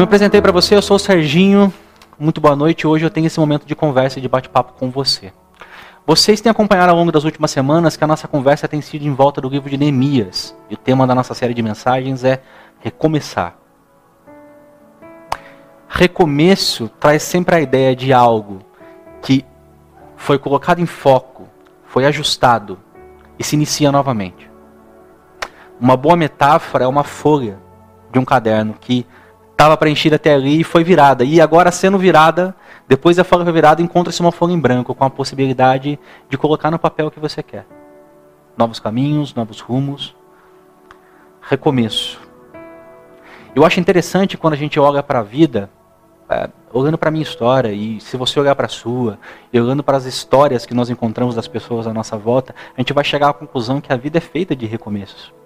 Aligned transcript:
Me 0.00 0.04
apresentei 0.04 0.40
para 0.40 0.50
você, 0.50 0.74
eu 0.74 0.80
sou 0.80 0.96
o 0.96 0.98
Serginho. 0.98 1.70
Muito 2.18 2.40
boa 2.40 2.56
noite. 2.56 2.86
Hoje 2.86 3.04
eu 3.04 3.10
tenho 3.10 3.26
esse 3.26 3.38
momento 3.38 3.66
de 3.66 3.74
conversa 3.74 4.18
e 4.18 4.22
de 4.22 4.30
bate-papo 4.30 4.72
com 4.72 4.90
você. 4.90 5.30
Vocês 6.06 6.40
têm 6.40 6.48
acompanhado 6.48 6.90
ao 6.90 6.96
longo 6.96 7.12
das 7.12 7.24
últimas 7.24 7.50
semanas 7.50 7.98
que 7.98 8.04
a 8.04 8.06
nossa 8.06 8.26
conversa 8.26 8.66
tem 8.66 8.80
sido 8.80 9.04
em 9.04 9.12
volta 9.12 9.42
do 9.42 9.48
livro 9.50 9.68
de 9.68 9.76
Neemias. 9.76 10.56
E 10.70 10.74
o 10.74 10.76
tema 10.78 11.06
da 11.06 11.14
nossa 11.14 11.34
série 11.34 11.52
de 11.52 11.62
mensagens 11.62 12.24
é 12.24 12.40
recomeçar. 12.78 13.58
Recomeço 15.86 16.88
traz 16.98 17.22
sempre 17.22 17.56
a 17.56 17.60
ideia 17.60 17.94
de 17.94 18.10
algo 18.10 18.60
que 19.20 19.44
foi 20.16 20.38
colocado 20.38 20.80
em 20.80 20.86
foco, 20.86 21.46
foi 21.84 22.06
ajustado 22.06 22.78
e 23.38 23.44
se 23.44 23.54
inicia 23.54 23.92
novamente. 23.92 24.50
Uma 25.78 25.94
boa 25.94 26.16
metáfora 26.16 26.84
é 26.84 26.88
uma 26.88 27.04
folha 27.04 27.58
de 28.10 28.18
um 28.18 28.24
caderno 28.24 28.74
que 28.80 29.06
estava 29.60 29.76
preenchida 29.76 30.16
até 30.16 30.32
ali 30.32 30.60
e 30.60 30.64
foi 30.64 30.82
virada. 30.82 31.22
E 31.22 31.38
agora, 31.38 31.70
sendo 31.70 31.98
virada, 31.98 32.54
depois 32.88 33.18
da 33.18 33.24
folha 33.24 33.44
virada, 33.52 33.82
encontra-se 33.82 34.18
uma 34.22 34.32
folha 34.32 34.52
em 34.52 34.58
branco 34.58 34.94
com 34.94 35.04
a 35.04 35.10
possibilidade 35.10 35.98
de 36.30 36.38
colocar 36.38 36.70
no 36.70 36.78
papel 36.78 37.08
o 37.08 37.10
que 37.10 37.20
você 37.20 37.42
quer. 37.42 37.66
Novos 38.56 38.80
caminhos, 38.80 39.34
novos 39.34 39.60
rumos. 39.60 40.16
Recomeço. 41.42 42.18
Eu 43.54 43.62
acho 43.62 43.78
interessante 43.78 44.38
quando 44.38 44.54
a 44.54 44.56
gente 44.56 44.80
olha 44.80 45.02
para 45.02 45.18
a 45.18 45.22
vida, 45.22 45.68
é, 46.30 46.48
olhando 46.72 46.96
para 46.96 47.10
a 47.10 47.12
minha 47.12 47.22
história, 47.22 47.70
e 47.70 48.00
se 48.00 48.16
você 48.16 48.40
olhar 48.40 48.54
para 48.54 48.64
a 48.64 48.68
sua, 48.68 49.18
e 49.52 49.60
olhando 49.60 49.82
para 49.82 49.98
as 49.98 50.06
histórias 50.06 50.64
que 50.64 50.72
nós 50.72 50.88
encontramos 50.88 51.34
das 51.34 51.46
pessoas 51.46 51.86
à 51.86 51.92
nossa 51.92 52.16
volta, 52.16 52.54
a 52.74 52.80
gente 52.80 52.94
vai 52.94 53.04
chegar 53.04 53.28
à 53.28 53.32
conclusão 53.34 53.78
que 53.78 53.92
a 53.92 53.96
vida 53.96 54.16
é 54.16 54.22
feita 54.22 54.56
de 54.56 54.64
recomeços 54.64 55.38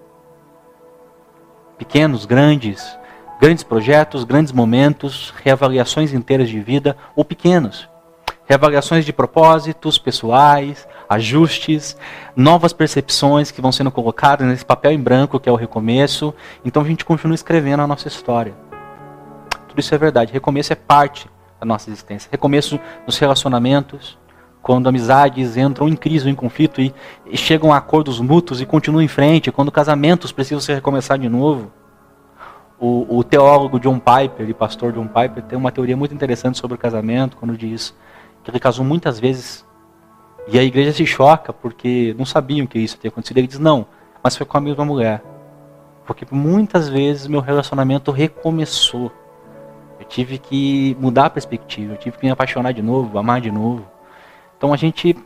pequenos, 1.77 2.25
grandes, 2.25 2.97
grandes 3.41 3.65
projetos, 3.65 4.25
grandes 4.25 4.53
momentos, 4.53 5.33
reavaliações 5.43 6.13
inteiras 6.13 6.49
de 6.49 6.61
vida 6.61 6.97
ou 7.15 7.25
pequenos. 7.25 7.89
Reavaliações 8.47 9.05
de 9.05 9.13
propósitos 9.13 9.97
pessoais, 9.99 10.87
ajustes, 11.09 11.97
novas 12.37 12.73
percepções 12.73 13.51
que 13.51 13.61
vão 13.61 13.73
sendo 13.73 13.91
colocadas 13.91 14.47
nesse 14.47 14.65
papel 14.65 14.93
em 14.93 15.01
branco 15.01 15.41
que 15.41 15.49
é 15.49 15.53
o 15.53 15.57
recomeço. 15.57 16.35
Então 16.65 16.83
a 16.83 16.87
gente 16.87 17.05
continua 17.05 17.35
escrevendo 17.35 17.81
a 17.81 17.87
nossa 17.87 18.09
história. 18.09 18.55
Tudo 19.69 19.81
isso 19.81 19.95
é 19.95 19.99
verdade. 19.99 20.33
Recomeço 20.33 20.73
é 20.73 20.77
parte 20.77 21.29
da 21.59 21.67
nossa 21.67 21.89
existência. 21.89 22.29
Recomeço 22.31 22.79
nos 23.07 23.19
relacionamentos, 23.19 24.19
quando 24.63 24.89
amizades 24.89 25.57
entram 25.57 25.89
em 25.89 25.97
crise 25.97 26.27
ou 26.27 26.31
em 26.31 26.35
conflito 26.35 26.81
e, 26.81 26.95
e 27.27 27.37
chegam 27.37 27.73
a 27.73 27.79
acordos 27.79 28.21
mútuos 28.21 28.61
e 28.61 28.67
continuam 28.67 29.03
em 29.03 29.09
frente, 29.09 29.51
quando 29.51 29.73
casamentos 29.73 30.33
precisam 30.33 30.61
se 30.61 30.73
recomeçar 30.73 31.19
de 31.19 31.29
novo. 31.29 31.73
O, 32.79 33.19
o 33.19 33.25
teólogo 33.25 33.79
John 33.79 33.99
Piper, 33.99 34.49
e 34.49 34.55
pastor 34.55 34.93
John 34.93 35.07
Piper, 35.07 35.43
tem 35.45 35.57
uma 35.59 35.71
teoria 35.71 35.97
muito 35.97 36.15
interessante 36.15 36.59
sobre 36.59 36.75
o 36.75 36.79
casamento, 36.79 37.37
quando 37.37 37.57
diz 37.57 37.95
que 38.43 38.51
ele 38.51 38.61
casou 38.61 38.85
muitas 38.85 39.19
vezes 39.19 39.65
e 40.47 40.59
a 40.59 40.63
igreja 40.63 40.93
se 40.93 41.07
choca 41.07 41.53
porque 41.53 42.15
não 42.19 42.27
sabiam 42.27 42.67
que 42.67 42.79
isso 42.79 42.99
tinha 42.99 43.09
acontecido. 43.09 43.39
Ele 43.39 43.47
diz: 43.47 43.59
não, 43.59 43.87
mas 44.23 44.37
foi 44.37 44.47
com 44.47 44.57
a 44.59 44.61
mesma 44.61 44.85
mulher. 44.85 45.23
Porque 46.07 46.27
muitas 46.31 46.89
vezes 46.89 47.27
meu 47.27 47.41
relacionamento 47.41 48.11
recomeçou. 48.11 49.11
Eu 49.99 50.05
tive 50.05 50.39
que 50.39 50.97
mudar 51.01 51.27
a 51.27 51.31
perspectiva, 51.31 51.95
eu 51.95 51.97
tive 51.97 52.19
que 52.19 52.27
me 52.27 52.31
apaixonar 52.31 52.73
de 52.73 52.83
novo, 52.83 53.17
amar 53.17 53.41
de 53.41 53.51
novo. 53.51 53.87
Então 54.57 54.73
a 54.73 54.77
gente, 54.77 55.17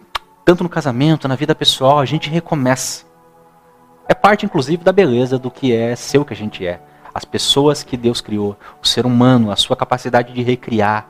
tanto 0.44 0.62
no 0.62 0.68
casamento, 0.68 1.26
na 1.26 1.34
vida 1.34 1.54
pessoal, 1.54 1.98
a 1.98 2.04
gente 2.04 2.30
recomeça. 2.30 3.04
É 4.06 4.14
parte, 4.14 4.46
inclusive, 4.46 4.84
da 4.84 4.92
beleza 4.92 5.38
do 5.38 5.50
que 5.50 5.74
é 5.74 5.96
ser 5.96 6.18
o 6.18 6.24
que 6.24 6.32
a 6.32 6.36
gente 6.36 6.64
é. 6.64 6.80
As 7.18 7.24
pessoas 7.24 7.82
que 7.82 7.96
Deus 7.96 8.20
criou, 8.20 8.56
o 8.80 8.86
ser 8.86 9.04
humano, 9.04 9.50
a 9.50 9.56
sua 9.56 9.74
capacidade 9.74 10.32
de 10.32 10.40
recriar. 10.40 11.08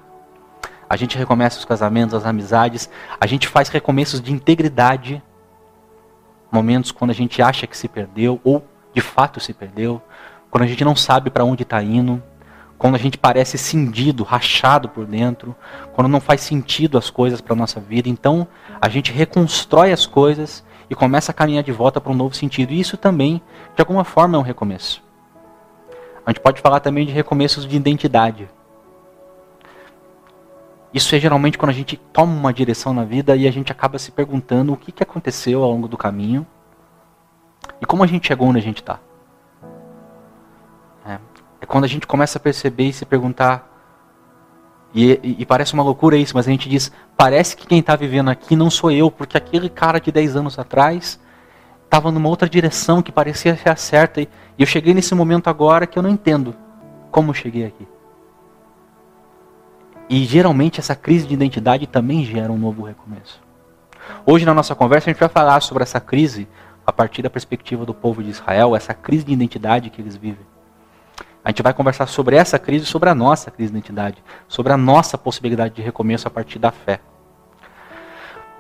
A 0.89 0.97
gente 0.97 1.19
recomeça 1.19 1.59
os 1.59 1.67
casamentos, 1.67 2.15
as 2.15 2.25
amizades, 2.25 2.89
a 3.21 3.27
gente 3.27 3.47
faz 3.47 3.69
recomeços 3.69 4.19
de 4.19 4.33
integridade. 4.33 5.23
Momentos 6.51 6.91
quando 6.91 7.11
a 7.11 7.15
gente 7.15 7.43
acha 7.43 7.67
que 7.67 7.77
se 7.77 7.89
perdeu, 7.89 8.41
ou 8.43 8.67
de 8.95 9.03
fato 9.03 9.39
se 9.39 9.53
perdeu, 9.53 10.01
quando 10.51 10.65
a 10.65 10.67
gente 10.67 10.83
não 10.83 10.97
sabe 10.97 11.29
para 11.29 11.45
onde 11.45 11.63
está 11.63 11.83
indo 11.83 12.23
quando 12.79 12.95
a 12.95 12.99
gente 12.99 13.19
parece 13.19 13.59
cindido, 13.59 14.25
rachado 14.25 14.89
por 14.89 15.05
dentro, 15.05 15.55
quando 15.93 16.09
não 16.09 16.21
faz 16.23 16.41
sentido 16.41 16.97
as 16.97 17.11
coisas 17.11 17.43
para 17.43 17.53
a 17.53 17.57
nossa 17.57 17.81
vida. 17.81 18.09
Então, 18.09 18.49
a 18.81 18.89
gente 18.89 19.13
reconstrói 19.13 19.93
as 19.93 20.07
coisas 20.07 20.65
e 20.89 20.95
começa 20.95 21.33
a 21.33 21.35
caminhar 21.35 21.65
de 21.65 21.73
volta 21.73 22.01
para 22.01 22.13
um 22.13 22.17
novo 22.17 22.35
sentido. 22.35 22.73
E 22.73 22.81
isso 22.81 22.97
também, 22.97 23.43
de 23.77 23.83
alguma 23.83 24.05
forma, 24.05 24.37
é 24.37 24.39
um 24.39 24.45
recomeço. 24.45 25.08
A 26.29 26.31
gente 26.31 26.41
pode 26.41 26.61
falar 26.61 26.81
também 26.81 27.07
de 27.07 27.13
recomeços 27.13 27.67
de 27.67 27.75
identidade. 27.75 28.51
Isso 30.93 31.15
é 31.17 31.19
geralmente 31.19 31.57
quando 31.57 31.71
a 31.71 31.75
gente 31.75 31.97
toma 31.97 32.35
uma 32.35 32.53
direção 32.53 32.93
na 32.93 33.03
vida 33.03 33.35
e 33.35 33.49
a 33.49 33.51
gente 33.51 33.73
acaba 33.73 33.99
se 33.99 34.13
perguntando 34.13 34.75
o 34.75 34.77
que, 34.77 34.93
que 34.93 35.03
aconteceu 35.03 35.63
ao 35.63 35.71
longo 35.71 35.89
do 35.89 35.97
caminho 35.97 36.47
e 37.81 37.87
como 37.87 38.05
a 38.05 38.07
gente 38.07 38.29
chegou 38.29 38.47
onde 38.47 38.59
a 38.59 38.63
gente 38.63 38.83
está. 38.83 39.01
É 41.07 41.65
quando 41.67 41.85
a 41.85 41.89
gente 41.89 42.07
começa 42.07 42.37
a 42.37 42.41
perceber 42.43 42.85
e 42.85 42.93
se 42.93 43.07
perguntar. 43.07 43.67
E, 44.93 45.13
e, 45.23 45.37
e, 45.39 45.47
parece 45.47 45.73
uma 45.73 45.83
loucura 45.83 46.15
isso, 46.15 46.37
mas 46.37 46.47
a 46.47 46.51
gente 46.51 46.69
diz: 46.69 46.93
parece 47.17 47.57
que 47.57 47.67
quem 47.67 47.79
está 47.79 47.97
vivendo 47.97 48.29
aqui 48.29 48.55
não 48.55 48.69
sou 48.69 48.91
eu, 48.91 49.11
porque 49.11 49.39
aquele 49.39 49.71
cara 49.71 49.99
de 49.99 50.13
10 50.13 50.37
anos 50.37 50.59
atrás 50.59 51.19
estava 51.89 52.13
numa 52.13 52.29
outra 52.29 52.47
direção 52.49 53.01
que 53.01 53.11
parecia 53.11 53.57
ser 53.57 53.71
a 53.71 53.77
certa. 53.77 54.21
E, 54.21 54.29
eu 54.59 54.67
cheguei 54.67 54.93
nesse 54.93 55.15
momento 55.15 55.49
agora 55.49 55.87
que 55.87 55.99
eu 55.99 56.03
não 56.03 56.11
entendo 56.11 56.55
como 57.11 57.31
eu 57.31 57.35
cheguei 57.35 57.65
aqui. 57.65 57.89
E 60.09 60.25
geralmente 60.25 60.81
essa 60.81 60.95
crise 60.95 61.27
de 61.27 61.35
identidade 61.35 61.87
também 61.87 62.25
gera 62.25 62.53
um 62.53 62.59
novo 62.59 62.83
recomeço. 62.83 63.41
Hoje 64.25 64.45
na 64.45 64.55
nossa 64.55 64.75
conversa 64.75 65.09
a 65.09 65.13
gente 65.13 65.21
vai 65.21 65.29
falar 65.29 65.61
sobre 65.61 65.83
essa 65.83 66.01
crise 66.01 66.47
a 66.87 66.93
partir 66.93 67.23
da 67.23 67.31
perspectiva 67.31 67.85
do 67.85 67.93
povo 67.93 68.23
de 68.23 68.31
Israel, 68.31 68.77
essa 68.77 68.95
crise 68.95 69.25
de 69.25 69.33
identidade 69.33 69.91
que 69.91 70.01
eles 70.01 70.17
vivem. 70.17 70.47
A 71.45 71.51
gente 71.51 71.63
vai 71.63 71.73
conversar 71.73 72.07
sobre 72.07 72.37
essa 72.37 72.59
crise, 72.59 72.85
sobre 72.85 73.09
a 73.09 73.15
nossa 73.15 73.51
crise 73.51 73.73
de 73.73 73.79
identidade, 73.79 74.23
sobre 74.47 74.73
a 74.73 74.77
nossa 74.77 75.17
possibilidade 75.17 75.75
de 75.75 75.83
recomeço 75.83 76.29
a 76.29 76.31
partir 76.31 76.59
da 76.59 76.71
fé. 76.71 77.01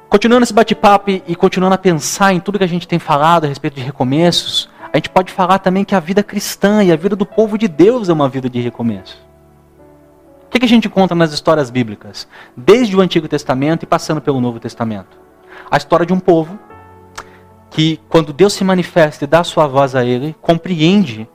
Continuando 0.08 0.44
esse 0.44 0.54
bate-papo 0.54 1.10
e 1.10 1.36
continuando 1.36 1.74
a 1.74 1.78
pensar 1.78 2.32
em 2.32 2.40
tudo 2.40 2.56
que 2.56 2.64
a 2.64 2.68
gente 2.68 2.88
tem 2.88 2.98
falado 2.98 3.44
a 3.44 3.46
respeito 3.48 3.74
de 3.74 3.82
recomeços, 3.82 4.70
a 4.90 4.96
gente 4.96 5.10
pode 5.10 5.30
falar 5.30 5.58
também 5.58 5.84
que 5.84 5.94
a 5.94 6.00
vida 6.00 6.22
cristã 6.22 6.82
e 6.82 6.90
a 6.90 6.96
vida 6.96 7.14
do 7.14 7.26
povo 7.26 7.58
de 7.58 7.68
Deus 7.68 8.08
é 8.08 8.12
uma 8.14 8.26
vida 8.26 8.48
de 8.48 8.58
recomeço. 8.58 9.18
O 10.46 10.50
que, 10.50 10.64
a 10.64 10.68
gente 10.68 10.88
encontra 10.88 11.14
nas 11.14 11.30
histórias 11.30 11.68
bíblicas? 11.68 12.26
Desde 12.56 12.96
o 12.96 13.02
Antigo 13.02 13.28
Testamento 13.28 13.82
e 13.82 13.86
passando 13.86 14.18
pelo 14.18 14.40
Novo 14.40 14.58
Testamento. 14.58 15.18
A 15.70 15.76
história 15.76 16.06
de 16.06 16.12
um 16.14 16.18
povo 16.18 16.58
que, 17.68 18.00
quando 18.08 18.32
Deus 18.32 18.54
se 18.54 18.64
manifesta 18.64 19.24
e 19.24 19.28
dá 19.28 19.44
sua 19.44 19.66
voz 19.66 19.94
a 19.94 20.06
ele, 20.06 20.34
compreende 20.40 21.28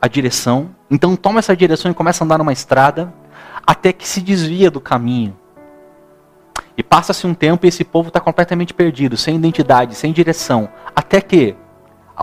a 0.00 0.08
direção. 0.08 0.70
Então 0.90 1.14
toma 1.16 1.40
essa 1.40 1.54
direção 1.54 1.90
e 1.90 1.94
começa 1.94 2.24
a 2.24 2.24
andar 2.24 2.38
numa 2.38 2.52
estrada 2.52 3.12
até 3.66 3.92
que 3.92 4.08
se 4.08 4.22
desvia 4.22 4.70
do 4.70 4.80
caminho. 4.80 5.36
E 6.76 6.82
passa-se 6.82 7.26
um 7.26 7.34
tempo 7.34 7.64
e 7.64 7.68
esse 7.68 7.84
povo 7.84 8.08
está 8.08 8.20
completamente 8.20 8.74
perdido, 8.74 9.16
sem 9.16 9.36
identidade, 9.36 9.94
sem 9.94 10.12
direção. 10.12 10.68
Até 10.94 11.20
que 11.20 11.56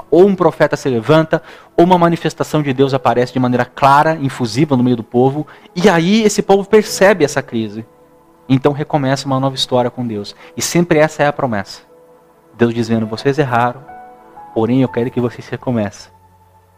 ou 0.09 0.25
um 0.25 0.35
profeta 0.35 0.75
se 0.75 0.89
levanta, 0.89 1.41
ou 1.77 1.85
uma 1.85 1.97
manifestação 1.97 2.61
de 2.61 2.73
Deus 2.73 2.93
aparece 2.93 3.33
de 3.33 3.39
maneira 3.39 3.65
clara, 3.65 4.15
infusiva 4.15 4.75
no 4.75 4.83
meio 4.83 4.95
do 4.95 5.03
povo, 5.03 5.45
e 5.75 5.87
aí 5.87 6.23
esse 6.23 6.41
povo 6.41 6.67
percebe 6.67 7.23
essa 7.23 7.41
crise. 7.41 7.85
Então 8.49 8.73
recomeça 8.73 9.25
uma 9.25 9.39
nova 9.39 9.55
história 9.55 9.89
com 9.89 10.05
Deus. 10.05 10.35
E 10.57 10.61
sempre 10.61 10.99
essa 10.99 11.23
é 11.23 11.27
a 11.27 11.33
promessa. 11.33 11.81
Deus 12.55 12.73
dizendo: 12.73 13.05
vocês 13.05 13.37
erraram, 13.39 13.83
porém 14.53 14.81
eu 14.81 14.89
quero 14.89 15.09
que 15.09 15.21
vocês 15.21 15.47
recomecem. 15.47 16.11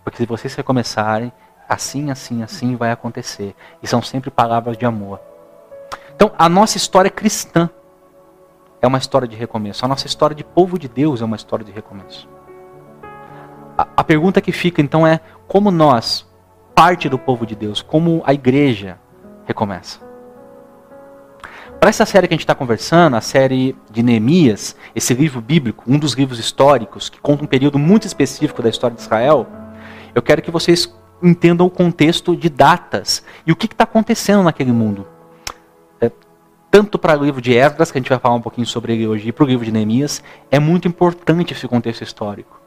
Porque 0.03 0.17
se 0.17 0.25
vocês 0.25 0.53
recomeçarem, 0.53 1.31
assim, 1.67 2.11
assim, 2.11 2.43
assim 2.43 2.75
vai 2.75 2.91
acontecer. 2.91 3.55
E 3.81 3.87
são 3.87 4.01
sempre 4.01 4.29
palavras 4.29 4.77
de 4.77 4.85
amor. 4.85 5.19
Então, 6.15 6.31
a 6.37 6.47
nossa 6.47 6.77
história 6.77 7.11
cristã 7.11 7.69
é 8.81 8.87
uma 8.87 8.97
história 8.97 9.27
de 9.27 9.35
recomeço. 9.35 9.83
A 9.83 9.87
nossa 9.87 10.07
história 10.07 10.35
de 10.35 10.43
povo 10.43 10.79
de 10.79 10.87
Deus 10.87 11.21
é 11.21 11.25
uma 11.25 11.35
história 11.35 11.65
de 11.65 11.71
recomeço. 11.71 12.29
A, 13.77 13.87
a 13.97 14.03
pergunta 14.03 14.39
que 14.39 14.53
fica 14.53 14.81
então 14.81 15.05
é: 15.05 15.19
como 15.47 15.69
nós, 15.69 16.25
parte 16.73 17.09
do 17.09 17.19
povo 17.19 17.45
de 17.45 17.53
Deus, 17.53 17.81
como 17.81 18.23
a 18.25 18.33
igreja 18.33 18.97
recomeça? 19.45 19.99
Para 21.81 21.89
essa 21.89 22.05
série 22.05 22.27
que 22.27 22.33
a 22.33 22.35
gente 22.35 22.45
está 22.45 22.55
conversando, 22.55 23.17
a 23.17 23.21
série 23.21 23.75
de 23.91 24.01
Neemias, 24.01 24.75
esse 24.95 25.13
livro 25.13 25.41
bíblico, 25.41 25.83
um 25.85 25.99
dos 25.99 26.13
livros 26.13 26.39
históricos 26.39 27.09
que 27.09 27.19
conta 27.19 27.43
um 27.43 27.47
período 27.47 27.77
muito 27.77 28.07
específico 28.07 28.61
da 28.61 28.69
história 28.69 28.95
de 28.95 29.01
Israel, 29.01 29.45
eu 30.15 30.21
quero 30.21 30.41
que 30.41 30.49
vocês 30.49 30.95
entendam 31.21 31.67
o 31.67 31.69
contexto 31.69 32.35
de 32.35 32.49
datas 32.49 33.23
e 33.45 33.51
o 33.51 33.55
que 33.55 33.65
está 33.65 33.83
acontecendo 33.83 34.43
naquele 34.43 34.71
mundo. 34.71 35.05
Tanto 36.69 36.99
para 36.99 37.17
o 37.17 37.23
livro 37.23 37.41
de 37.41 37.53
Esdras, 37.55 37.91
que 37.91 37.97
a 37.97 38.01
gente 38.01 38.09
vai 38.09 38.19
falar 38.19 38.35
um 38.35 38.41
pouquinho 38.41 38.67
sobre 38.67 38.93
ele 38.93 39.07
hoje, 39.07 39.29
e 39.29 39.31
para 39.31 39.45
o 39.45 39.47
livro 39.47 39.63
de 39.65 39.71
Neemias, 39.71 40.21
é 40.51 40.59
muito 40.59 40.87
importante 40.87 41.53
esse 41.53 41.67
contexto 41.67 42.03
histórico. 42.03 42.59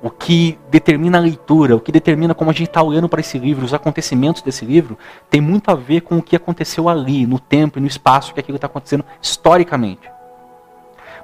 o 0.00 0.10
que 0.10 0.58
determina 0.70 1.18
a 1.18 1.20
leitura, 1.20 1.74
o 1.74 1.80
que 1.80 1.90
determina 1.90 2.34
como 2.34 2.50
a 2.50 2.52
gente 2.52 2.68
está 2.68 2.82
olhando 2.82 3.08
para 3.08 3.20
esse 3.20 3.38
livro, 3.38 3.64
os 3.64 3.74
acontecimentos 3.74 4.42
desse 4.42 4.64
livro, 4.64 4.96
tem 5.28 5.40
muito 5.40 5.70
a 5.70 5.74
ver 5.74 6.02
com 6.02 6.18
o 6.18 6.22
que 6.22 6.36
aconteceu 6.36 6.88
ali, 6.88 7.26
no 7.26 7.38
tempo 7.38 7.78
e 7.78 7.80
no 7.80 7.86
espaço 7.86 8.32
que 8.32 8.40
aquilo 8.40 8.56
está 8.56 8.66
acontecendo 8.66 9.04
historicamente. 9.20 10.08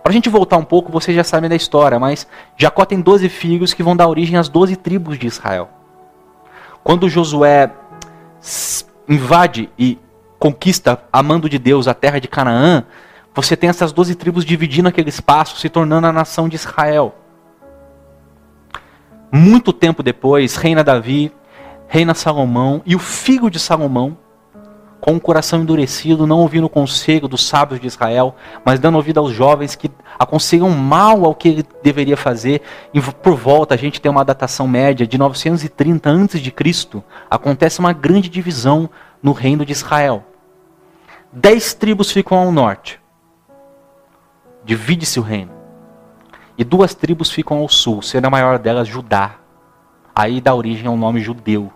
Para 0.03 0.11
a 0.11 0.13
gente 0.13 0.29
voltar 0.29 0.57
um 0.57 0.65
pouco, 0.65 0.93
vocês 0.93 1.17
já 1.17 1.25
sabem 1.25 1.49
da 1.49 1.57
história, 1.57 1.99
mas 1.99 2.27
Jacó 2.57 2.85
tem 2.85 3.01
12 3.01 3.29
filhos 3.29 3.73
que 3.73 3.83
vão 3.83 3.97
dar 3.97 4.09
origem 4.09 4.37
às 4.37 4.49
12 4.49 4.77
tribos 4.77 5.19
de 5.19 5.27
Israel. 5.27 5.71
Quando 6.83 7.09
Josué 7.09 7.71
invade 9.09 9.71
e 9.79 9.99
conquista, 10.45 11.03
a 11.11 11.23
mando 11.23 11.49
de 11.49 11.59
Deus, 11.59 11.89
a 11.89 11.95
terra 11.95 12.19
de 12.19 12.29
Canaã, 12.29 12.85
você 13.35 13.57
tem 13.57 13.71
essas 13.71 13.93
12 13.93 14.15
tribos 14.15 14.45
dividindo 14.45 14.87
aquele 14.87 15.09
espaço, 15.09 15.57
se 15.57 15.71
tornando 15.71 16.07
a 16.07 16.13
nação 16.13 16.51
de 16.51 16.57
Israel. 16.57 17.15
Muito 19.33 19.73
tempo 19.73 20.03
depois, 20.03 20.57
reina 20.57 20.85
Davi, 20.85 21.33
reina 21.89 22.13
Salomão, 22.13 22.83
e 22.85 22.95
o 22.95 22.99
filho 22.99 23.49
de 23.49 23.59
Salomão, 23.59 24.19
com 25.01 25.17
o 25.17 25.21
coração 25.21 25.63
endurecido, 25.63 26.27
não 26.27 26.41
ouvindo 26.41 26.67
o 26.67 26.69
conselho 26.69 27.27
dos 27.27 27.47
sábios 27.47 27.81
de 27.81 27.87
Israel, 27.87 28.37
mas 28.67 28.79
dando 28.79 28.97
ouvido 28.97 29.21
aos 29.21 29.33
jovens 29.33 29.75
que 29.75 29.91
aconselham 30.19 30.69
mal 30.69 31.25
ao 31.25 31.35
que 31.35 31.49
ele 31.49 31.65
deveria 31.83 32.19
fazer. 32.19 32.61
E 32.93 33.01
por 33.01 33.35
volta, 33.35 33.75
a 33.75 33.79
gente 33.79 33.99
tem 33.99 34.11
uma 34.11 34.27
datação 34.27 34.69
média 34.69 35.07
de 35.07 35.17
930 35.17 36.11
a.C., 36.11 37.03
acontece 37.31 37.81
uma 37.81 37.95
grande 37.95 38.29
divisão 38.29 38.91
no 39.23 39.33
reino 39.33 39.65
de 39.65 39.73
Israel. 39.73 40.23
Dez 41.37 41.75
tribos 41.75 42.13
ficam 42.13 42.39
ao 42.39 42.53
norte. 42.53 43.01
Divide-se 44.65 45.19
o 45.19 45.23
reino. 45.23 45.51
E 46.57 46.63
duas 46.63 46.95
tribos 46.95 47.29
ficam 47.29 47.59
ao 47.59 47.69
sul, 47.69 48.01
sendo 48.03 48.27
a 48.27 48.31
maior 48.31 48.57
delas 48.57 48.87
Judá. 48.87 49.35
Aí 50.15 50.41
dá 50.41 50.55
origem 50.55 50.87
ao 50.87 50.97
nome 50.97 51.21
judeu. 51.21 51.73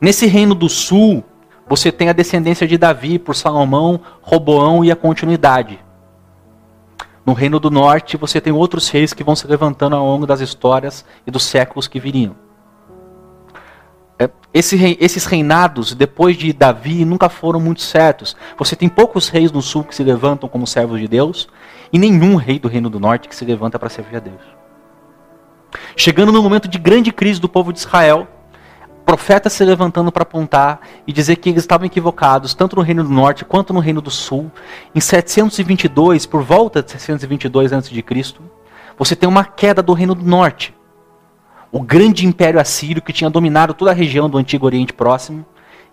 Nesse 0.00 0.26
reino 0.26 0.56
do 0.56 0.68
sul, 0.68 1.22
você 1.68 1.92
tem 1.92 2.08
a 2.08 2.12
descendência 2.12 2.66
de 2.66 2.76
Davi 2.76 3.16
por 3.16 3.36
Salomão, 3.36 4.00
Roboão 4.22 4.84
e 4.84 4.90
a 4.90 4.96
continuidade. 4.96 5.78
No 7.24 7.32
reino 7.32 7.60
do 7.60 7.70
norte, 7.70 8.16
você 8.16 8.40
tem 8.40 8.52
outros 8.52 8.88
reis 8.88 9.12
que 9.12 9.22
vão 9.22 9.36
se 9.36 9.46
levantando 9.46 9.94
ao 9.94 10.04
longo 10.04 10.26
das 10.26 10.40
histórias 10.40 11.04
e 11.24 11.30
dos 11.30 11.44
séculos 11.44 11.86
que 11.86 12.00
viriam. 12.00 12.34
É, 14.18 14.28
esse, 14.52 14.96
esses 15.00 15.24
reinados, 15.24 15.94
depois 15.94 16.36
de 16.36 16.52
Davi, 16.52 17.04
nunca 17.04 17.28
foram 17.28 17.60
muito 17.60 17.80
certos. 17.80 18.36
Você 18.58 18.74
tem 18.74 18.88
poucos 18.88 19.28
reis 19.28 19.52
no 19.52 19.62
sul 19.62 19.84
que 19.84 19.94
se 19.94 20.02
levantam 20.02 20.48
como 20.48 20.66
servos 20.66 21.00
de 21.00 21.06
Deus, 21.06 21.48
e 21.92 21.98
nenhum 21.98 22.36
rei 22.36 22.58
do 22.58 22.68
reino 22.68 22.90
do 22.90 22.98
norte 22.98 23.28
que 23.28 23.36
se 23.36 23.44
levanta 23.44 23.78
para 23.78 23.88
servir 23.88 24.16
a 24.16 24.20
Deus. 24.20 24.42
Chegando 25.96 26.32
no 26.32 26.42
momento 26.42 26.68
de 26.68 26.78
grande 26.78 27.12
crise 27.12 27.40
do 27.40 27.48
povo 27.48 27.72
de 27.72 27.78
Israel, 27.78 28.26
profetas 29.04 29.52
se 29.52 29.64
levantando 29.64 30.12
para 30.12 30.22
apontar 30.22 30.80
e 31.06 31.12
dizer 31.12 31.36
que 31.36 31.48
eles 31.48 31.62
estavam 31.62 31.86
equivocados, 31.86 32.54
tanto 32.54 32.76
no 32.76 32.82
reino 32.82 33.02
do 33.02 33.10
norte 33.10 33.44
quanto 33.44 33.72
no 33.72 33.80
reino 33.80 34.00
do 34.00 34.10
sul. 34.10 34.50
Em 34.94 35.00
722, 35.00 36.26
por 36.26 36.42
volta 36.42 36.82
de 36.82 36.90
722 36.90 37.72
a.C., 37.72 38.04
você 38.98 39.14
tem 39.14 39.28
uma 39.28 39.44
queda 39.44 39.82
do 39.82 39.92
reino 39.92 40.14
do 40.14 40.24
norte. 40.24 40.74
O 41.70 41.82
grande 41.82 42.26
império 42.26 42.58
assírio, 42.58 43.02
que 43.02 43.12
tinha 43.12 43.28
dominado 43.28 43.74
toda 43.74 43.90
a 43.90 43.94
região 43.94 44.28
do 44.28 44.38
Antigo 44.38 44.64
Oriente 44.64 44.92
Próximo, 44.92 45.44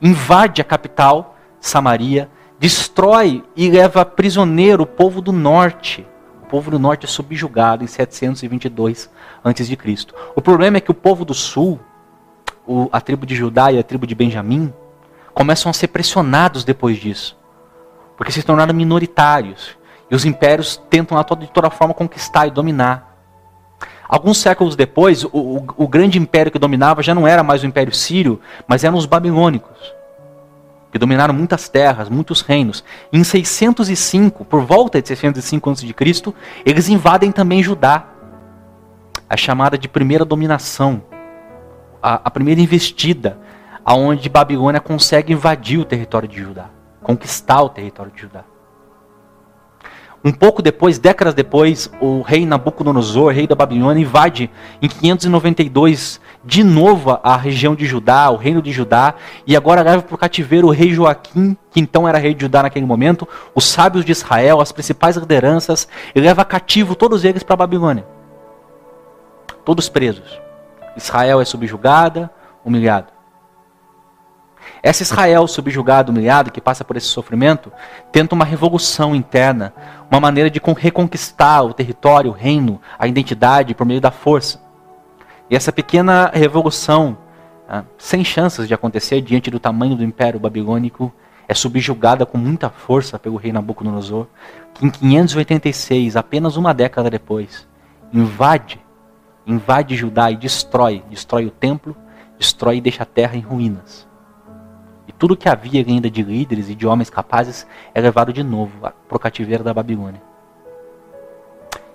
invade 0.01 0.61
a 0.61 0.65
capital, 0.65 1.37
Samaria, 1.59 2.29
destrói 2.57 3.43
e 3.55 3.69
leva 3.69 4.05
prisioneiro 4.05 4.83
o 4.83 4.87
povo 4.87 5.19
do 5.19 5.33
norte. 5.33 6.07
O 6.43 6.45
povo 6.45 6.71
do 6.71 6.79
norte 6.79 7.05
é 7.05 7.09
subjugado 7.09 7.83
em 7.83 7.87
722 7.87 9.09
a.C. 9.43 9.77
O 10.35 10.41
problema 10.41 10.77
é 10.77 10.81
que 10.81 10.91
o 10.91 10.93
povo 10.93 11.25
do 11.25 11.33
sul, 11.33 11.79
a 12.91 13.01
tribo 13.01 13.25
de 13.25 13.35
Judá 13.35 13.71
e 13.71 13.79
a 13.79 13.83
tribo 13.83 14.07
de 14.07 14.15
Benjamim, 14.15 14.73
começam 15.33 15.69
a 15.69 15.73
ser 15.73 15.89
pressionados 15.89 16.63
depois 16.63 16.97
disso. 16.97 17.37
Porque 18.15 18.31
se 18.31 18.43
tornaram 18.43 18.73
minoritários. 18.73 19.77
E 20.09 20.15
os 20.15 20.23
impérios 20.23 20.77
tentam 20.89 21.17
de 21.39 21.47
toda 21.47 21.69
forma 21.69 21.93
conquistar 21.93 22.47
e 22.47 22.51
dominar. 22.51 23.14
Alguns 24.07 24.37
séculos 24.37 24.75
depois, 24.75 25.23
o, 25.23 25.29
o, 25.33 25.65
o, 25.77 25.87
grande 25.87 26.19
império 26.19 26.51
que 26.51 26.59
dominava 26.59 27.01
já 27.01 27.15
não 27.15 27.27
era 27.27 27.41
mais 27.43 27.63
o 27.63 27.65
Império 27.65 27.93
Sírio, 27.93 28.39
mas 28.67 28.83
eram 28.83 28.97
os 28.97 29.05
babilônicos, 29.05 29.93
que 30.91 30.99
dominaram 30.99 31.33
muitas 31.33 31.67
terras, 31.67 32.07
muitos 32.07 32.41
reinos. 32.41 32.83
Em 33.11 33.23
605, 33.23 34.45
por 34.45 34.61
volta 34.61 35.01
de 35.01 35.07
605 35.07 35.69
a.C., 35.71 36.33
eles 36.65 36.87
invadem 36.87 37.31
também 37.31 37.63
Judá, 37.63 38.05
a 39.27 39.35
chamada 39.35 39.77
de 39.77 39.87
primeira 39.87 40.23
dominação, 40.23 41.01
a, 42.01 42.21
a 42.25 42.29
primeira 42.29 42.61
investida, 42.61 43.39
aonde 43.83 44.29
Babilônia 44.29 44.79
consegue 44.79 45.33
invadir 45.33 45.79
o 45.79 45.85
território 45.85 46.27
de 46.27 46.37
Judá, 46.37 46.69
conquistar 47.01 47.61
o 47.63 47.69
território 47.69 48.11
de 48.11 48.21
Judá. 48.21 48.43
Um 50.25 50.31
pouco 50.31 50.59
depois, 50.59 50.97
décadas 50.97 51.35
depois, 51.35 51.87
o 52.01 52.23
rei 52.23 52.47
Nabucodonosor, 52.47 53.31
rei 53.31 53.45
da 53.45 53.53
Babilônia, 53.53 54.01
invade 54.01 54.49
em 54.81 54.87
592 54.87 56.19
de 56.43 56.63
novo 56.63 57.19
a 57.21 57.37
região 57.37 57.75
de 57.75 57.85
Judá, 57.85 58.31
o 58.31 58.35
reino 58.35 58.59
de 58.59 58.71
Judá, 58.71 59.13
e 59.45 59.55
agora 59.55 59.83
leva 59.83 60.01
para 60.01 60.15
o 60.15 60.17
cativeiro 60.17 60.65
o 60.65 60.71
rei 60.71 60.91
Joaquim, 60.91 61.55
que 61.69 61.79
então 61.79 62.07
era 62.09 62.17
rei 62.17 62.33
de 62.33 62.41
Judá 62.41 62.63
naquele 62.63 62.87
momento, 62.87 63.27
os 63.53 63.65
sábios 63.65 64.03
de 64.03 64.13
Israel, 64.13 64.59
as 64.59 64.71
principais 64.71 65.15
lideranças, 65.15 65.87
e 66.15 66.19
leva 66.19 66.43
cativo 66.43 66.95
todos 66.95 67.23
eles 67.23 67.43
para 67.43 67.53
a 67.53 67.57
Babilônia. 67.57 68.03
Todos 69.63 69.89
presos. 69.89 70.41
Israel 70.97 71.39
é 71.39 71.45
subjugada, 71.45 72.31
humilhado. 72.63 73.14
Essa 74.85 75.01
Israel 75.01 75.47
subjugada, 75.47 76.11
humilhada, 76.11 76.51
que 76.51 76.61
passa 76.61 76.83
por 76.83 76.95
esse 76.95 77.07
sofrimento, 77.07 77.71
tenta 78.11 78.35
uma 78.35 78.45
revolução 78.45 79.15
interna, 79.15 79.73
uma 80.11 80.19
maneira 80.19 80.47
de 80.47 80.61
reconquistar 80.77 81.63
o 81.63 81.73
território, 81.73 82.29
o 82.29 82.33
reino, 82.33 82.79
a 82.99 83.07
identidade 83.07 83.73
por 83.73 83.83
meio 83.83 83.99
da 83.99 84.11
força. 84.11 84.61
E 85.49 85.55
essa 85.55 85.71
pequena 85.71 86.29
revolução, 86.31 87.17
ah, 87.67 87.83
sem 87.97 88.23
chances 88.23 88.67
de 88.67 88.73
acontecer 88.75 89.21
diante 89.21 89.49
do 89.49 89.59
tamanho 89.59 89.95
do 89.95 90.03
império 90.03 90.39
babilônico, 90.39 91.11
é 91.47 91.53
subjugada 91.53 92.25
com 92.25 92.37
muita 92.37 92.69
força 92.69 93.17
pelo 93.17 93.37
rei 93.37 93.51
Nabucodonosor, 93.51 94.27
que 94.73 94.85
em 94.85 94.89
586, 94.89 96.15
apenas 96.15 96.57
uma 96.57 96.73
década 96.73 97.09
depois, 97.09 97.67
invade, 98.13 98.79
invade 99.47 99.95
Judá 99.95 100.29
e 100.29 100.35
destrói, 100.35 101.03
destrói 101.09 101.45
o 101.47 101.51
templo, 101.51 101.95
destrói 102.37 102.77
e 102.77 102.81
deixa 102.81 103.01
a 103.01 103.05
terra 103.07 103.35
em 103.35 103.41
ruínas 103.41 104.07
tudo 105.11 105.37
que 105.37 105.47
havia 105.47 105.83
ainda 105.87 106.09
de 106.09 106.23
líderes 106.23 106.69
e 106.69 106.75
de 106.75 106.87
homens 106.87 107.09
capazes 107.09 107.67
é 107.93 108.01
levado 108.01 108.33
de 108.33 108.43
novo 108.43 108.79
para 108.79 109.15
o 109.15 109.19
cativeiro 109.19 109.63
da 109.63 109.73
Babilônia. 109.73 110.21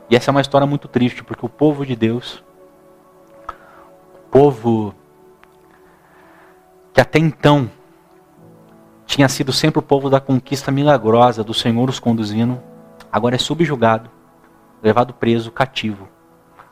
E 0.08 0.16
essa 0.16 0.30
é 0.30 0.32
uma 0.32 0.40
história 0.40 0.66
muito 0.66 0.88
triste, 0.88 1.22
porque 1.22 1.46
o 1.46 1.48
povo 1.48 1.86
de 1.86 1.94
Deus, 1.94 2.42
o 4.14 4.30
povo 4.30 4.94
que 6.92 7.00
até 7.00 7.18
então 7.18 7.70
tinha 9.06 9.28
sido 9.28 9.52
sempre 9.52 9.78
o 9.78 9.82
povo 9.82 10.08
da 10.08 10.20
conquista 10.20 10.70
milagrosa, 10.70 11.42
do 11.42 11.54
Senhor 11.54 11.88
os 11.88 11.98
conduzindo, 11.98 12.60
agora 13.10 13.34
é 13.34 13.38
subjugado, 13.38 14.10
levado 14.82 15.14
preso, 15.14 15.50
cativo. 15.50 16.08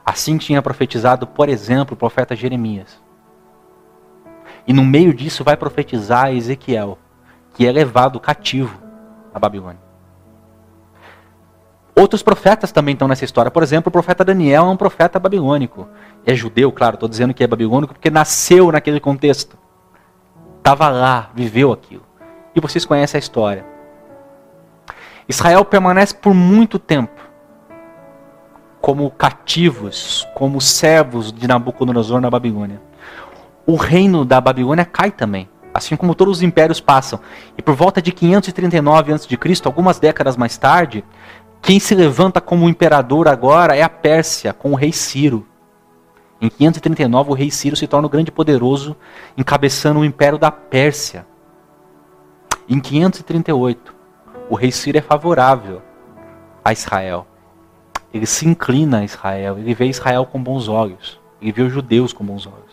Assim 0.05 0.39
tinha 0.39 0.63
profetizado, 0.63 1.27
por 1.27 1.49
exemplo, 1.49 1.95
o 1.95 1.97
profeta 1.97 2.35
Jeremias. 2.35 3.01
E 4.69 4.73
no 4.75 4.85
meio 4.85 5.15
disso 5.15 5.43
vai 5.43 5.57
profetizar 5.57 6.31
Ezequiel, 6.31 6.99
que 7.55 7.67
é 7.67 7.73
levado 7.73 8.21
cativo 8.21 8.79
à 9.33 9.39
Babilônia. 9.39 9.81
Outros 11.97 12.23
profetas 12.23 12.71
também 12.71 12.93
estão 12.93 13.09
nessa 13.09 13.25
história. 13.25 13.51
Por 13.51 13.63
exemplo, 13.63 13.89
o 13.89 13.91
profeta 13.91 14.23
Daniel 14.23 14.67
é 14.67 14.69
um 14.69 14.77
profeta 14.77 15.19
babilônico. 15.19 15.89
É 16.25 16.35
judeu, 16.35 16.71
claro, 16.71 16.95
estou 16.95 17.09
dizendo 17.09 17.33
que 17.33 17.43
é 17.43 17.47
babilônico 17.47 17.95
porque 17.95 18.11
nasceu 18.11 18.71
naquele 18.71 19.01
contexto. 19.01 19.57
Estava 20.59 20.91
lá, 20.91 21.31
viveu 21.35 21.73
aquilo. 21.73 22.05
E 22.55 22.61
vocês 22.61 22.85
conhecem 22.85 23.17
a 23.19 23.21
história. 23.21 23.65
Israel 25.27 25.65
permanece 25.65 26.15
por 26.15 26.35
muito 26.35 26.79
tempo 26.79 27.23
como 28.83 29.11
cativos, 29.11 30.29
como 30.35 30.61
servos 30.61 31.33
de 31.33 31.49
Nabucodonosor 31.49 32.21
na 32.21 32.31
Babilônia 32.31 32.88
o 33.69 33.77
reino 33.77 34.25
da 34.25 34.41
Babilônia 34.41 34.87
cai 34.87 35.11
também, 35.11 35.47
assim 35.75 35.95
como 35.95 36.15
todos 36.15 36.39
os 36.39 36.43
impérios 36.43 36.81
passam. 36.81 37.21
E 37.55 37.61
por 37.61 37.75
volta 37.75 38.01
de 38.01 38.11
539 38.13 39.13
a.C., 39.13 39.29
algumas 39.67 39.99
décadas 39.99 40.39
mais 40.39 40.57
tarde, 40.57 41.05
quem 41.61 41.79
se 41.79 41.95
levanta 41.95 42.41
como 42.41 42.67
imperador 42.67 43.29
agora 43.29 43.77
é 43.77 43.83
a 43.83 43.89
Pérsia, 43.91 44.55
com 44.55 44.73
o 44.73 44.75
rei 44.75 44.91
Ciro. 44.91 45.47
Em 46.41 46.49
539, 46.49 47.31
o 47.31 47.35
rei 47.35 47.51
Ciro 47.51 47.77
se 47.77 47.87
torna 47.87 48.07
o 48.07 48.11
grande 48.11 48.33
poderoso, 48.33 48.97
encabeçando 49.37 50.01
o 50.01 50.05
império 50.05 50.39
da 50.39 50.51
Pérsia. 50.51 51.27
Em 52.67 52.81
538, 52.81 53.95
o 54.49 54.55
rei 54.55 54.73
Ciro 54.73 54.97
é 54.97 55.03
favorável 55.03 55.83
a 56.65 56.73
Israel. 56.73 57.27
ele 58.15 58.25
se 58.25 58.49
inclina 58.49 59.01
a 59.01 59.05
Israel, 59.05 59.59
ele 59.59 59.75
vê 59.75 59.89
Israel 59.89 60.25
com 60.25 60.43
bons 60.43 60.69
olhos, 60.69 61.21
ele 61.43 61.53
vê 61.53 61.61
os 61.61 61.73
judeus 61.73 62.15
com 62.15 62.25
bons 62.25 62.47
olhos. 62.47 62.68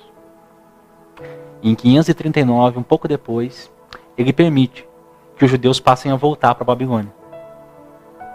Em 1.65 1.73
539, 1.73 2.77
um 2.77 2.83
pouco 2.83 3.07
depois, 3.07 3.71
ele 4.15 4.31
permite 4.31 4.87
que 5.35 5.43
os 5.43 5.49
judeus 5.49 5.79
passem 5.79 6.11
a 6.11 6.15
voltar 6.15 6.53
para 6.53 6.63
a 6.63 6.67
Babilônia. 6.67 7.11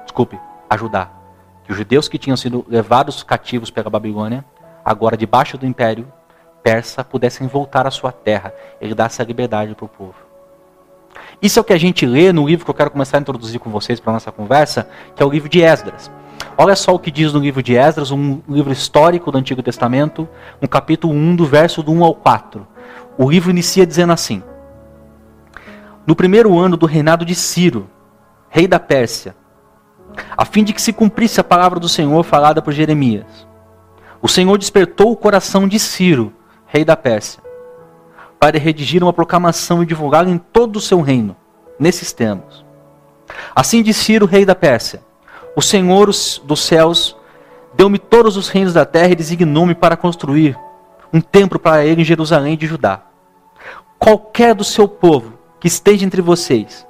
Desculpe, 0.02 0.36
ajudar. 0.68 1.16
Que 1.62 1.70
os 1.70 1.78
judeus 1.78 2.08
que 2.08 2.18
tinham 2.18 2.36
sido 2.36 2.66
levados 2.68 3.22
cativos 3.22 3.70
pela 3.70 3.88
Babilônia, 3.88 4.44
agora 4.84 5.16
debaixo 5.16 5.56
do 5.56 5.64
império 5.64 6.12
persa, 6.60 7.04
pudessem 7.04 7.46
voltar 7.46 7.86
à 7.86 7.90
sua 7.92 8.10
terra. 8.10 8.52
Ele 8.80 8.96
dá 8.96 9.04
essa 9.04 9.22
liberdade 9.22 9.76
para 9.76 9.84
o 9.84 9.88
povo. 9.88 10.16
Isso 11.40 11.60
é 11.60 11.62
o 11.62 11.64
que 11.64 11.72
a 11.72 11.78
gente 11.78 12.04
lê 12.04 12.32
no 12.32 12.48
livro 12.48 12.64
que 12.64 12.70
eu 12.72 12.74
quero 12.74 12.90
começar 12.90 13.18
a 13.18 13.20
introduzir 13.20 13.60
com 13.60 13.70
vocês 13.70 14.00
para 14.00 14.12
nossa 14.12 14.32
conversa, 14.32 14.90
que 15.14 15.22
é 15.22 15.24
o 15.24 15.30
livro 15.30 15.48
de 15.48 15.62
Esdras. 15.62 16.10
Olha 16.58 16.74
só 16.74 16.92
o 16.96 16.98
que 16.98 17.12
diz 17.12 17.32
no 17.32 17.38
livro 17.38 17.62
de 17.62 17.76
Esdras, 17.76 18.10
um 18.10 18.40
livro 18.48 18.72
histórico 18.72 19.30
do 19.30 19.38
Antigo 19.38 19.62
Testamento, 19.62 20.28
no 20.60 20.66
capítulo 20.66 21.14
1, 21.14 21.36
do 21.36 21.46
verso 21.46 21.80
do 21.80 21.92
1 21.92 22.02
ao 22.02 22.14
4. 22.16 22.66
O 23.22 23.30
livro 23.30 23.50
inicia 23.50 23.86
dizendo 23.86 24.14
assim: 24.14 24.42
No 26.06 26.16
primeiro 26.16 26.58
ano 26.58 26.74
do 26.74 26.86
reinado 26.86 27.22
de 27.22 27.34
Ciro, 27.34 27.86
rei 28.48 28.66
da 28.66 28.80
Pérsia, 28.80 29.36
a 30.34 30.46
fim 30.46 30.64
de 30.64 30.72
que 30.72 30.80
se 30.80 30.90
cumprisse 30.90 31.38
a 31.38 31.44
palavra 31.44 31.78
do 31.78 31.86
Senhor 31.86 32.24
falada 32.24 32.62
por 32.62 32.72
Jeremias, 32.72 33.46
o 34.22 34.26
Senhor 34.26 34.56
despertou 34.56 35.12
o 35.12 35.16
coração 35.16 35.68
de 35.68 35.78
Ciro, 35.78 36.32
rei 36.64 36.82
da 36.82 36.96
Pérsia, 36.96 37.42
para 38.38 38.58
redigir 38.58 39.02
uma 39.02 39.12
proclamação 39.12 39.82
e 39.82 39.86
divulgá-la 39.86 40.30
em 40.30 40.38
todo 40.38 40.76
o 40.76 40.80
seu 40.80 41.02
reino, 41.02 41.36
nesses 41.78 42.14
termos. 42.14 42.64
Assim 43.54 43.82
disse 43.82 44.02
Ciro, 44.02 44.24
rei 44.24 44.46
da 44.46 44.54
Pérsia: 44.54 45.02
O 45.54 45.60
Senhor 45.60 46.06
dos 46.06 46.60
céus 46.60 47.14
deu-me 47.74 47.98
todos 47.98 48.38
os 48.38 48.48
reinos 48.48 48.72
da 48.72 48.86
terra 48.86 49.12
e 49.12 49.14
designou-me 49.14 49.74
para 49.74 49.94
construir 49.94 50.58
um 51.12 51.20
templo 51.20 51.58
para 51.58 51.84
ele 51.84 52.00
em 52.00 52.04
Jerusalém 52.04 52.56
de 52.56 52.66
Judá. 52.66 53.09
Qualquer 54.00 54.54
do 54.54 54.64
seu 54.64 54.88
povo 54.88 55.34
que 55.60 55.68
esteja 55.68 56.06
entre 56.06 56.22
vocês, 56.22 56.86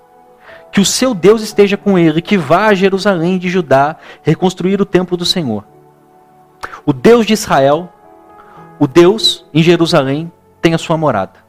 que 0.70 0.80
o 0.80 0.84
seu 0.84 1.12
Deus 1.12 1.42
esteja 1.42 1.76
com 1.76 1.98
ele, 1.98 2.22
que 2.22 2.38
vá 2.38 2.66
a 2.66 2.74
Jerusalém 2.74 3.36
de 3.36 3.48
Judá 3.48 3.96
reconstruir 4.22 4.80
o 4.80 4.86
templo 4.86 5.16
do 5.16 5.24
Senhor. 5.24 5.64
O 6.86 6.92
Deus 6.92 7.26
de 7.26 7.32
Israel, 7.32 7.92
o 8.78 8.86
Deus 8.86 9.44
em 9.52 9.60
Jerusalém, 9.60 10.30
tem 10.62 10.72
a 10.72 10.78
sua 10.78 10.96
morada. 10.96 11.40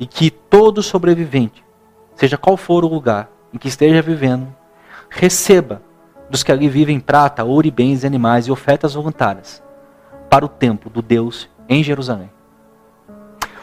E 0.00 0.06
que 0.06 0.32
todo 0.32 0.82
sobrevivente, 0.82 1.64
seja 2.16 2.36
qual 2.36 2.56
for 2.56 2.84
o 2.84 2.88
lugar 2.88 3.30
em 3.54 3.58
que 3.58 3.68
esteja 3.68 4.02
vivendo, 4.02 4.48
receba 5.08 5.80
dos 6.28 6.42
que 6.42 6.50
ali 6.50 6.68
vivem 6.68 6.98
prata, 6.98 7.44
ouro 7.44 7.68
e 7.68 7.70
bens 7.70 8.04
animais 8.04 8.48
e 8.48 8.50
ofertas 8.50 8.94
voluntárias 8.94 9.62
para 10.28 10.44
o 10.44 10.48
templo 10.48 10.90
do 10.90 11.00
Deus 11.00 11.48
em 11.68 11.84
Jerusalém. 11.84 12.30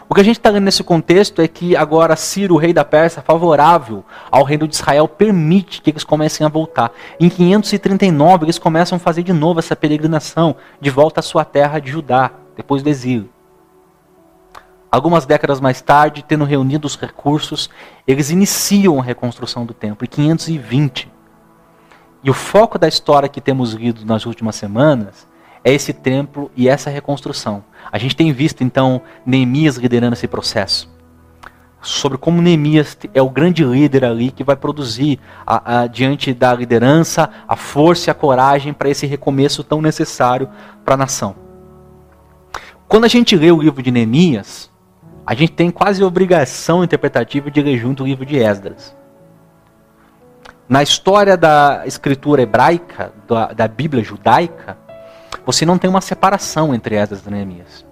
O 0.07 0.13
que 0.13 0.21
a 0.21 0.23
gente 0.23 0.37
está 0.37 0.51
lendo 0.51 0.65
nesse 0.65 0.83
contexto 0.83 1.41
é 1.41 1.47
que 1.47 1.75
agora 1.75 2.15
Ciro, 2.15 2.57
rei 2.57 2.71
da 2.71 2.85
Pérsia, 2.85 3.23
favorável 3.23 4.05
ao 4.29 4.43
reino 4.43 4.67
de 4.67 4.75
Israel, 4.75 5.07
permite 5.07 5.81
que 5.81 5.89
eles 5.89 6.03
comecem 6.03 6.45
a 6.45 6.49
voltar. 6.49 6.91
Em 7.19 7.27
539, 7.27 8.45
eles 8.45 8.59
começam 8.59 8.97
a 8.97 8.99
fazer 8.99 9.23
de 9.23 9.33
novo 9.33 9.59
essa 9.59 9.75
peregrinação 9.75 10.55
de 10.79 10.91
volta 10.91 11.21
à 11.21 11.23
sua 11.23 11.43
terra 11.43 11.79
de 11.79 11.89
Judá, 11.89 12.31
depois 12.55 12.83
do 12.83 12.89
exílio. 12.89 13.29
Algumas 14.91 15.25
décadas 15.25 15.59
mais 15.59 15.81
tarde, 15.81 16.23
tendo 16.23 16.45
reunido 16.45 16.85
os 16.85 16.95
recursos, 16.95 17.67
eles 18.07 18.29
iniciam 18.29 18.99
a 18.99 19.03
reconstrução 19.03 19.65
do 19.65 19.73
templo, 19.73 20.05
em 20.05 20.07
520. 20.07 21.11
E 22.23 22.29
o 22.29 22.33
foco 22.33 22.77
da 22.77 22.87
história 22.87 23.27
que 23.27 23.41
temos 23.41 23.73
lido 23.73 24.05
nas 24.05 24.27
últimas 24.27 24.55
semanas 24.55 25.27
é 25.65 25.73
esse 25.73 25.91
templo 25.91 26.51
e 26.55 26.69
essa 26.69 26.91
reconstrução. 26.91 27.63
A 27.91 27.97
gente 27.97 28.15
tem 28.15 28.31
visto 28.31 28.63
então 28.63 29.01
Neemias 29.25 29.77
liderando 29.77 30.13
esse 30.13 30.27
processo. 30.27 30.93
Sobre 31.81 32.19
como 32.19 32.41
Neemias 32.41 32.95
é 33.15 33.21
o 33.21 33.29
grande 33.29 33.63
líder 33.63 34.05
ali 34.05 34.29
que 34.29 34.43
vai 34.43 34.55
produzir, 34.55 35.19
a, 35.45 35.81
a, 35.81 35.87
diante 35.87 36.33
da 36.33 36.53
liderança, 36.53 37.29
a 37.47 37.55
força 37.55 38.09
e 38.09 38.11
a 38.11 38.13
coragem 38.13 38.73
para 38.73 38.89
esse 38.89 39.07
recomeço 39.07 39.63
tão 39.63 39.81
necessário 39.81 40.47
para 40.83 40.93
a 40.93 40.97
nação. 40.97 41.35
Quando 42.87 43.05
a 43.05 43.09
gente 43.09 43.35
lê 43.35 43.51
o 43.51 43.61
livro 43.61 43.81
de 43.81 43.89
Neemias, 43.89 44.69
a 45.25 45.33
gente 45.33 45.53
tem 45.53 45.71
quase 45.71 46.03
obrigação 46.03 46.83
interpretativa 46.83 47.49
de 47.49 47.61
ler 47.61 47.77
junto 47.77 48.03
o 48.03 48.05
livro 48.05 48.25
de 48.25 48.37
Esdras. 48.37 48.95
Na 50.69 50.83
história 50.83 51.35
da 51.35 51.83
escritura 51.85 52.43
hebraica, 52.43 53.11
da, 53.27 53.53
da 53.53 53.67
Bíblia 53.67 54.03
judaica, 54.03 54.84
você 55.45 55.65
não 55.65 55.77
tem 55.77 55.89
uma 55.89 56.01
separação 56.01 56.73
entre 56.73 56.95
Esdras 56.95 57.25
e 57.25 57.29
Neemias. 57.29 57.85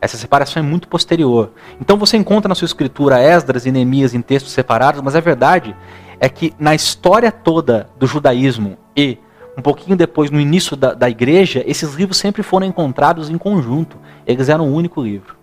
Essa 0.00 0.16
separação 0.16 0.62
é 0.62 0.66
muito 0.66 0.88
posterior. 0.88 1.52
Então 1.80 1.98
você 1.98 2.16
encontra 2.16 2.48
na 2.48 2.54
sua 2.54 2.64
escritura 2.64 3.20
Esdras 3.20 3.66
e 3.66 3.72
Neemias 3.72 4.14
em 4.14 4.22
textos 4.22 4.52
separados, 4.52 5.02
mas 5.02 5.14
a 5.14 5.20
verdade 5.20 5.76
é 6.18 6.28
que 6.28 6.54
na 6.58 6.74
história 6.74 7.30
toda 7.30 7.88
do 7.98 8.06
judaísmo 8.06 8.78
e 8.96 9.18
um 9.58 9.62
pouquinho 9.62 9.96
depois, 9.96 10.30
no 10.30 10.40
início 10.40 10.74
da, 10.74 10.94
da 10.94 11.10
igreja, 11.10 11.62
esses 11.66 11.92
livros 11.94 12.16
sempre 12.16 12.42
foram 12.42 12.66
encontrados 12.66 13.28
em 13.28 13.36
conjunto. 13.36 13.98
Eles 14.26 14.48
eram 14.48 14.68
um 14.68 14.74
único 14.74 15.02
livro. 15.02 15.36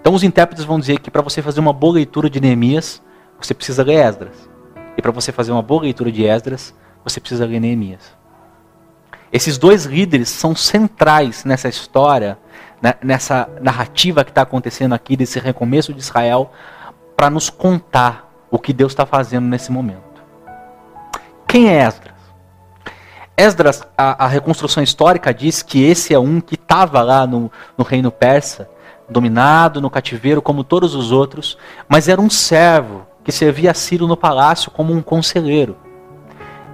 Então 0.00 0.14
os 0.14 0.22
intérpretes 0.22 0.64
vão 0.64 0.80
dizer 0.80 0.98
que 1.00 1.10
para 1.10 1.20
você 1.20 1.42
fazer 1.42 1.60
uma 1.60 1.72
boa 1.72 1.94
leitura 1.94 2.30
de 2.30 2.40
Neemias, 2.40 3.02
você 3.38 3.52
precisa 3.52 3.82
ler 3.82 3.96
Esdras. 3.96 4.48
E 4.96 5.02
para 5.02 5.10
você 5.10 5.30
fazer 5.30 5.52
uma 5.52 5.62
boa 5.62 5.82
leitura 5.82 6.10
de 6.10 6.24
Esdras, 6.24 6.74
você 7.04 7.20
precisa 7.20 7.44
ler 7.44 7.60
Neemias. 7.60 8.21
Esses 9.32 9.56
dois 9.56 9.86
líderes 9.86 10.28
são 10.28 10.54
centrais 10.54 11.42
nessa 11.44 11.66
história, 11.66 12.38
né, 12.82 12.94
nessa 13.02 13.48
narrativa 13.62 14.24
que 14.24 14.30
está 14.30 14.42
acontecendo 14.42 14.94
aqui, 14.94 15.16
desse 15.16 15.40
recomeço 15.40 15.94
de 15.94 16.00
Israel, 16.00 16.52
para 17.16 17.30
nos 17.30 17.48
contar 17.48 18.30
o 18.50 18.58
que 18.58 18.74
Deus 18.74 18.92
está 18.92 19.06
fazendo 19.06 19.46
nesse 19.46 19.72
momento. 19.72 20.22
Quem 21.48 21.68
é 21.68 21.82
Esdras? 21.82 22.12
Esdras, 23.34 23.82
a, 23.96 24.26
a 24.26 24.28
reconstrução 24.28 24.82
histórica 24.82 25.32
diz 25.32 25.62
que 25.62 25.82
esse 25.82 26.12
é 26.12 26.18
um 26.18 26.38
que 26.38 26.54
estava 26.54 27.00
lá 27.00 27.26
no, 27.26 27.50
no 27.78 27.84
reino 27.84 28.10
persa, 28.10 28.68
dominado 29.08 29.80
no 29.80 29.88
cativeiro 29.88 30.42
como 30.42 30.62
todos 30.62 30.94
os 30.94 31.10
outros, 31.10 31.56
mas 31.88 32.06
era 32.06 32.20
um 32.20 32.28
servo 32.28 33.06
que 33.24 33.32
servia 33.32 33.70
a 33.70 33.74
Ciro 33.74 34.06
no 34.06 34.16
palácio 34.16 34.70
como 34.70 34.92
um 34.92 35.00
conselheiro. 35.00 35.76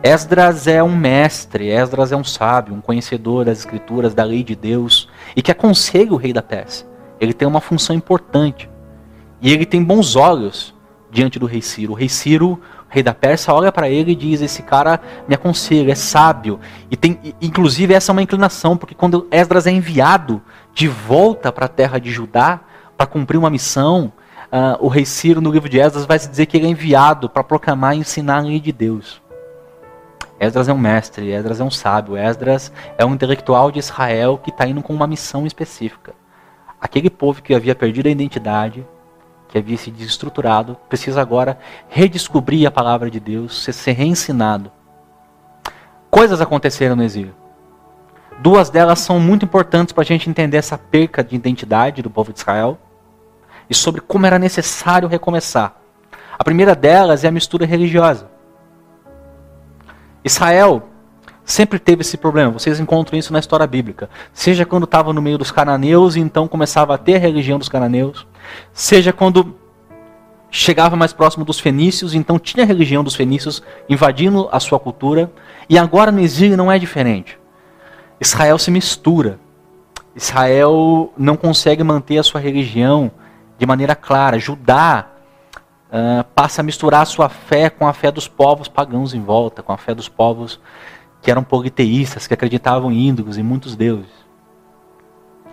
Esdras 0.02 0.68
é 0.68 0.80
um 0.80 0.96
mestre, 0.96 1.68
Esdras 1.68 2.12
é 2.12 2.16
um 2.16 2.22
sábio, 2.22 2.72
um 2.72 2.80
conhecedor 2.80 3.44
das 3.44 3.58
escrituras, 3.58 4.14
da 4.14 4.22
lei 4.22 4.44
de 4.44 4.54
Deus, 4.54 5.08
e 5.34 5.42
que 5.42 5.50
aconselha 5.50 6.12
o 6.12 6.16
rei 6.16 6.32
da 6.32 6.42
Pérsia. 6.42 6.86
Ele 7.20 7.32
tem 7.32 7.48
uma 7.48 7.60
função 7.60 7.96
importante. 7.96 8.70
E 9.42 9.52
ele 9.52 9.66
tem 9.66 9.82
bons 9.82 10.14
olhos 10.14 10.72
diante 11.10 11.38
do 11.38 11.46
rei 11.46 11.60
Ciro. 11.60 11.92
O 11.92 11.96
rei 11.96 12.08
Ciro, 12.08 12.52
o 12.52 12.58
rei 12.88 13.02
da 13.02 13.12
Pérsia, 13.12 13.52
olha 13.52 13.72
para 13.72 13.88
ele 13.88 14.12
e 14.12 14.14
diz: 14.14 14.40
Esse 14.40 14.62
cara 14.62 15.00
me 15.26 15.34
aconselha, 15.34 15.90
é 15.90 15.96
sábio. 15.96 16.60
E 16.88 16.96
tem, 16.96 17.34
inclusive, 17.42 17.92
essa 17.92 18.12
é 18.12 18.14
uma 18.14 18.22
inclinação, 18.22 18.76
porque 18.76 18.94
quando 18.94 19.26
Esdras 19.32 19.66
é 19.66 19.72
enviado 19.72 20.40
de 20.72 20.86
volta 20.86 21.50
para 21.50 21.66
a 21.66 21.68
terra 21.68 21.98
de 21.98 22.10
Judá, 22.10 22.60
para 22.96 23.06
cumprir 23.06 23.36
uma 23.36 23.50
missão, 23.50 24.12
uh, 24.52 24.78
o 24.78 24.86
rei 24.86 25.04
Ciro, 25.04 25.40
no 25.40 25.50
livro 25.50 25.68
de 25.68 25.80
Esdras, 25.80 26.06
vai 26.06 26.20
se 26.20 26.28
dizer 26.28 26.46
que 26.46 26.56
ele 26.56 26.66
é 26.66 26.70
enviado 26.70 27.28
para 27.28 27.42
proclamar 27.42 27.96
e 27.96 28.00
ensinar 28.00 28.38
a 28.38 28.42
lei 28.42 28.60
de 28.60 28.70
Deus. 28.70 29.20
Esdras 30.40 30.68
é 30.68 30.72
um 30.72 30.78
mestre, 30.78 31.30
Esdras 31.32 31.60
é 31.60 31.64
um 31.64 31.70
sábio, 31.70 32.16
Esdras 32.16 32.72
é 32.96 33.04
um 33.04 33.14
intelectual 33.14 33.72
de 33.72 33.80
Israel 33.80 34.38
que 34.38 34.50
está 34.50 34.66
indo 34.66 34.82
com 34.82 34.94
uma 34.94 35.06
missão 35.06 35.46
específica. 35.46 36.14
Aquele 36.80 37.10
povo 37.10 37.42
que 37.42 37.54
havia 37.54 37.74
perdido 37.74 38.06
a 38.06 38.10
identidade, 38.10 38.86
que 39.48 39.58
havia 39.58 39.76
se 39.76 39.90
desestruturado, 39.90 40.76
precisa 40.88 41.20
agora 41.20 41.58
redescobrir 41.88 42.66
a 42.68 42.70
palavra 42.70 43.10
de 43.10 43.18
Deus, 43.18 43.64
ser, 43.64 43.72
ser 43.72 43.92
reensinado. 43.92 44.70
Coisas 46.08 46.40
aconteceram 46.40 46.94
no 46.94 47.02
exílio. 47.02 47.34
Duas 48.38 48.70
delas 48.70 49.00
são 49.00 49.18
muito 49.18 49.44
importantes 49.44 49.92
para 49.92 50.02
a 50.02 50.06
gente 50.06 50.30
entender 50.30 50.58
essa 50.58 50.78
perca 50.78 51.24
de 51.24 51.34
identidade 51.34 52.00
do 52.02 52.10
povo 52.10 52.32
de 52.32 52.38
Israel 52.38 52.78
e 53.68 53.74
sobre 53.74 54.00
como 54.00 54.24
era 54.24 54.38
necessário 54.38 55.08
recomeçar. 55.08 55.74
A 56.38 56.44
primeira 56.44 56.76
delas 56.76 57.24
é 57.24 57.28
a 57.28 57.32
mistura 57.32 57.66
religiosa. 57.66 58.37
Israel 60.24 60.88
sempre 61.44 61.78
teve 61.78 62.02
esse 62.02 62.16
problema. 62.16 62.52
Vocês 62.52 62.78
encontram 62.78 63.18
isso 63.18 63.32
na 63.32 63.38
história 63.38 63.66
bíblica. 63.66 64.10
Seja 64.32 64.66
quando 64.66 64.84
estava 64.84 65.12
no 65.12 65.22
meio 65.22 65.38
dos 65.38 65.50
cananeus 65.50 66.14
e 66.14 66.20
então 66.20 66.46
começava 66.46 66.94
a 66.94 66.98
ter 66.98 67.16
a 67.16 67.18
religião 67.18 67.58
dos 67.58 67.68
cananeus, 67.68 68.26
seja 68.72 69.12
quando 69.12 69.56
chegava 70.50 70.96
mais 70.96 71.12
próximo 71.12 71.44
dos 71.44 71.58
fenícios, 71.58 72.14
então 72.14 72.38
tinha 72.38 72.64
a 72.64 72.66
religião 72.66 73.02
dos 73.04 73.14
fenícios 73.14 73.62
invadindo 73.88 74.48
a 74.52 74.60
sua 74.60 74.78
cultura, 74.78 75.30
e 75.68 75.78
agora 75.78 76.10
no 76.10 76.20
exílio 76.20 76.56
não 76.56 76.70
é 76.70 76.78
diferente. 76.78 77.38
Israel 78.20 78.58
se 78.58 78.70
mistura. 78.70 79.38
Israel 80.14 81.12
não 81.16 81.36
consegue 81.36 81.84
manter 81.84 82.18
a 82.18 82.22
sua 82.22 82.40
religião 82.40 83.10
de 83.58 83.66
maneira 83.66 83.94
clara. 83.94 84.38
Judá 84.38 85.06
uh, 85.88 86.24
passa 86.34 86.60
a 86.60 86.64
misturar 86.64 87.06
sua 87.06 87.28
fé 87.28 87.70
com 87.70 87.86
a 87.86 87.92
fé 87.92 88.10
dos 88.10 88.28
povos 88.28 88.68
pagãos 88.68 89.14
em 89.14 89.20
volta, 89.20 89.62
com 89.62 89.72
a 89.72 89.76
fé 89.76 89.94
dos 89.94 90.08
povos 90.08 90.60
que 91.20 91.30
eram 91.30 91.42
politeístas, 91.42 92.26
que 92.26 92.34
acreditavam 92.34 92.92
em 92.92 93.08
índogos 93.08 93.36
e 93.38 93.42
muitos 93.42 93.74
deuses. 93.74 94.10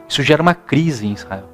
Isso 0.08 0.22
gera 0.22 0.42
uma 0.42 0.54
crise 0.54 1.08
em 1.08 1.14
Israel. 1.14 1.50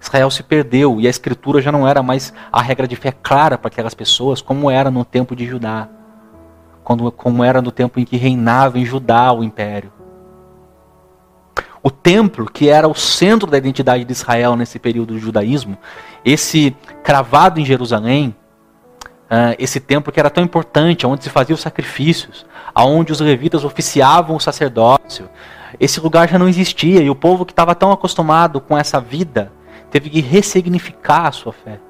Israel 0.00 0.30
se 0.30 0.42
perdeu 0.42 1.00
e 1.00 1.06
a 1.06 1.10
escritura 1.10 1.60
já 1.60 1.72
não 1.72 1.86
era 1.86 2.02
mais 2.02 2.32
a 2.52 2.62
regra 2.62 2.86
de 2.86 2.96
fé 2.96 3.12
clara 3.12 3.58
para 3.58 3.68
aquelas 3.68 3.94
pessoas, 3.94 4.40
como 4.40 4.70
era 4.70 4.90
no 4.90 5.04
tempo 5.04 5.34
de 5.34 5.44
Judá, 5.44 5.88
quando, 6.84 7.10
como 7.10 7.42
era 7.42 7.60
no 7.60 7.72
tempo 7.72 7.98
em 7.98 8.04
que 8.04 8.16
reinava 8.16 8.78
em 8.78 8.84
Judá 8.84 9.32
o 9.32 9.42
império. 9.42 9.92
O 11.82 11.90
templo, 11.90 12.50
que 12.50 12.68
era 12.68 12.88
o 12.88 12.94
centro 12.94 13.50
da 13.50 13.58
identidade 13.58 14.04
de 14.04 14.12
Israel 14.12 14.56
nesse 14.56 14.78
período 14.78 15.14
do 15.14 15.18
judaísmo, 15.18 15.78
esse 16.24 16.76
cravado 17.02 17.60
em 17.60 17.64
Jerusalém, 17.64 18.34
uh, 19.30 19.54
esse 19.58 19.80
templo 19.80 20.12
que 20.12 20.20
era 20.20 20.30
tão 20.30 20.44
importante, 20.44 21.06
onde 21.06 21.24
se 21.24 21.30
faziam 21.30 21.54
os 21.54 21.60
sacrifícios, 21.60 22.46
aonde 22.74 23.12
os 23.12 23.20
levitas 23.20 23.64
oficiavam 23.64 24.36
o 24.36 24.40
sacerdócio, 24.40 25.28
esse 25.78 26.00
lugar 26.00 26.28
já 26.28 26.38
não 26.38 26.48
existia 26.48 27.02
e 27.02 27.10
o 27.10 27.14
povo 27.14 27.44
que 27.44 27.52
estava 27.52 27.74
tão 27.74 27.92
acostumado 27.92 28.60
com 28.60 28.76
essa 28.76 29.00
vida 29.00 29.52
teve 29.90 30.10
que 30.10 30.20
ressignificar 30.20 31.26
a 31.26 31.32
sua 31.32 31.52
fé. 31.52 31.80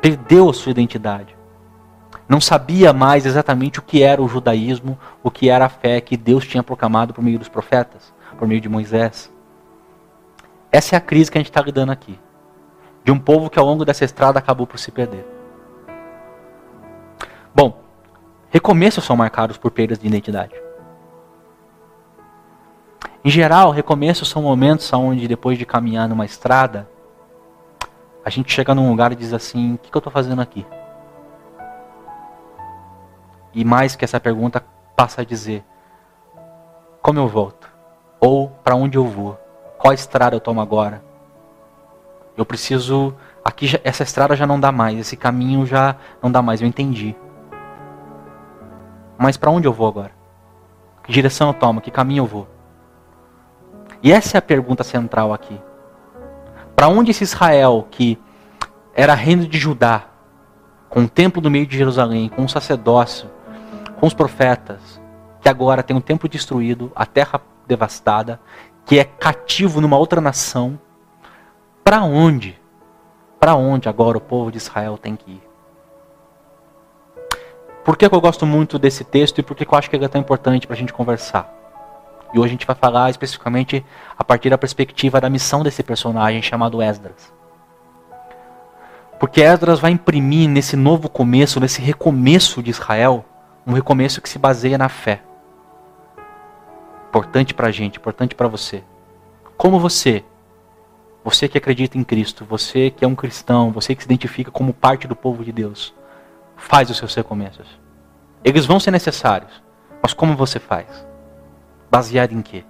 Perdeu 0.00 0.48
a 0.48 0.54
sua 0.54 0.70
identidade. 0.70 1.36
Não 2.28 2.40
sabia 2.40 2.92
mais 2.92 3.26
exatamente 3.26 3.78
o 3.78 3.82
que 3.82 4.02
era 4.02 4.22
o 4.22 4.28
judaísmo, 4.28 4.98
o 5.22 5.30
que 5.30 5.50
era 5.50 5.66
a 5.66 5.68
fé 5.68 6.00
que 6.00 6.16
Deus 6.16 6.46
tinha 6.46 6.62
proclamado 6.62 7.12
por 7.12 7.22
meio 7.22 7.38
dos 7.38 7.48
profetas, 7.48 8.14
por 8.38 8.48
meio 8.48 8.60
de 8.60 8.68
Moisés. 8.68 9.30
Essa 10.72 10.96
é 10.96 10.98
a 10.98 11.00
crise 11.00 11.30
que 11.30 11.38
a 11.38 11.40
gente 11.40 11.50
está 11.50 11.60
lidando 11.60 11.92
aqui. 11.92 12.18
De 13.04 13.12
um 13.12 13.18
povo 13.18 13.50
que 13.50 13.58
ao 13.58 13.66
longo 13.66 13.84
dessa 13.84 14.04
estrada 14.04 14.38
acabou 14.38 14.66
por 14.66 14.78
se 14.78 14.90
perder. 14.90 15.26
Bom, 17.54 17.78
recomeços 18.48 19.04
são 19.04 19.14
marcados 19.14 19.58
por 19.58 19.70
perdas 19.70 19.98
de 19.98 20.06
identidade. 20.06 20.54
Em 23.22 23.30
geral, 23.30 23.70
recomeços 23.70 24.28
são 24.28 24.42
momentos 24.42 24.92
onde, 24.92 25.28
depois 25.28 25.56
de 25.56 25.64
caminhar 25.64 26.08
numa 26.08 26.24
estrada, 26.24 26.88
a 28.24 28.30
gente 28.30 28.52
chega 28.52 28.74
num 28.74 28.90
lugar 28.90 29.12
e 29.12 29.16
diz 29.16 29.32
assim: 29.32 29.74
o 29.74 29.78
que, 29.78 29.90
que 29.90 29.96
eu 29.96 30.00
estou 30.00 30.12
fazendo 30.12 30.40
aqui? 30.40 30.66
E 33.54 33.64
mais 33.64 33.94
que 33.94 34.04
essa 34.04 34.18
pergunta 34.18 34.64
passa 34.96 35.20
a 35.20 35.24
dizer: 35.24 35.64
como 37.00 37.18
eu 37.18 37.28
volto? 37.28 37.70
Ou 38.18 38.48
para 38.48 38.74
onde 38.74 38.96
eu 38.96 39.06
vou? 39.06 39.38
Qual 39.78 39.92
estrada 39.92 40.34
eu 40.34 40.40
tomo 40.40 40.60
agora? 40.60 41.02
Eu 42.36 42.44
preciso. 42.44 43.14
Aqui 43.44 43.66
já, 43.66 43.78
essa 43.84 44.02
estrada 44.02 44.34
já 44.34 44.46
não 44.46 44.58
dá 44.58 44.72
mais, 44.72 44.98
esse 44.98 45.16
caminho 45.16 45.66
já 45.66 45.96
não 46.22 46.30
dá 46.30 46.40
mais, 46.40 46.62
eu 46.62 46.66
entendi. 46.66 47.14
Mas 49.18 49.36
para 49.36 49.50
onde 49.50 49.68
eu 49.68 49.72
vou 49.72 49.86
agora? 49.86 50.12
Que 51.04 51.12
direção 51.12 51.48
eu 51.48 51.54
tomo? 51.54 51.80
Que 51.80 51.90
caminho 51.90 52.22
eu 52.22 52.26
vou? 52.26 52.48
E 54.02 54.12
essa 54.12 54.36
é 54.36 54.38
a 54.38 54.42
pergunta 54.42 54.82
central 54.82 55.32
aqui. 55.32 55.60
Para 56.74 56.88
onde 56.88 57.10
esse 57.10 57.24
Israel, 57.24 57.86
que 57.90 58.18
era 58.94 59.14
reino 59.14 59.46
de 59.46 59.58
Judá, 59.58 60.04
com 60.88 61.04
o 61.04 61.08
templo 61.08 61.42
no 61.42 61.50
meio 61.50 61.66
de 61.66 61.76
Jerusalém, 61.76 62.28
com 62.28 62.44
o 62.44 62.48
sacerdócio, 62.48 63.30
com 63.98 64.06
os 64.06 64.14
profetas, 64.14 65.00
que 65.40 65.48
agora 65.48 65.82
tem 65.82 65.96
um 65.96 66.00
templo 66.00 66.28
destruído, 66.28 66.90
a 66.94 67.04
terra 67.04 67.40
devastada, 67.66 68.40
que 68.84 68.98
é 68.98 69.04
cativo 69.04 69.80
numa 69.80 69.96
outra 69.96 70.20
nação, 70.20 70.78
para 71.84 72.02
onde? 72.02 72.58
Para 73.38 73.54
onde 73.54 73.88
agora 73.88 74.16
o 74.16 74.20
povo 74.20 74.50
de 74.50 74.56
Israel 74.56 74.96
tem 74.96 75.14
que 75.14 75.32
ir? 75.32 75.42
Por 77.84 77.98
que, 77.98 78.08
que 78.08 78.14
eu 78.14 78.20
gosto 78.20 78.46
muito 78.46 78.78
desse 78.78 79.04
texto 79.04 79.38
e 79.38 79.42
por 79.42 79.54
que, 79.54 79.66
que 79.66 79.74
eu 79.74 79.78
acho 79.78 79.90
que 79.90 79.94
ele 79.94 80.06
é 80.06 80.08
tão 80.08 80.20
importante 80.20 80.66
para 80.66 80.74
a 80.74 80.78
gente 80.78 80.94
conversar? 80.94 81.52
E 82.32 82.38
hoje 82.38 82.46
a 82.46 82.50
gente 82.52 82.66
vai 82.66 82.74
falar 82.74 83.10
especificamente 83.10 83.84
a 84.18 84.24
partir 84.24 84.48
da 84.48 84.56
perspectiva 84.56 85.20
da 85.20 85.28
missão 85.28 85.62
desse 85.62 85.82
personagem 85.82 86.40
chamado 86.40 86.80
Esdras. 86.80 87.32
Porque 89.20 89.42
Esdras 89.42 89.78
vai 89.78 89.90
imprimir 89.90 90.48
nesse 90.48 90.76
novo 90.76 91.08
começo, 91.10 91.60
nesse 91.60 91.82
recomeço 91.82 92.62
de 92.62 92.70
Israel, 92.70 93.24
um 93.66 93.72
recomeço 93.72 94.22
que 94.22 94.28
se 94.28 94.38
baseia 94.38 94.78
na 94.78 94.88
fé. 94.88 95.22
Importante 97.08 97.52
para 97.52 97.68
a 97.68 97.70
gente, 97.70 97.98
importante 97.98 98.34
para 98.34 98.48
você. 98.48 98.82
Como 99.56 99.78
você, 99.78 100.24
você 101.24 101.48
que 101.48 101.56
acredita 101.56 101.96
em 101.96 102.04
Cristo, 102.04 102.44
você 102.44 102.90
que 102.90 103.02
é 103.02 103.08
um 103.08 103.14
cristão, 103.14 103.72
você 103.72 103.94
que 103.94 104.02
se 104.02 104.06
identifica 104.06 104.50
como 104.50 104.74
parte 104.74 105.08
do 105.08 105.16
povo 105.16 105.42
de 105.42 105.50
Deus, 105.50 105.94
faz 106.54 106.90
os 106.90 106.98
seus 106.98 107.14
recomeços. 107.14 107.66
Eles 108.44 108.66
vão 108.66 108.78
ser 108.78 108.90
necessários, 108.90 109.50
mas 110.02 110.12
como 110.12 110.36
você 110.36 110.60
faz? 110.60 111.06
Baseado 111.90 112.32
em 112.32 112.42
quê? 112.42 112.62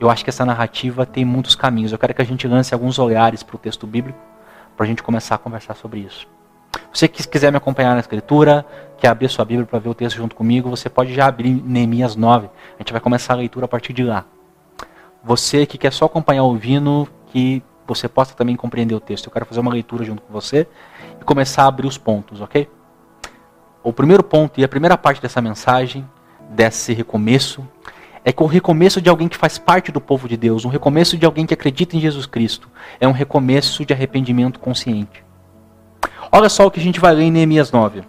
Eu 0.00 0.10
acho 0.10 0.24
que 0.24 0.30
essa 0.30 0.44
narrativa 0.44 1.06
tem 1.06 1.24
muitos 1.24 1.54
caminhos. 1.54 1.92
Eu 1.92 1.98
quero 1.98 2.12
que 2.12 2.20
a 2.20 2.24
gente 2.24 2.48
lance 2.48 2.74
alguns 2.74 2.98
olhares 2.98 3.44
para 3.44 3.54
o 3.54 3.58
texto 3.58 3.86
bíblico, 3.86 4.18
para 4.76 4.84
a 4.84 4.88
gente 4.88 5.02
começar 5.02 5.36
a 5.36 5.38
conversar 5.38 5.76
sobre 5.76 6.00
isso. 6.00 6.26
Você 6.92 7.06
que 7.06 7.26
quiser 7.28 7.52
me 7.52 7.58
acompanhar 7.58 7.94
na 7.94 8.00
escritura, 8.00 8.66
quer 8.98 9.08
abrir 9.08 9.28
sua 9.28 9.44
Bíblia 9.44 9.66
para 9.66 9.78
ver 9.78 9.88
o 9.88 9.94
texto 9.94 10.16
junto 10.16 10.34
comigo, 10.34 10.68
você 10.68 10.90
pode 10.90 11.14
já 11.14 11.26
abrir 11.26 11.62
Neemias 11.64 12.16
9. 12.16 12.46
A 12.46 12.82
gente 12.82 12.92
vai 12.92 13.00
começar 13.00 13.34
a 13.34 13.36
leitura 13.36 13.66
a 13.66 13.68
partir 13.68 13.92
de 13.92 14.02
lá. 14.02 14.24
Você 15.22 15.64
que 15.64 15.78
quer 15.78 15.92
só 15.92 16.06
acompanhar 16.06 16.42
ouvindo, 16.42 17.08
que 17.36 17.62
você 17.86 18.08
possa 18.08 18.34
também 18.34 18.56
compreender 18.56 18.94
o 18.94 19.00
texto. 19.00 19.26
Eu 19.26 19.30
quero 19.30 19.44
fazer 19.44 19.60
uma 19.60 19.70
leitura 19.70 20.02
junto 20.02 20.22
com 20.22 20.32
você 20.32 20.66
e 21.20 21.24
começar 21.24 21.64
a 21.64 21.66
abrir 21.66 21.86
os 21.86 21.98
pontos, 21.98 22.40
ok? 22.40 22.66
O 23.84 23.92
primeiro 23.92 24.22
ponto 24.24 24.58
e 24.58 24.64
a 24.64 24.68
primeira 24.68 24.96
parte 24.96 25.20
dessa 25.20 25.42
mensagem, 25.42 26.08
desse 26.48 26.94
recomeço, 26.94 27.62
é 28.24 28.32
que 28.32 28.42
o 28.42 28.46
recomeço 28.46 29.02
de 29.02 29.10
alguém 29.10 29.28
que 29.28 29.36
faz 29.36 29.58
parte 29.58 29.92
do 29.92 30.00
povo 30.00 30.26
de 30.26 30.34
Deus, 30.34 30.64
um 30.64 30.70
recomeço 30.70 31.18
de 31.18 31.26
alguém 31.26 31.44
que 31.44 31.52
acredita 31.52 31.94
em 31.94 32.00
Jesus 32.00 32.24
Cristo, 32.24 32.70
é 32.98 33.06
um 33.06 33.12
recomeço 33.12 33.84
de 33.84 33.92
arrependimento 33.92 34.58
consciente. 34.58 35.22
Olha 36.32 36.48
só 36.48 36.66
o 36.66 36.70
que 36.70 36.80
a 36.80 36.82
gente 36.82 36.98
vai 36.98 37.14
ler 37.14 37.24
em 37.24 37.30
Neemias 37.30 37.70
9. 37.70 38.02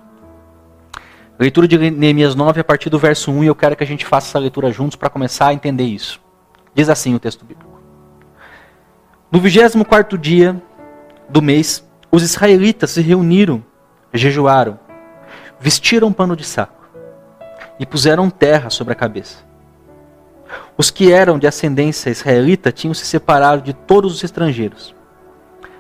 Leitura 1.38 1.68
de 1.68 1.78
Neemias 1.92 2.34
9 2.34 2.62
a 2.62 2.64
partir 2.64 2.90
do 2.90 2.98
verso 2.98 3.30
1, 3.30 3.44
e 3.44 3.48
eu 3.48 3.56
quero 3.56 3.76
que 3.76 3.84
a 3.84 3.88
gente 3.88 4.06
faça 4.06 4.30
essa 4.30 4.40
leitura 4.40 4.72
juntos 4.72 4.96
para 4.96 5.10
começar 5.10 5.48
a 5.48 5.54
entender 5.54 5.84
isso. 5.84 6.18
Diz 6.74 6.88
assim 6.88 7.14
o 7.14 7.20
texto 7.20 7.44
bíblico. 7.44 7.67
No 9.30 9.42
24 9.42 10.18
dia 10.18 10.62
do 11.28 11.42
mês, 11.42 11.86
os 12.10 12.24
israelitas 12.24 12.92
se 12.92 13.02
reuniram, 13.02 13.62
jejuaram, 14.14 14.80
vestiram 15.60 16.14
pano 16.14 16.34
de 16.34 16.46
saco 16.46 16.88
e 17.78 17.86
puseram 17.86 18.30
terra 18.30 18.70
sobre 18.70 18.94
a 18.94 18.96
cabeça. 18.96 19.46
Os 20.78 20.90
que 20.90 21.12
eram 21.12 21.38
de 21.38 21.46
ascendência 21.46 22.10
israelita 22.10 22.72
tinham 22.72 22.94
se 22.94 23.06
separado 23.06 23.62
de 23.62 23.74
todos 23.74 24.14
os 24.14 24.24
estrangeiros. 24.24 24.96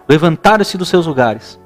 Levantaram-se 0.10 0.78
dos 0.78 0.90
seus 0.90 1.06
lugares, 1.08 1.58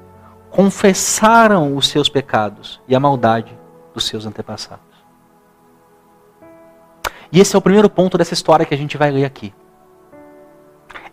confessaram 0.50 1.76
os 1.76 1.88
seus 1.88 2.08
pecados 2.08 2.80
e 2.86 2.94
a 2.94 3.00
maldade 3.00 3.58
dos 3.92 4.06
seus 4.06 4.24
antepassados. 4.24 4.84
E 7.32 7.40
esse 7.40 7.56
é 7.56 7.58
o 7.58 7.62
primeiro 7.62 7.90
ponto 7.90 8.16
dessa 8.16 8.34
história 8.34 8.64
que 8.64 8.74
a 8.74 8.78
gente 8.78 8.96
vai 8.96 9.10
ler 9.10 9.24
aqui. 9.24 9.52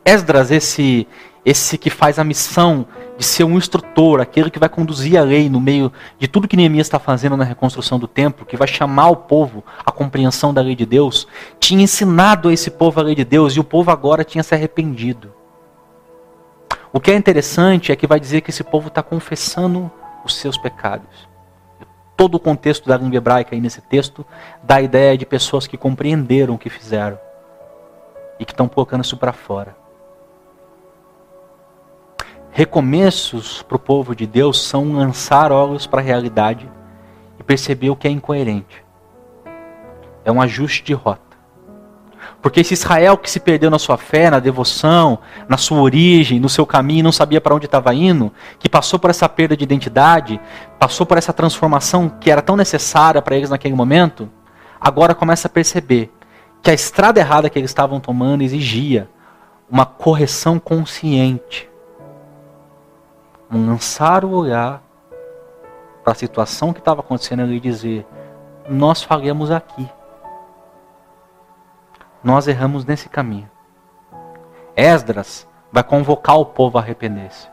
Esdras, 0.06 0.52
esse 0.52 1.08
esse 1.46 1.78
que 1.78 1.90
faz 1.90 2.20
a 2.20 2.24
missão 2.24 2.86
de 3.18 3.26
ser 3.26 3.44
um 3.44 3.58
instrutor, 3.58 4.22
aquele 4.22 4.50
que 4.52 4.60
vai 4.60 4.70
conduzir 4.70 5.18
a 5.18 5.24
lei 5.24 5.50
no 5.50 5.60
meio 5.60 5.92
de 6.18 6.28
tudo 6.28 6.48
que 6.48 6.58
Neemias 6.58 6.88
está 6.88 7.00
fazendo 7.00 7.36
na 7.36 7.44
reconstrução 7.44 7.98
do 7.98 8.08
templo, 8.08 8.46
que 8.46 8.58
vai 8.58 8.68
chamar 8.68 9.10
o 9.10 9.16
povo 9.16 9.64
à 9.86 9.92
compreensão 9.92 10.54
da 10.54 10.62
lei 10.62 10.76
de 10.76 10.86
Deus, 10.86 11.28
tinha 11.60 11.84
ensinado 11.84 12.50
a 12.50 12.54
esse 12.54 12.70
povo 12.70 13.00
a 13.00 13.04
lei 13.04 13.16
de 13.16 13.26
Deus 13.26 13.54
e 13.54 13.60
o 13.60 13.64
povo 13.64 13.90
agora 13.90 14.24
tinha 14.24 14.44
se 14.44 14.54
arrependido. 14.54 15.34
O 16.92 17.00
que 17.00 17.12
é 17.12 17.16
interessante 17.16 17.92
é 17.92 17.96
que 17.96 18.08
vai 18.08 18.20
dizer 18.20 18.42
que 18.42 18.50
esse 18.50 18.64
povo 18.64 18.88
está 18.88 19.02
confessando 19.02 19.92
os 20.26 20.36
seus 20.36 20.58
pecados. 20.58 21.28
Todo 22.18 22.36
o 22.36 22.40
contexto 22.40 22.88
da 22.88 22.98
língua 22.98 23.18
hebraica 23.18 23.56
aí 23.56 23.62
nesse 23.62 23.82
texto 23.82 24.26
dá 24.62 24.76
a 24.76 24.82
ideia 24.82 25.18
de 25.18 25.26
pessoas 25.26 25.68
que 25.68 25.78
compreenderam 25.78 26.56
o 26.56 26.60
que 26.60 26.70
fizeram 26.70 27.18
e 28.40 28.46
que 28.46 28.52
estão 28.52 28.68
colocando 28.68 29.04
isso 29.04 29.18
para 29.18 29.32
fora. 29.32 29.76
Recomeços 32.60 33.62
para 33.62 33.78
o 33.78 33.80
povo 33.80 34.14
de 34.14 34.28
Deus 34.28 34.62
são 34.62 34.92
lançar 34.92 35.50
olhos 35.50 35.88
para 35.88 36.02
a 36.02 36.04
realidade 36.04 36.70
e 37.40 37.42
perceber 37.42 37.90
o 37.90 37.96
que 37.96 38.06
é 38.06 38.12
incoerente. 38.12 38.84
É 40.26 40.30
um 40.30 40.42
ajuste 40.42 40.84
de 40.84 40.94
rota. 40.94 41.38
Porque 42.42 42.60
esse 42.60 42.74
Israel 42.74 43.18
que 43.18 43.32
se 43.32 43.40
perdeu 43.40 43.70
na 43.70 43.80
sua 43.80 43.96
fé, 43.96 44.30
na 44.30 44.40
devoção, 44.40 45.20
na 45.48 45.56
sua 45.56 45.80
origem, 45.80 46.38
no 46.38 46.50
seu 46.50 46.66
caminho, 46.66 47.06
não 47.06 47.14
sabia 47.14 47.40
para 47.40 47.56
onde 47.56 47.64
estava 47.64 47.94
indo, 47.94 48.30
que 48.60 48.68
passou 48.68 49.00
por 49.00 49.10
essa 49.10 49.30
perda 49.30 49.56
de 49.56 49.64
identidade, 49.64 50.38
passou 50.78 51.06
por 51.06 51.18
essa 51.18 51.32
transformação 51.32 52.10
que 52.10 52.30
era 52.30 52.42
tão 52.42 52.58
necessária 52.58 53.22
para 53.22 53.38
eles 53.38 53.50
naquele 53.50 53.74
momento, 53.74 54.30
agora 54.82 55.16
começa 55.16 55.48
a 55.48 55.50
perceber 55.50 56.12
que 56.62 56.70
a 56.70 56.74
estrada 56.74 57.22
errada 57.22 57.50
que 57.50 57.58
eles 57.58 57.72
estavam 57.72 58.02
tomando 58.02 58.42
exigia 58.42 59.10
uma 59.72 59.86
correção 59.86 60.60
consciente 60.60 61.69
lançar 63.58 64.24
o 64.24 64.32
olhar 64.32 64.82
para 66.04 66.14
a 66.14 66.16
situação 66.16 66.72
que 66.72 66.80
estava 66.80 67.02
acontecendo 67.02 67.42
ali 67.42 67.58
e 67.58 67.60
dizer: 67.60 68.06
Nós 68.68 69.02
falhamos 69.02 69.52
aqui. 69.52 69.90
nós 72.24 72.48
erramos 72.48 72.86
nesse 72.86 73.08
caminho. 73.08 73.50
Esdras 74.76 75.48
vai 75.72 75.84
convocar 75.84 76.38
o 76.38 76.46
povo 76.46 76.78
a 76.78 76.82
arrepender-se. 76.82 77.48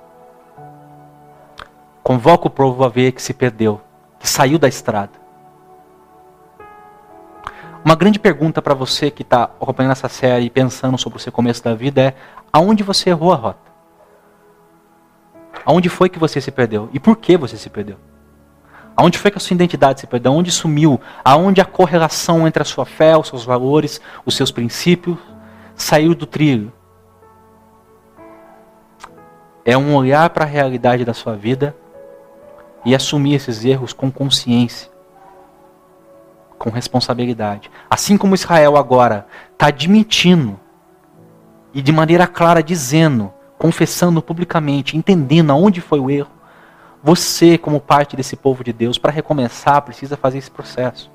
Convoca 2.02 2.46
o 2.46 2.50
povo 2.50 2.85
a 2.85 2.88
ver 2.88 3.12
que 3.12 3.22
se 3.22 3.32
perdeu, 3.32 3.80
que 4.18 4.28
saiu 4.28 4.59
da 4.59 4.68
estrada. 4.68 5.12
Uma 7.85 7.94
grande 7.94 8.18
pergunta 8.18 8.61
para 8.61 8.74
você 8.74 9.11
que 9.11 9.22
está 9.22 9.44
acompanhando 9.44 9.92
essa 9.92 10.09
série 10.09 10.46
e 10.46 10.50
pensando 10.50 10.98
sobre 10.98 11.18
o 11.18 11.20
seu 11.20 11.32
começo 11.32 11.62
da 11.62 11.74
vida 11.74 12.00
é: 12.02 12.14
aonde 12.52 12.82
você 12.82 13.11
errou 13.11 13.32
a 13.32 13.37
rota? 13.37 13.65
Aonde 15.66 15.88
foi 15.88 16.09
que 16.09 16.18
você 16.18 16.40
se 16.40 16.52
perdeu? 16.52 16.88
E 16.92 17.00
por 17.00 17.16
que 17.16 17.37
você 17.37 17.57
se 17.57 17.68
perdeu? 17.68 17.96
Aonde 18.96 19.18
foi 19.18 19.33
que 19.33 19.37
a 19.37 19.40
sua 19.40 19.55
identidade 19.55 20.00
se 20.00 20.07
perdeu? 20.07 20.33
Aonde 20.33 20.52
sumiu? 20.52 21.00
Aonde 21.24 21.61
a 21.61 21.64
correlação 21.64 22.46
entre 22.46 22.62
a 22.62 22.64
sua 22.64 22.87
fé, 22.87 23.16
os 23.16 23.26
seus 23.26 23.44
valores, 23.44 24.00
os 24.24 24.37
seus 24.37 24.52
princípios 24.52 25.18
saiu 25.74 26.14
do 26.14 26.24
trilho? 26.24 26.72
É 29.64 29.76
um 29.76 29.96
olhar 29.96 30.31
para 30.31 30.44
a 30.44 30.48
realidade 30.48 31.05
da 31.05 31.12
sua 31.12 31.35
vida 31.35 31.76
e 32.85 32.94
assumir 32.94 33.35
esses 33.35 33.64
erros 33.64 33.92
com 33.92 34.09
consciência, 34.09 34.88
com 36.57 36.70
responsabilidade. 36.70 37.68
Assim 37.90 38.16
como 38.16 38.37
Israel 38.37 38.76
agora 38.76 39.26
está 39.52 39.66
admitindo 39.66 40.61
e 41.74 41.83
de 41.83 41.90
maneira 41.90 42.29
clara 42.29 42.62
dizendo, 42.62 43.35
confessando 43.58 44.22
publicamente, 44.22 44.96
entendendo 44.96 45.50
aonde 45.50 45.80
foi 45.80 46.00
o 46.00 46.10
erro, 46.10 46.30
você, 47.02 47.56
como 47.56 47.80
parte 47.80 48.16
desse 48.16 48.36
povo 48.36 48.64
de 48.64 48.72
Deus, 48.72 48.98
para 48.98 49.12
recomeçar, 49.12 49.80
precisa 49.82 50.16
fazer 50.16 50.38
esse 50.38 50.50
processo. 50.50 51.10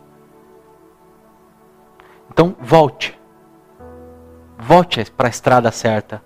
Então, 2.32 2.56
volte. 2.62 3.20
Volte 4.58 5.04
para 5.12 5.28
a 5.28 5.30
estrada 5.30 5.70
certa. 5.72 6.24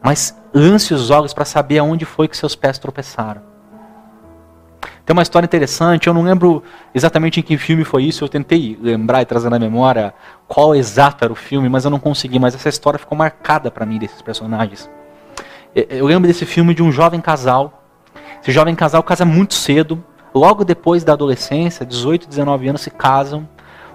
Mas 0.00 0.36
lance 0.54 0.94
os 0.94 1.10
olhos 1.10 1.34
para 1.34 1.44
saber 1.44 1.78
aonde 1.78 2.04
foi 2.04 2.28
que 2.28 2.36
seus 2.36 2.54
pés 2.54 2.78
tropeçaram. 2.78 3.42
Tem 5.04 5.12
uma 5.12 5.22
história 5.22 5.46
interessante, 5.46 6.06
eu 6.06 6.14
não 6.14 6.22
lembro 6.22 6.62
exatamente 6.94 7.40
em 7.40 7.42
que 7.42 7.56
filme 7.56 7.82
foi 7.82 8.04
isso, 8.04 8.22
eu 8.22 8.28
tentei 8.28 8.78
lembrar 8.80 9.22
e 9.22 9.24
trazer 9.24 9.48
na 9.48 9.58
memória 9.58 10.14
qual 10.46 10.74
exato 10.74 11.24
era 11.24 11.32
o 11.32 11.36
filme, 11.36 11.68
mas 11.68 11.84
eu 11.84 11.90
não 11.90 11.98
consegui, 11.98 12.38
mas 12.38 12.54
essa 12.54 12.68
história 12.68 12.98
ficou 12.98 13.16
marcada 13.16 13.70
para 13.70 13.86
mim 13.86 13.98
desses 13.98 14.22
personagens. 14.22 14.88
Eu 15.74 16.06
lembro 16.06 16.26
desse 16.26 16.46
filme 16.46 16.74
de 16.74 16.82
um 16.82 16.90
jovem 16.90 17.20
casal. 17.20 17.84
Esse 18.42 18.50
jovem 18.52 18.74
casal 18.74 19.02
casa 19.02 19.24
muito 19.24 19.54
cedo, 19.54 20.02
logo 20.34 20.64
depois 20.64 21.04
da 21.04 21.12
adolescência, 21.12 21.84
18, 21.84 22.28
19 22.28 22.68
anos, 22.68 22.80
se 22.80 22.90
casam. 22.90 23.48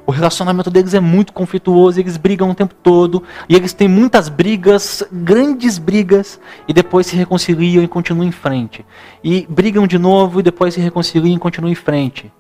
O 0.06 0.12
relacionamento 0.12 0.70
deles 0.70 0.94
é 0.94 1.00
muito 1.00 1.32
conflituoso, 1.32 2.00
eles 2.00 2.18
brigam 2.18 2.50
o 2.50 2.56
tempo 2.56 2.76
todo, 2.76 3.24
e 3.48 3.56
eles 3.56 3.72
têm 3.72 3.88
muitas 3.88 4.28
brigas, 4.28 5.02
grandes 5.10 5.78
brigas, 5.78 6.40
e 6.68 6.74
depois 6.74 7.08
se 7.08 7.16
reconciliam 7.16 7.82
e 7.82 7.88
continuam 7.88 8.28
em 8.28 8.32
frente. 8.32 8.86
E 9.24 9.48
brigam 9.50 9.88
de 9.88 9.98
novo 9.98 10.42
e 10.42 10.44
depois 10.44 10.74
se 10.74 10.82
reconciliam 10.82 11.36
e 11.36 11.40
continuam 11.40 11.72
em 11.72 11.76
frente. 11.76 12.32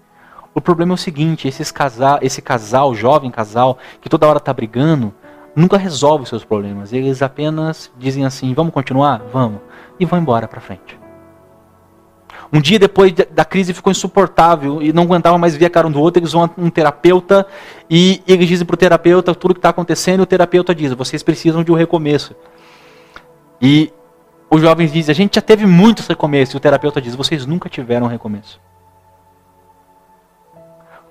O 0.53 0.59
problema 0.59 0.93
é 0.93 0.95
o 0.95 0.97
seguinte, 0.97 1.47
esses 1.47 1.71
casal, 1.71 2.19
esse 2.21 2.41
casal, 2.41 2.93
jovem 2.93 3.31
casal, 3.31 3.77
que 4.01 4.09
toda 4.09 4.27
hora 4.27 4.37
está 4.37 4.53
brigando, 4.53 5.13
nunca 5.55 5.77
resolve 5.77 6.23
os 6.23 6.29
seus 6.29 6.43
problemas. 6.43 6.93
Eles 6.93 7.21
apenas 7.21 7.91
dizem 7.97 8.25
assim, 8.25 8.53
vamos 8.53 8.73
continuar? 8.73 9.21
Vamos. 9.31 9.59
E 9.99 10.05
vão 10.05 10.19
embora 10.19 10.47
para 10.47 10.61
frente. 10.61 10.99
Um 12.51 12.61
dia 12.61 12.77
depois 12.77 13.11
da 13.11 13.43
crise 13.43 13.73
ficou 13.73 13.89
insuportável 13.89 14.81
e 14.81 14.93
não 14.93 15.03
aguentavam 15.03 15.39
mais 15.39 15.55
ver 15.55 15.65
a 15.65 15.69
cara 15.69 15.87
um 15.87 15.91
do 15.91 15.99
outro, 15.99 16.19
eles 16.21 16.33
vão 16.33 16.43
a 16.43 16.49
um 16.55 16.69
terapeuta 16.69 17.47
e 17.89 18.21
eles 18.27 18.47
dizem 18.47 18.65
para 18.65 18.75
o 18.75 18.77
terapeuta 18.77 19.33
tudo 19.33 19.51
o 19.51 19.53
que 19.55 19.59
está 19.59 19.69
acontecendo 19.69 20.19
e 20.19 20.23
o 20.23 20.25
terapeuta 20.25 20.75
diz, 20.75 20.93
vocês 20.93 21.23
precisam 21.23 21.63
de 21.63 21.71
um 21.71 21.75
recomeço. 21.75 22.35
E 23.59 23.91
os 24.53 24.61
jovens 24.61 24.91
dizem, 24.91 25.11
a 25.11 25.15
gente 25.15 25.35
já 25.35 25.41
teve 25.41 25.65
muitos 25.65 26.05
recomeços. 26.05 26.53
E 26.53 26.57
o 26.57 26.59
terapeuta 26.59 27.01
diz, 27.01 27.15
vocês 27.15 27.43
nunca 27.45 27.67
tiveram 27.67 28.05
recomeço. 28.05 28.61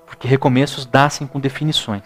Porque 0.05 0.27
recomeços 0.27 0.87
nascem 0.89 1.27
com 1.27 1.41
definições. 1.41 2.03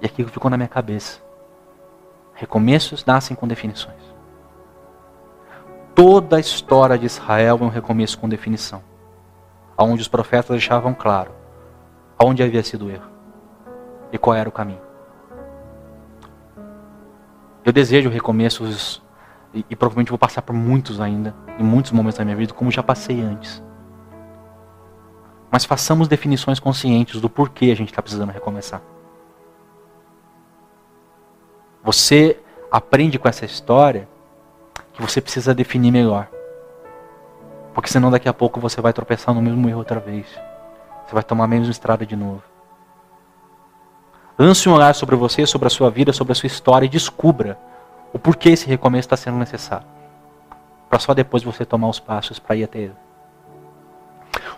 E 0.00 0.06
aquilo 0.06 0.28
ficou 0.28 0.50
na 0.50 0.56
minha 0.56 0.68
cabeça. 0.68 1.20
Recomeços 2.34 3.04
nascem 3.04 3.36
com 3.36 3.46
definições. 3.46 4.02
Toda 5.94 6.36
a 6.36 6.40
história 6.40 6.96
de 6.96 7.06
Israel 7.06 7.58
é 7.60 7.64
um 7.64 7.68
recomeço 7.68 8.18
com 8.18 8.28
definição. 8.28 8.82
Onde 9.76 10.02
os 10.02 10.08
profetas 10.08 10.50
deixavam 10.50 10.94
claro 10.94 11.32
aonde 12.18 12.42
havia 12.42 12.62
sido 12.62 12.86
o 12.86 12.90
erro 12.90 13.08
e 14.12 14.18
qual 14.18 14.36
era 14.36 14.48
o 14.48 14.52
caminho. 14.52 14.80
Eu 17.64 17.72
desejo 17.72 18.10
recomeços 18.10 19.02
e, 19.52 19.64
e, 19.70 19.76
provavelmente 19.76 20.10
vou 20.10 20.18
passar 20.18 20.42
por 20.42 20.52
muitos 20.54 21.00
ainda, 21.00 21.34
em 21.58 21.62
muitos 21.62 21.92
momentos 21.92 22.18
da 22.18 22.24
minha 22.24 22.36
vida, 22.36 22.52
como 22.52 22.70
já 22.70 22.82
passei 22.82 23.20
antes. 23.20 23.62
Mas 25.50 25.64
façamos 25.64 26.08
definições 26.08 26.60
conscientes 26.60 27.20
do 27.20 27.28
porquê 27.28 27.70
a 27.70 27.76
gente 27.76 27.90
está 27.90 28.00
precisando 28.00 28.30
recomeçar. 28.30 28.80
Você 31.82 32.38
aprende 32.70 33.18
com 33.18 33.28
essa 33.28 33.44
história 33.44 34.08
que 34.92 35.00
você 35.00 35.20
precisa 35.20 35.54
definir 35.54 35.90
melhor. 35.90 36.28
Porque 37.74 37.88
senão 37.88 38.10
daqui 38.10 38.28
a 38.28 38.32
pouco 38.32 38.60
você 38.60 38.80
vai 38.80 38.92
tropeçar 38.92 39.34
no 39.34 39.40
mesmo 39.40 39.68
erro 39.68 39.78
outra 39.78 39.98
vez. 39.98 40.26
Você 41.06 41.14
vai 41.14 41.22
tomar 41.22 41.44
a 41.44 41.48
mesma 41.48 41.70
estrada 41.70 42.04
de 42.04 42.14
novo. 42.14 42.42
Lance 44.38 44.68
um 44.68 44.74
olhar 44.74 44.94
sobre 44.94 45.16
você, 45.16 45.46
sobre 45.46 45.66
a 45.66 45.70
sua 45.70 45.90
vida, 45.90 46.12
sobre 46.12 46.32
a 46.32 46.34
sua 46.34 46.46
história 46.46 46.86
e 46.86 46.88
descubra 46.88 47.58
o 48.12 48.18
porquê 48.18 48.50
esse 48.50 48.66
recomeço 48.66 49.06
está 49.06 49.16
sendo 49.16 49.38
necessário. 49.38 49.86
Para 50.88 50.98
só 50.98 51.14
depois 51.14 51.42
você 51.42 51.64
tomar 51.64 51.88
os 51.88 52.00
passos 52.00 52.38
para 52.38 52.56
ir 52.56 52.64
até 52.64 52.78
ele. 52.78 52.96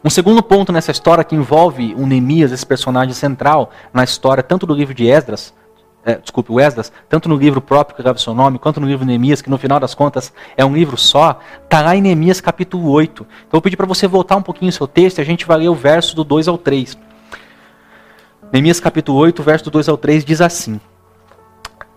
Um 0.04 0.10
segundo 0.10 0.42
ponto 0.42 0.72
nessa 0.72 0.90
história 0.90 1.22
que 1.22 1.34
envolve 1.34 1.94
o 1.94 2.06
Neemias, 2.06 2.50
esse 2.50 2.66
personagem 2.66 3.14
central 3.14 3.70
na 3.92 4.02
história, 4.02 4.42
tanto 4.42 4.66
do 4.66 4.74
livro 4.74 4.94
de 4.94 5.06
Esdras, 5.06 5.54
é, 6.04 6.16
desculpe, 6.16 6.50
o 6.50 6.58
Esdras, 6.58 6.92
tanto 7.08 7.28
no 7.28 7.36
livro 7.36 7.60
próprio 7.60 7.96
que 7.96 8.02
leva 8.02 8.18
seu 8.18 8.34
nome, 8.34 8.58
quanto 8.58 8.80
no 8.80 8.86
livro 8.88 9.06
Neemias, 9.06 9.40
que 9.40 9.48
no 9.48 9.56
final 9.56 9.78
das 9.78 9.94
contas 9.94 10.32
é 10.56 10.64
um 10.64 10.74
livro 10.74 10.96
só, 10.96 11.38
está 11.62 11.80
lá 11.80 11.94
em 11.94 12.02
Neemias 12.02 12.40
capítulo 12.40 12.90
8. 12.90 13.22
Então 13.22 13.26
eu 13.44 13.52
vou 13.52 13.62
pedir 13.62 13.76
para 13.76 13.86
você 13.86 14.08
voltar 14.08 14.36
um 14.36 14.42
pouquinho 14.42 14.70
o 14.70 14.72
seu 14.72 14.88
texto 14.88 15.18
e 15.18 15.20
a 15.20 15.24
gente 15.24 15.46
vai 15.46 15.58
ler 15.58 15.68
o 15.68 15.74
verso 15.74 16.16
do 16.16 16.24
2 16.24 16.48
ao 16.48 16.58
3. 16.58 16.98
Neemias 18.52 18.80
capítulo 18.80 19.16
8, 19.18 19.42
verso 19.44 19.64
do 19.66 19.70
2 19.70 19.88
ao 19.88 19.96
3 19.96 20.24
diz 20.24 20.40
assim. 20.40 20.80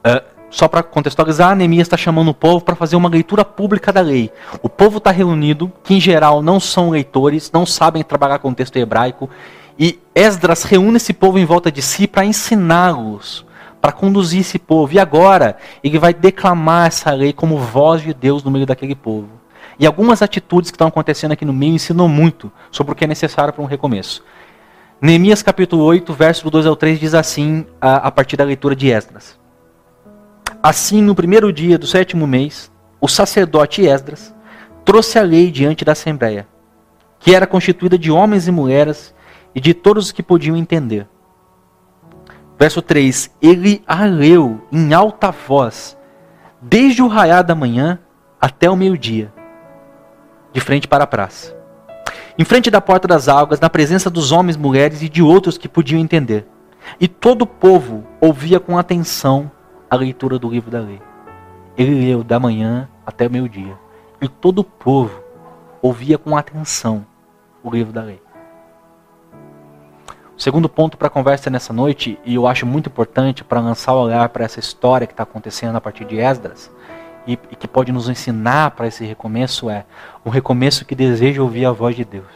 Uh, 0.06 0.36
só 0.52 0.68
para 0.68 0.84
contextualizar, 0.84 1.56
Neemias 1.56 1.88
está 1.88 1.98
chamando 1.98 2.30
o 2.30 2.34
povo 2.34 2.64
para 2.64 2.76
fazer 2.76 2.96
uma 2.96 3.10
leitura 3.10 3.44
pública 3.44 3.92
da 3.92 4.02
lei. 4.02 4.32
O 4.62 4.70
povo 4.70 5.00
está 5.00 5.10
reunido, 5.10 5.72
que 5.84 5.96
em 5.96 6.00
geral 6.00 6.44
não 6.44 6.60
são 6.60 6.92
leitores, 6.92 7.52
não 7.52 7.66
sabem 7.66 8.04
trabalhar 8.04 8.38
com 8.38 8.50
o 8.52 8.56
texto 8.56 8.78
hebraico, 8.78 9.28
e 9.78 10.00
Esdras 10.14 10.64
reúne 10.64 10.98
esse 10.98 11.12
povo 11.12 11.40
em 11.40 11.44
volta 11.44 11.72
de 11.72 11.82
si 11.82 12.08
para 12.08 12.24
ensiná-los 12.24 13.46
para 13.82 13.92
conduzir 13.92 14.42
esse 14.42 14.58
povo. 14.58 14.94
E 14.94 15.00
agora, 15.00 15.58
ele 15.84 16.00
vai 16.00 16.14
declamar 16.14 16.88
essa 16.88 17.12
lei 17.12 17.34
como 17.34 17.58
voz 17.58 18.02
de 18.02 18.14
Deus 18.14 18.44
no 18.44 18.52
meio 18.52 18.66
daquele 18.66 18.96
povo. 18.96 19.30
E 19.78 19.86
algumas 19.86 20.22
atitudes 20.22 20.72
que 20.72 20.76
estão 20.76 20.88
acontecendo 20.88 21.34
aqui 21.34 21.46
no 21.46 21.54
meio 21.54 21.74
ensinam 21.74 22.08
muito 22.08 22.52
sobre 22.72 22.94
o 22.94 22.96
que 22.96 23.04
é 23.04 23.08
necessário 23.08 23.54
para 23.54 23.64
um 23.64 23.68
recomeço. 23.68 24.24
Neemias 25.02 25.44
capítulo 25.44 25.84
8, 25.84 26.14
verso 26.14 26.50
2 26.50 26.66
ao 26.66 26.76
3 26.76 27.00
diz 27.00 27.14
assim, 27.14 27.66
a, 27.82 28.08
a 28.08 28.12
partir 28.12 28.38
da 28.38 28.44
leitura 28.44 28.76
de 28.76 28.90
Esdras. 28.90 29.38
Assim, 30.64 31.02
no 31.02 31.14
primeiro 31.14 31.52
dia 31.52 31.78
do 31.78 31.86
sétimo 31.86 32.26
mês, 32.26 32.72
o 33.02 33.08
sacerdote 33.08 33.86
Esdras 33.86 34.34
trouxe 34.86 35.20
a 35.20 35.22
lei 35.22 35.52
diante 35.52 35.84
da 35.84 35.92
assembleia, 35.92 36.48
que 37.20 37.36
era 37.36 37.46
constituída 37.46 37.98
de 37.98 38.10
homens 38.10 38.48
e 38.48 38.52
mulheres 38.52 39.14
e 39.54 39.60
de 39.60 39.74
todos 39.74 40.06
os 40.06 40.12
que 40.12 40.24
podiam 40.24 40.56
entender. 40.56 41.08
Verso 42.58 42.82
3: 42.82 43.32
Ele 43.42 43.84
a 43.86 44.06
leu 44.06 44.62
em 44.72 44.94
alta 44.94 45.32
voz, 45.32 45.98
desde 46.62 47.02
o 47.02 47.08
raiar 47.08 47.44
da 47.44 47.56
manhã 47.56 48.00
até 48.40 48.70
o 48.70 48.76
meio-dia, 48.76 49.34
de 50.54 50.62
frente 50.62 50.88
para 50.88 51.04
a 51.04 51.08
praça. 51.08 51.56
Em 52.38 52.44
frente 52.44 52.70
da 52.70 52.82
porta 52.82 53.08
das 53.08 53.30
águas, 53.30 53.60
na 53.60 53.70
presença 53.70 54.10
dos 54.10 54.32
homens, 54.32 54.58
mulheres 54.58 55.02
e 55.02 55.10
de 55.10 55.22
outros 55.22 55.58
que 55.58 55.70
podiam 55.70 56.00
entender. 56.00 56.46
E 57.00 57.08
todo 57.08 57.44
o 57.44 57.48
povo 57.48 58.06
ouvia 58.20 58.60
com 58.60 58.78
atenção 58.78 59.50
a 59.90 59.96
leitura 59.96 60.38
do 60.38 60.50
livro 60.50 60.70
da 60.70 60.80
lei. 60.80 61.02
Ele 61.78 62.06
leu 62.06 62.24
da 62.24 62.40
manhã 62.40 62.90
até 63.06 63.28
o 63.28 63.32
meio-dia. 63.32 63.78
E 64.22 64.28
todo 64.28 64.60
o 64.60 64.64
povo 64.64 65.24
ouvia 65.82 66.18
com 66.18 66.38
atenção 66.38 67.06
o 67.64 67.70
livro 67.70 67.94
da 67.94 68.02
lei. 68.02 68.22
O 70.38 70.42
segundo 70.42 70.68
ponto 70.68 70.98
para 70.98 71.08
a 71.08 71.12
conversa 71.12 71.50
nessa 71.50 71.72
noite, 71.72 72.20
e 72.26 72.36
eu 72.36 72.46
acho 72.46 72.66
muito 72.66 72.90
importante 72.90 73.44
para 73.44 73.62
lançar 73.62 73.94
o 73.94 74.04
olhar 74.04 74.28
para 74.30 74.44
essa 74.44 74.60
história 74.60 75.08
que 75.08 75.14
está 75.14 75.24
acontecendo 75.24 75.76
a 75.76 75.82
partir 75.82 76.04
de 76.04 76.20
Esdras, 76.20 76.70
e, 77.26 77.34
e 77.50 77.56
que 77.56 77.68
pode 77.68 77.92
nos 77.92 78.10
ensinar 78.10 78.72
para 78.72 78.86
esse 78.88 79.06
recomeço, 79.06 79.70
é 79.70 79.86
um 80.26 80.30
recomeço 80.30 80.86
que 80.86 80.94
deseja 80.94 81.42
ouvir 81.42 81.66
a 81.66 81.72
voz 81.72 81.96
de 81.96 82.04
Deus. 82.04 82.28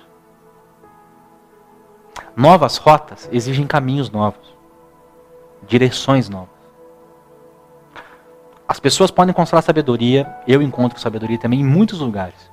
Novas 2.35 2.77
rotas 2.77 3.27
exigem 3.31 3.67
caminhos 3.67 4.09
novos. 4.09 4.57
direções 5.67 6.29
novas. 6.29 6.57
As 8.65 8.79
pessoas 8.79 9.11
podem 9.11 9.31
encontrar 9.31 9.61
sabedoria, 9.61 10.25
eu 10.47 10.61
encontro 10.61 10.99
sabedoria 10.99 11.37
também 11.37 11.59
em 11.59 11.65
muitos 11.65 11.99
lugares. 11.99 12.49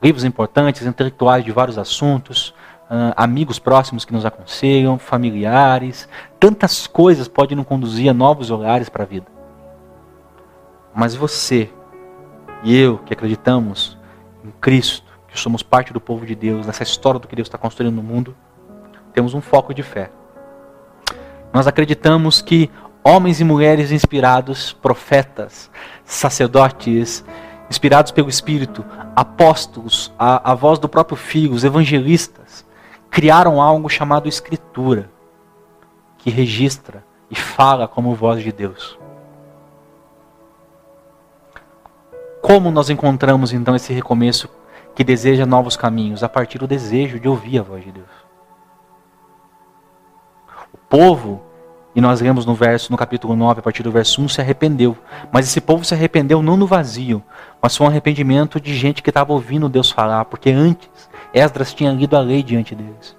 Livros 0.00 0.24
importantes, 0.24 0.86
intelectuais 0.86 1.44
de 1.44 1.50
vários 1.50 1.76
assuntos, 1.76 2.54
uh, 2.90 3.14
amigos 3.16 3.58
próximos 3.58 4.04
que 4.04 4.12
nos 4.12 4.26
aconselham, 4.26 4.98
familiares, 4.98 6.08
tantas 6.40 6.86
coisas 6.86 7.28
podem 7.28 7.56
nos 7.56 7.66
conduzir 7.66 8.10
a 8.10 8.14
novos 8.14 8.50
olhares 8.50 8.88
para 8.88 9.04
a 9.04 9.06
vida. 9.06 9.26
Mas 10.94 11.14
você 11.14 11.70
e 12.64 12.76
eu 12.76 12.98
que 12.98 13.14
acreditamos 13.14 13.96
em 14.44 14.50
Cristo, 14.60 15.10
que 15.28 15.38
somos 15.38 15.62
parte 15.62 15.92
do 15.92 16.00
povo 16.00 16.26
de 16.26 16.34
Deus, 16.34 16.66
nessa 16.66 16.82
história 16.82 17.20
do 17.20 17.28
que 17.28 17.36
Deus 17.36 17.46
está 17.46 17.56
construindo 17.56 17.94
no 17.94 18.02
mundo, 18.02 18.36
temos 19.12 19.32
um 19.32 19.40
foco 19.40 19.72
de 19.72 19.82
fé. 19.82 20.10
Nós 21.52 21.66
acreditamos 21.66 22.42
que 22.42 22.70
homens 23.02 23.40
e 23.40 23.44
mulheres 23.44 23.92
inspirados, 23.92 24.72
profetas, 24.72 25.70
sacerdotes, 26.04 27.24
inspirados 27.70 28.10
pelo 28.10 28.28
Espírito, 28.28 28.84
apóstolos, 29.14 30.12
a, 30.18 30.52
a 30.52 30.54
voz 30.54 30.78
do 30.78 30.88
próprio 30.88 31.16
Filho, 31.16 31.52
os 31.52 31.64
evangelistas, 31.64 32.66
criaram 33.10 33.60
algo 33.60 33.88
chamado 33.88 34.28
Escritura, 34.28 35.10
que 36.18 36.30
registra 36.30 37.04
e 37.30 37.34
fala 37.34 37.88
como 37.88 38.14
voz 38.14 38.42
de 38.42 38.52
Deus. 38.52 38.98
Como 42.40 42.70
nós 42.70 42.88
encontramos 42.88 43.52
então 43.52 43.76
esse 43.76 43.92
recomeço 43.92 44.48
que 44.94 45.04
deseja 45.04 45.44
novos 45.44 45.76
caminhos? 45.76 46.22
A 46.22 46.28
partir 46.28 46.58
do 46.58 46.66
desejo 46.66 47.20
de 47.20 47.28
ouvir 47.28 47.58
a 47.58 47.62
voz 47.62 47.84
de 47.84 47.92
Deus. 47.92 48.08
O 50.72 50.78
povo 50.88 51.42
e 51.94 52.00
nós 52.00 52.20
lemos 52.20 52.46
no 52.46 52.54
verso, 52.54 52.92
no 52.92 52.96
capítulo 52.96 53.34
9, 53.34 53.60
a 53.60 53.62
partir 53.62 53.82
do 53.82 53.90
verso 53.90 54.22
1, 54.22 54.28
se 54.28 54.40
arrependeu. 54.40 54.96
Mas 55.32 55.46
esse 55.46 55.60
povo 55.60 55.84
se 55.84 55.92
arrependeu 55.92 56.40
não 56.42 56.56
no 56.56 56.66
vazio, 56.66 57.22
mas 57.60 57.76
foi 57.76 57.86
um 57.86 57.90
arrependimento 57.90 58.60
de 58.60 58.74
gente 58.74 59.02
que 59.02 59.10
estava 59.10 59.32
ouvindo 59.32 59.68
Deus 59.68 59.90
falar, 59.90 60.24
porque 60.26 60.50
antes 60.50 61.09
Esdras 61.32 61.72
tinha 61.72 61.92
lido 61.92 62.16
a 62.16 62.20
lei 62.20 62.42
diante 62.42 62.74
deles. 62.74 63.16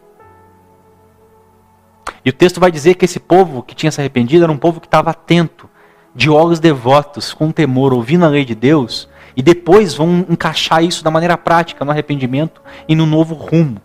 E 2.23 2.29
o 2.29 2.33
texto 2.33 2.59
vai 2.59 2.71
dizer 2.71 2.95
que 2.95 3.05
esse 3.05 3.19
povo 3.19 3.63
que 3.63 3.73
tinha 3.73 3.91
se 3.91 3.99
arrependido 3.99 4.43
era 4.43 4.51
um 4.51 4.57
povo 4.57 4.79
que 4.79 4.87
estava 4.87 5.09
atento, 5.09 5.69
de 6.13 6.29
olhos 6.29 6.59
devotos, 6.59 7.33
com 7.33 7.51
temor, 7.51 7.93
ouvindo 7.93 8.25
a 8.25 8.29
lei 8.29 8.43
de 8.43 8.53
Deus, 8.53 9.09
e 9.35 9.41
depois 9.41 9.93
vão 9.93 10.25
encaixar 10.29 10.83
isso 10.83 11.03
da 11.03 11.09
maneira 11.09 11.37
prática, 11.37 11.85
no 11.85 11.91
arrependimento 11.91 12.61
e 12.87 12.95
no 12.95 13.05
novo 13.05 13.33
rumo. 13.33 13.81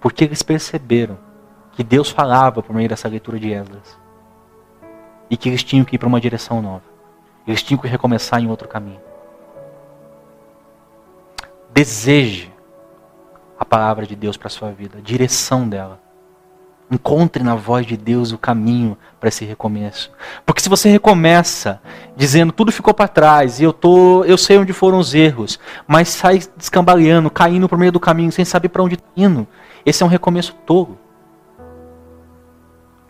Porque 0.00 0.24
eles 0.24 0.42
perceberam 0.42 1.18
que 1.72 1.82
Deus 1.82 2.10
falava 2.10 2.62
por 2.62 2.74
meio 2.74 2.88
dessa 2.88 3.08
leitura 3.08 3.38
de 3.38 3.52
Esdras. 3.52 3.98
E 5.30 5.36
que 5.36 5.48
eles 5.48 5.62
tinham 5.62 5.84
que 5.84 5.96
ir 5.96 5.98
para 5.98 6.08
uma 6.08 6.20
direção 6.20 6.60
nova. 6.60 6.82
Eles 7.46 7.62
tinham 7.62 7.80
que 7.80 7.88
recomeçar 7.88 8.40
em 8.42 8.48
outro 8.48 8.68
caminho. 8.68 9.00
Deseje 11.72 12.52
a 13.60 13.64
palavra 13.66 14.06
de 14.06 14.16
Deus 14.16 14.38
para 14.38 14.46
a 14.46 14.50
sua 14.50 14.72
vida, 14.72 14.96
a 14.96 15.02
direção 15.02 15.68
dela. 15.68 16.00
Encontre 16.90 17.44
na 17.44 17.54
voz 17.54 17.86
de 17.86 17.94
Deus 17.94 18.32
o 18.32 18.38
caminho 18.38 18.96
para 19.20 19.28
esse 19.28 19.44
recomeço. 19.44 20.10
Porque 20.46 20.62
se 20.62 20.68
você 20.68 20.88
recomeça 20.88 21.80
dizendo 22.16 22.52
tudo 22.52 22.72
ficou 22.72 22.94
para 22.94 23.06
trás 23.06 23.60
e 23.60 23.64
eu 23.64 23.72
tô, 23.72 24.24
eu 24.24 24.38
sei 24.38 24.56
onde 24.56 24.72
foram 24.72 24.98
os 24.98 25.14
erros, 25.14 25.60
mas 25.86 26.08
sai 26.08 26.40
descambaleando, 26.56 27.30
caindo 27.30 27.68
por 27.68 27.78
meio 27.78 27.92
do 27.92 28.00
caminho 28.00 28.32
sem 28.32 28.46
saber 28.46 28.70
para 28.70 28.82
onde 28.82 28.94
está 28.94 29.06
indo, 29.14 29.46
esse 29.84 30.02
é 30.02 30.06
um 30.06 30.08
recomeço 30.08 30.54
tolo. 30.64 30.98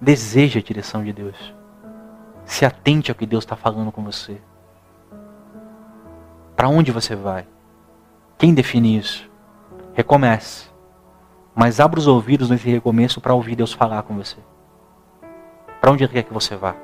Deseje 0.00 0.58
a 0.58 0.62
direção 0.62 1.04
de 1.04 1.12
Deus. 1.12 1.54
Se 2.44 2.64
atente 2.64 3.10
ao 3.10 3.14
que 3.14 3.24
Deus 3.24 3.44
está 3.44 3.54
falando 3.54 3.92
com 3.92 4.02
você. 4.02 4.38
Para 6.56 6.68
onde 6.68 6.90
você 6.90 7.14
vai? 7.14 7.46
Quem 8.36 8.52
define 8.52 8.98
isso? 8.98 9.29
Recomece. 9.94 10.70
Mas 11.54 11.80
abra 11.80 11.98
os 11.98 12.06
ouvidos 12.06 12.48
nesse 12.50 12.68
recomeço 12.70 13.20
para 13.20 13.34
ouvir 13.34 13.56
Deus 13.56 13.72
falar 13.72 14.02
com 14.02 14.14
você. 14.16 14.36
Para 15.80 15.90
onde 15.90 16.06
quer 16.06 16.22
que 16.22 16.32
você 16.32 16.54
vá? 16.56 16.74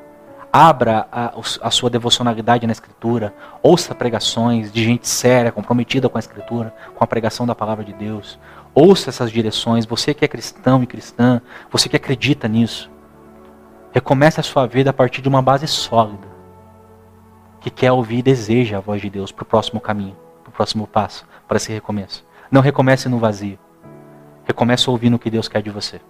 Abra 0.52 1.06
a, 1.12 1.34
a, 1.62 1.70
sua 1.70 1.90
devocionalidade 1.90 2.66
na 2.66 2.72
Escritura. 2.72 3.34
Ouça 3.62 3.94
pregações 3.94 4.72
de 4.72 4.82
gente 4.82 5.06
séria, 5.06 5.52
comprometida 5.52 6.08
com 6.08 6.16
a 6.16 6.20
Escritura, 6.20 6.74
com 6.94 7.04
a 7.04 7.06
pregação 7.06 7.46
da 7.46 7.54
palavra 7.54 7.84
de 7.84 7.92
Deus. 7.92 8.38
Ouça 8.74 9.10
essas 9.10 9.30
direções. 9.30 9.84
Você 9.84 10.14
que 10.14 10.24
é 10.24 10.28
cristão 10.28 10.82
e 10.82 10.86
cristã, 10.86 11.42
você 11.70 11.88
que 11.88 11.96
acredita 11.96 12.48
nisso. 12.48 12.90
Recomece 13.92 14.40
a 14.40 14.42
sua 14.42 14.66
vida 14.66 14.90
a 14.90 14.94
partir 14.94 15.22
de 15.22 15.28
uma 15.28 15.42
base 15.42 15.66
sólida. 15.66 16.26
Que 17.60 17.70
quer 17.70 17.92
ouvir 17.92 18.18
e 18.18 18.22
deseja 18.22 18.78
a 18.78 18.80
voz 18.80 19.00
de 19.00 19.10
Deus 19.10 19.30
para 19.30 19.42
o 19.42 19.46
próximo 19.46 19.80
caminho, 19.80 20.16
para 20.42 20.50
o 20.50 20.52
próximo 20.52 20.86
passo, 20.86 21.26
para 21.46 21.56
esse 21.56 21.72
recomeço. 21.72 22.25
Não 22.50 22.60
recomece 22.60 23.08
no 23.08 23.18
vazio. 23.18 23.58
Recomece 24.44 24.88
ouvindo 24.88 25.14
o 25.14 25.18
que 25.18 25.30
Deus 25.30 25.48
quer 25.48 25.62
de 25.62 25.70
você. 25.70 26.00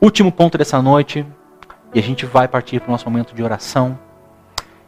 Último 0.00 0.30
ponto 0.30 0.58
dessa 0.58 0.82
noite, 0.82 1.26
e 1.94 1.98
a 1.98 2.02
gente 2.02 2.26
vai 2.26 2.46
partir 2.46 2.80
para 2.80 2.88
o 2.88 2.92
nosso 2.92 3.08
momento 3.08 3.34
de 3.34 3.42
oração. 3.42 3.98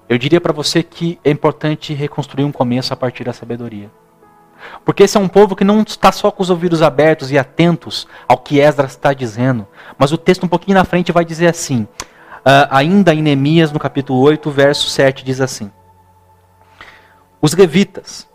Eu 0.08 0.18
diria 0.18 0.40
para 0.40 0.52
você 0.52 0.82
que 0.82 1.18
é 1.24 1.30
importante 1.30 1.94
reconstruir 1.94 2.44
um 2.44 2.52
começo 2.52 2.92
a 2.92 2.96
partir 2.96 3.24
da 3.24 3.32
sabedoria. 3.32 3.90
Porque 4.84 5.04
esse 5.04 5.16
é 5.16 5.20
um 5.20 5.28
povo 5.28 5.54
que 5.54 5.64
não 5.64 5.82
está 5.82 6.10
só 6.10 6.30
com 6.30 6.42
os 6.42 6.50
ouvidos 6.50 6.82
abertos 6.82 7.30
e 7.30 7.38
atentos 7.38 8.08
ao 8.26 8.38
que 8.38 8.60
Esdras 8.60 8.92
está 8.92 9.12
dizendo. 9.12 9.66
Mas 9.96 10.12
o 10.12 10.18
texto 10.18 10.44
um 10.44 10.48
pouquinho 10.48 10.76
na 10.76 10.84
frente 10.84 11.12
vai 11.12 11.24
dizer 11.24 11.46
assim. 11.46 11.86
Uh, 12.38 12.66
ainda 12.70 13.14
em 13.14 13.22
Neemias, 13.22 13.72
no 13.72 13.78
capítulo 13.78 14.20
8, 14.20 14.50
verso 14.50 14.88
7, 14.88 15.24
diz 15.24 15.40
assim. 15.40 15.70
Os 17.40 17.54
levitas, 17.54 18.28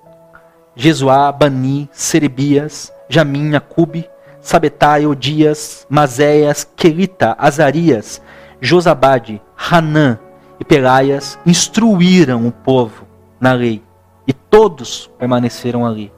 Jesuá, 0.75 1.31
Bani, 1.31 1.89
Serebias, 1.91 2.91
Jamim, 3.07 3.55
Acube, 3.55 4.09
Sabetai, 4.41 5.05
Odias, 5.05 5.85
Mazéias, 5.89 6.67
Quelita, 6.75 7.35
Azarias, 7.37 8.21
Josabade, 8.59 9.41
Hanã 9.55 10.19
e 10.59 10.65
Pelaias 10.65 11.39
instruíram 11.45 12.47
o 12.47 12.51
povo 12.51 13.05
na 13.39 13.53
lei 13.53 13.83
e 14.27 14.33
todos 14.33 15.11
permaneceram 15.19 15.85
ali. 15.85 16.11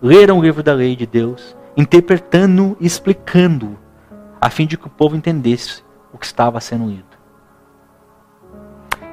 Leram 0.00 0.38
o 0.38 0.42
livro 0.42 0.62
da 0.62 0.74
lei 0.74 0.94
de 0.94 1.06
Deus, 1.06 1.56
interpretando 1.76 2.76
e 2.78 2.86
explicando, 2.86 3.78
a 4.40 4.50
fim 4.50 4.66
de 4.66 4.76
que 4.76 4.86
o 4.86 4.90
povo 4.90 5.16
entendesse 5.16 5.82
o 6.12 6.18
que 6.18 6.26
estava 6.26 6.60
sendo 6.60 6.86
lido. 6.86 7.14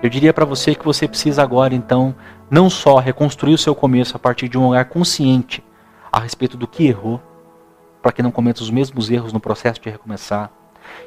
Eu 0.04 0.10
diria 0.10 0.34
para 0.34 0.46
você 0.46 0.76
que 0.76 0.84
você 0.84 1.08
precisa 1.08 1.42
agora, 1.44 1.74
então, 1.74 2.16
não 2.52 2.70
só 2.70 3.00
reconstruir 3.00 3.54
o 3.54 3.58
seu 3.58 3.74
começo 3.74 4.18
a 4.18 4.20
partir 4.20 4.50
de 4.50 4.58
um 4.58 4.68
olhar 4.68 4.84
consciente 4.84 5.64
a 6.12 6.20
respeito 6.20 6.58
do 6.58 6.68
que 6.68 6.86
errou, 6.86 7.22
para 8.02 8.12
que 8.12 8.22
não 8.22 8.30
cometa 8.30 8.62
os 8.62 8.70
mesmos 8.70 9.10
erros 9.10 9.32
no 9.32 9.40
processo 9.40 9.80
de 9.80 9.90
recomeçar, 9.90 10.52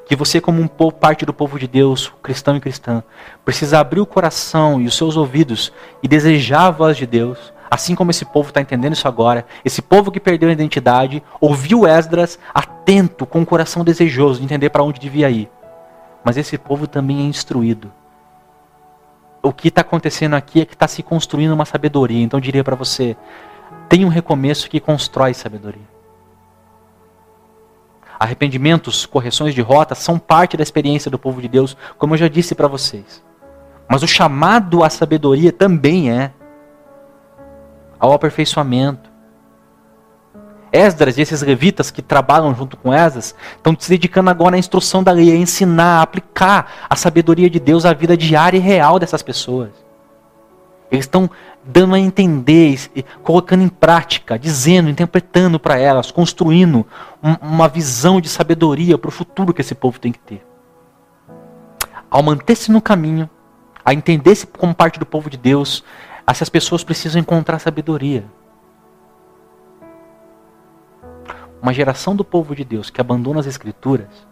que 0.07 0.16
você, 0.16 0.40
como 0.40 0.62
um 0.62 0.66
parte 0.66 1.26
do 1.26 1.35
povo 1.35 1.59
de 1.59 1.68
Deus, 1.68 2.11
cristão 2.22 2.57
e 2.57 2.61
cristã, 2.61 3.02
precisa 3.44 3.78
abrir 3.78 4.00
o 4.00 4.07
coração 4.07 4.80
e 4.80 4.87
os 4.87 4.96
seus 4.96 5.18
ouvidos 5.18 5.70
e 6.02 6.09
desejar 6.09 6.68
a 6.68 6.70
voz 6.70 6.96
de 6.96 7.04
Deus, 7.04 7.52
assim 7.70 7.94
como 7.94 8.11
esse 8.11 8.24
povo 8.24 8.48
está 8.48 8.62
entendendo 8.62 8.94
isso 8.94 9.07
agora. 9.07 9.44
Esse 9.62 9.83
povo 9.83 10.11
que 10.11 10.20
perdeu 10.20 10.48
a 10.48 10.52
identidade, 10.52 11.22
ouviu 11.38 11.87
Esdras 11.87 12.38
atento, 12.54 13.26
com 13.26 13.42
o 13.42 13.46
coração 13.46 13.85
desejoso 13.85 14.38
de 14.38 14.46
entender 14.46 14.70
para 14.70 14.83
onde 14.83 14.98
devia 14.98 15.28
ir. 15.28 15.50
Mas 16.24 16.38
esse 16.38 16.57
povo 16.57 16.87
também 16.87 17.18
é 17.18 17.24
instruído. 17.24 17.92
O 19.44 19.52
que 19.52 19.68
está 19.68 19.83
acontecendo 19.83 20.35
aqui 20.35 20.62
é 20.62 20.64
que 20.64 20.72
está 20.72 20.88
se 20.88 21.02
construindo 21.02 21.52
uma 21.52 21.66
sabedoria. 21.66 22.22
Então 22.22 22.38
eu 22.38 22.42
diria 22.42 22.64
para 22.64 22.74
você: 22.74 23.14
tem 23.90 24.02
um 24.02 24.09
recomeço 24.09 24.70
que 24.70 24.80
constrói 24.80 25.35
sabedoria. 25.35 25.94
Arrependimentos, 28.18 29.04
correções 29.04 29.54
de 29.54 29.61
rota 29.61 29.94
são 29.94 30.18
parte 30.18 30.57
da 30.57 30.62
experiência 30.62 31.11
do 31.11 31.18
povo 31.18 31.42
de 31.42 31.48
Deus, 31.48 31.76
como 31.98 32.14
eu 32.14 32.18
já 32.18 32.26
disse 32.26 32.54
para 32.54 32.66
vocês. 32.66 33.22
Mas 33.87 34.02
o 34.02 34.09
chamado 34.09 34.83
à 34.83 34.88
sabedoria 34.88 35.52
também 35.52 36.11
é 36.11 36.33
ao 38.00 38.12
aperfeiçoamento. 38.14 39.13
Esdras 40.75 41.17
e 41.17 41.21
esses 41.21 41.41
levitas 41.41 41.93
que 41.93 42.03
trabalham 42.03 42.53
junto 42.53 42.77
com 42.77 42.93
Esdras 42.93 43.33
estão 43.57 43.77
se 43.79 43.89
dedicando 43.89 44.29
agora 44.29 44.57
à 44.57 44.59
instrução 44.59 45.05
da 45.05 45.13
lei, 45.13 45.31
a 45.31 45.37
ensinar, 45.37 46.01
a 46.01 46.03
aplicar 46.03 46.87
a 46.91 46.97
sabedoria 46.97 47.49
de 47.49 47.61
Deus 47.61 47.85
à 47.85 47.93
vida 47.93 48.17
diária 48.17 48.59
e 48.59 48.61
real 48.61 48.99
dessas 48.99 49.23
pessoas. 49.23 49.71
Eles 50.91 51.05
estão 51.05 51.31
dando 51.65 51.95
a 51.95 51.99
entender, 51.99 52.91
colocando 53.23 53.63
em 53.63 53.69
prática, 53.69 54.37
dizendo, 54.37 54.91
interpretando 54.91 55.61
para 55.61 55.79
elas, 55.79 56.11
construindo 56.11 56.85
uma 57.41 57.69
visão 57.69 58.21
de 58.21 58.29
sabedoria 58.29 58.99
para 58.99 59.09
o 59.09 59.13
futuro 59.13 59.55
que 59.55 59.61
esse 59.61 59.77
povo 59.77 60.01
tem 60.01 60.11
que 60.11 60.19
ter. 60.19 60.45
Ao 62.11 62.23
manter-se 62.23 62.73
no 62.73 62.83
caminho, 62.83 63.31
a 63.85 63.95
entender-se 63.95 64.45
como 64.47 64.75
parte 64.75 64.99
do 64.99 65.07
povo 65.07 65.31
de 65.31 65.37
Deus, 65.37 65.85
essas 66.27 66.49
pessoas 66.49 66.83
precisam 66.83 67.21
encontrar 67.21 67.61
sabedoria. 67.61 68.25
Uma 71.64 71.72
geração 71.72 72.14
do 72.14 72.22
povo 72.22 72.55
de 72.55 72.62
Deus 72.62 72.90
que 72.90 73.00
abandona 73.00 73.40
as 73.40 73.46
Escrituras 73.46 74.29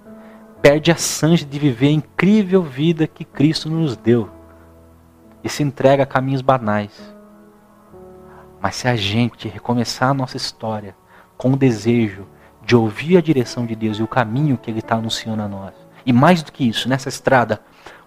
perde 0.61 0.93
a 0.93 0.95
chance 0.95 1.43
de 1.47 1.59
viver 1.59 1.87
a 1.87 1.93
incrível 1.93 2.63
vida 2.63 3.07
que 3.07 3.25
Cristo 3.25 3.71
nos 3.71 3.97
deu 3.97 4.29
e 5.43 5.49
se 5.49 5.63
entrega 5.63 6.03
a 6.03 6.07
caminhos 6.07 6.43
banais. 6.43 6.93
Mas 8.61 8.77
se 8.77 8.87
a 8.87 8.95
gente 8.97 9.49
recomeçar 9.49 10.11
a 10.11 10.15
nossa 10.15 10.37
história 10.37 10.95
com 11.39 11.53
o 11.53 11.57
desejo 11.57 12.27
de 12.63 12.77
ouvir 12.77 13.17
a 13.17 13.23
direção 13.23 13.65
de 13.65 13.75
Deus 13.75 13.97
e 13.97 14.03
o 14.03 14.07
caminho 14.07 14.59
que 14.59 14.71
Ele 14.71 14.81
está 14.81 14.97
anunciando 14.97 15.41
a 15.43 15.49
nós, 15.49 15.73
e 16.05 16.13
mais 16.13 16.43
do 16.43 16.53
que 16.53 16.69
isso, 16.69 16.87
nessa 16.87 17.09
estrada, 17.09 17.63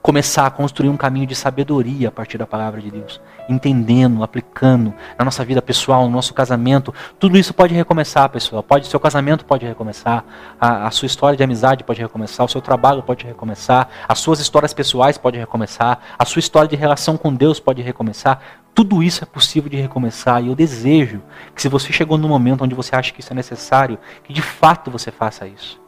começar 0.05 0.45
a 0.45 0.51
construir 0.51 0.89
um 0.89 0.95
caminho 0.95 1.25
de 1.25 1.33
sabedoria 1.33 2.09
a 2.09 2.11
partir 2.11 2.37
da 2.37 2.45
palavra 2.45 2.79
de 2.79 2.91
Deus, 2.91 3.19
entendendo, 3.49 4.23
aplicando 4.23 4.93
na 5.17 5.25
nossa 5.25 5.43
vida 5.43 5.63
pessoal, 5.63 6.05
no 6.05 6.11
nosso 6.11 6.31
casamento. 6.31 6.93
Tudo 7.19 7.39
isso 7.39 7.55
pode 7.55 7.73
recomeçar, 7.73 8.29
pessoal. 8.29 8.61
Pode, 8.61 8.85
seu 8.85 8.99
casamento 8.99 9.43
pode 9.45 9.65
recomeçar, 9.65 10.23
a, 10.61 10.85
a 10.85 10.91
sua 10.91 11.07
história 11.07 11.35
de 11.35 11.43
amizade 11.43 11.83
pode 11.83 11.99
recomeçar, 11.99 12.45
o 12.45 12.49
seu 12.49 12.61
trabalho 12.61 13.01
pode 13.01 13.25
recomeçar, 13.25 13.89
as 14.07 14.19
suas 14.19 14.39
histórias 14.39 14.75
pessoais 14.75 15.17
podem 15.17 15.39
recomeçar, 15.39 15.99
a 16.19 16.23
sua 16.23 16.39
história 16.39 16.69
de 16.69 16.75
relação 16.75 17.17
com 17.17 17.33
Deus 17.33 17.59
pode 17.59 17.81
recomeçar. 17.81 18.39
Tudo 18.75 19.01
isso 19.01 19.23
é 19.23 19.25
possível 19.25 19.71
de 19.71 19.77
recomeçar 19.77 20.43
e 20.43 20.49
eu 20.49 20.55
desejo 20.55 21.19
que 21.55 21.63
se 21.63 21.67
você 21.67 21.91
chegou 21.91 22.15
no 22.15 22.27
momento 22.27 22.63
onde 22.63 22.75
você 22.75 22.95
acha 22.95 23.11
que 23.11 23.21
isso 23.21 23.33
é 23.33 23.35
necessário, 23.35 23.97
que 24.23 24.31
de 24.31 24.43
fato 24.43 24.91
você 24.91 25.09
faça 25.09 25.47
isso. 25.47 25.81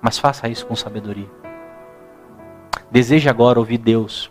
Mas 0.00 0.16
faça 0.16 0.48
isso 0.48 0.64
com 0.64 0.76
sabedoria. 0.76 1.39
Deseje 2.90 3.28
agora 3.28 3.58
ouvir 3.58 3.78
Deus. 3.78 4.30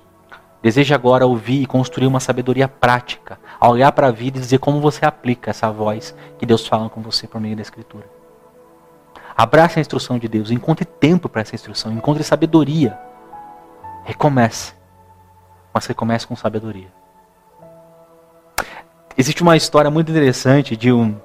Deseje 0.61 0.93
agora 0.93 1.25
ouvir 1.25 1.61
e 1.61 1.65
construir 1.65 2.07
uma 2.07 2.19
sabedoria 2.19 2.67
prática. 2.67 3.39
Olhar 3.61 3.91
para 3.93 4.07
a 4.07 4.11
vida 4.11 4.37
e 4.37 4.41
dizer 4.41 4.59
como 4.59 4.81
você 4.81 5.05
aplica 5.05 5.51
essa 5.51 5.71
voz 5.71 6.13
que 6.37 6.45
Deus 6.45 6.67
fala 6.67 6.89
com 6.89 7.01
você 7.01 7.27
por 7.27 7.39
meio 7.39 7.55
da 7.55 7.61
Escritura. 7.61 8.05
Abrace 9.37 9.79
a 9.79 9.81
instrução 9.81 10.19
de 10.19 10.27
Deus. 10.27 10.51
Encontre 10.51 10.83
tempo 10.83 11.29
para 11.29 11.41
essa 11.41 11.55
instrução. 11.55 11.93
Encontre 11.93 12.23
sabedoria. 12.23 12.99
Recomece. 14.03 14.73
Mas 15.73 15.85
recomece 15.85 16.27
com 16.27 16.35
sabedoria. 16.35 16.91
Existe 19.17 19.41
uma 19.41 19.55
história 19.55 19.89
muito 19.89 20.11
interessante 20.11 20.75
de 20.75 20.91
um, 20.91 21.15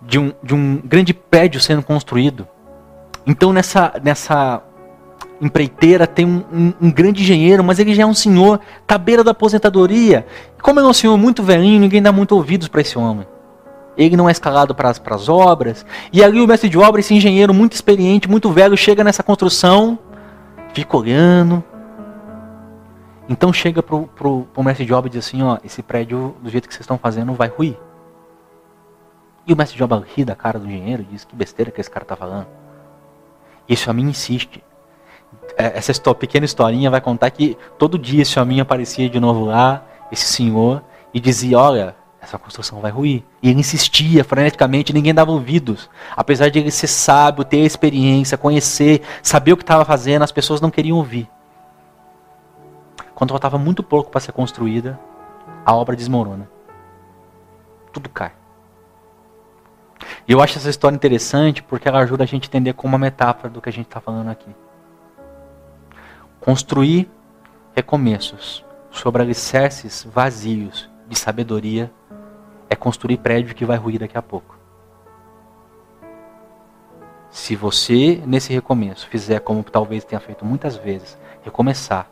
de 0.00 0.18
um, 0.18 0.32
de 0.42 0.54
um 0.54 0.76
grande 0.82 1.12
prédio 1.12 1.60
sendo 1.60 1.82
construído. 1.82 2.48
Então, 3.26 3.52
nessa, 3.52 3.92
nessa 4.02 4.62
empreiteira, 5.40 6.06
tem 6.06 6.26
um, 6.26 6.44
um, 6.52 6.72
um, 6.82 6.90
grande 6.90 7.22
engenheiro, 7.22 7.64
mas 7.64 7.78
ele 7.78 7.94
já 7.94 8.02
é 8.02 8.06
um 8.06 8.14
senhor, 8.14 8.60
tá 8.86 8.96
à 8.96 8.98
beira 8.98 9.24
da 9.24 9.30
aposentadoria. 9.30 10.26
E 10.58 10.60
como 10.60 10.78
ele 10.78 10.86
é 10.86 10.90
um 10.90 10.94
senhor 10.94 11.16
muito 11.16 11.42
velhinho, 11.42 11.80
ninguém 11.80 12.02
dá 12.02 12.12
muito 12.12 12.32
ouvidos 12.32 12.68
para 12.68 12.82
esse 12.82 12.98
homem. 12.98 13.26
Ele 13.96 14.16
não 14.16 14.28
é 14.28 14.32
escalado 14.32 14.74
para 14.74 14.90
as 14.90 15.28
obras. 15.28 15.84
E 16.12 16.22
ali 16.22 16.40
o 16.40 16.46
mestre 16.46 16.68
de 16.68 16.78
obra, 16.78 17.00
esse 17.00 17.14
engenheiro 17.14 17.54
muito 17.54 17.72
experiente, 17.72 18.28
muito 18.28 18.50
velho, 18.50 18.76
chega 18.76 19.02
nessa 19.02 19.22
construção, 19.22 19.98
fica 20.72 20.96
olhando. 20.96 21.64
Então 23.28 23.52
chega 23.52 23.82
pro, 23.82 24.06
pro, 24.08 24.46
pro 24.52 24.62
mestre 24.62 24.84
de 24.84 24.92
obra 24.92 25.08
e 25.08 25.12
diz 25.12 25.26
assim, 25.26 25.42
ó, 25.42 25.58
esse 25.64 25.82
prédio, 25.82 26.34
do 26.42 26.50
jeito 26.50 26.68
que 26.68 26.74
vocês 26.74 26.82
estão 26.82 26.98
fazendo, 26.98 27.32
vai 27.32 27.48
ruir. 27.48 27.76
E 29.46 29.52
o 29.52 29.56
mestre 29.56 29.76
de 29.76 29.82
obra 29.82 30.02
ri 30.14 30.24
da 30.24 30.34
cara 30.34 30.58
do 30.58 30.66
engenheiro, 30.66 31.04
diz 31.10 31.24
que 31.24 31.34
besteira 31.34 31.70
que 31.70 31.80
esse 31.80 31.90
cara 31.90 32.04
está 32.04 32.16
falando. 32.16 32.46
E 33.68 33.74
esse 33.74 33.88
homem 33.88 34.06
insiste. 34.06 34.62
É, 35.60 35.76
essa 35.76 36.14
pequena 36.14 36.46
historinha 36.46 36.90
vai 36.90 37.02
contar 37.02 37.30
que 37.30 37.54
todo 37.78 37.98
dia 37.98 38.22
esse 38.22 38.40
homem 38.40 38.60
aparecia 38.60 39.10
de 39.10 39.20
novo 39.20 39.44
lá, 39.44 39.84
esse 40.10 40.24
senhor, 40.24 40.82
e 41.12 41.20
dizia: 41.20 41.58
Olha, 41.58 41.94
essa 42.18 42.38
construção 42.38 42.80
vai 42.80 42.90
ruir. 42.90 43.22
E 43.42 43.50
ele 43.50 43.60
insistia 43.60 44.24
freneticamente, 44.24 44.90
ninguém 44.94 45.12
dava 45.12 45.30
ouvidos. 45.32 45.90
Apesar 46.16 46.48
de 46.48 46.58
ele 46.58 46.70
ser 46.70 46.86
sábio, 46.86 47.44
ter 47.44 47.58
experiência, 47.58 48.38
conhecer, 48.38 49.02
saber 49.22 49.52
o 49.52 49.56
que 49.56 49.62
estava 49.62 49.84
fazendo, 49.84 50.22
as 50.22 50.32
pessoas 50.32 50.62
não 50.62 50.70
queriam 50.70 50.96
ouvir. 50.96 51.28
Quando 53.14 53.32
faltava 53.32 53.58
muito 53.58 53.82
pouco 53.82 54.10
para 54.10 54.20
ser 54.20 54.32
construída, 54.32 54.98
a 55.66 55.74
obra 55.74 55.94
desmorona. 55.94 56.48
Tudo 57.92 58.08
cai. 58.08 58.32
E 60.26 60.32
eu 60.32 60.40
acho 60.40 60.56
essa 60.56 60.70
história 60.70 60.96
interessante 60.96 61.62
porque 61.62 61.86
ela 61.86 61.98
ajuda 61.98 62.24
a 62.24 62.26
gente 62.26 62.44
a 62.44 62.46
entender 62.46 62.72
como 62.72 62.94
uma 62.94 62.98
metáfora 62.98 63.50
do 63.52 63.60
que 63.60 63.68
a 63.68 63.72
gente 63.72 63.88
está 63.88 64.00
falando 64.00 64.30
aqui. 64.30 64.48
Construir 66.40 67.10
recomeços 67.76 68.64
sobre 68.90 69.20
alicerces 69.20 70.06
vazios 70.10 70.88
de 71.06 71.18
sabedoria 71.18 71.92
é 72.70 72.74
construir 72.74 73.18
prédio 73.18 73.54
que 73.54 73.66
vai 73.66 73.76
ruir 73.76 74.00
daqui 74.00 74.16
a 74.16 74.22
pouco. 74.22 74.58
Se 77.28 77.54
você, 77.54 78.22
nesse 78.26 78.54
recomeço, 78.54 79.06
fizer 79.08 79.40
como 79.40 79.62
talvez 79.62 80.02
tenha 80.02 80.18
feito 80.18 80.42
muitas 80.42 80.76
vezes, 80.76 81.18
recomeçar, 81.42 82.10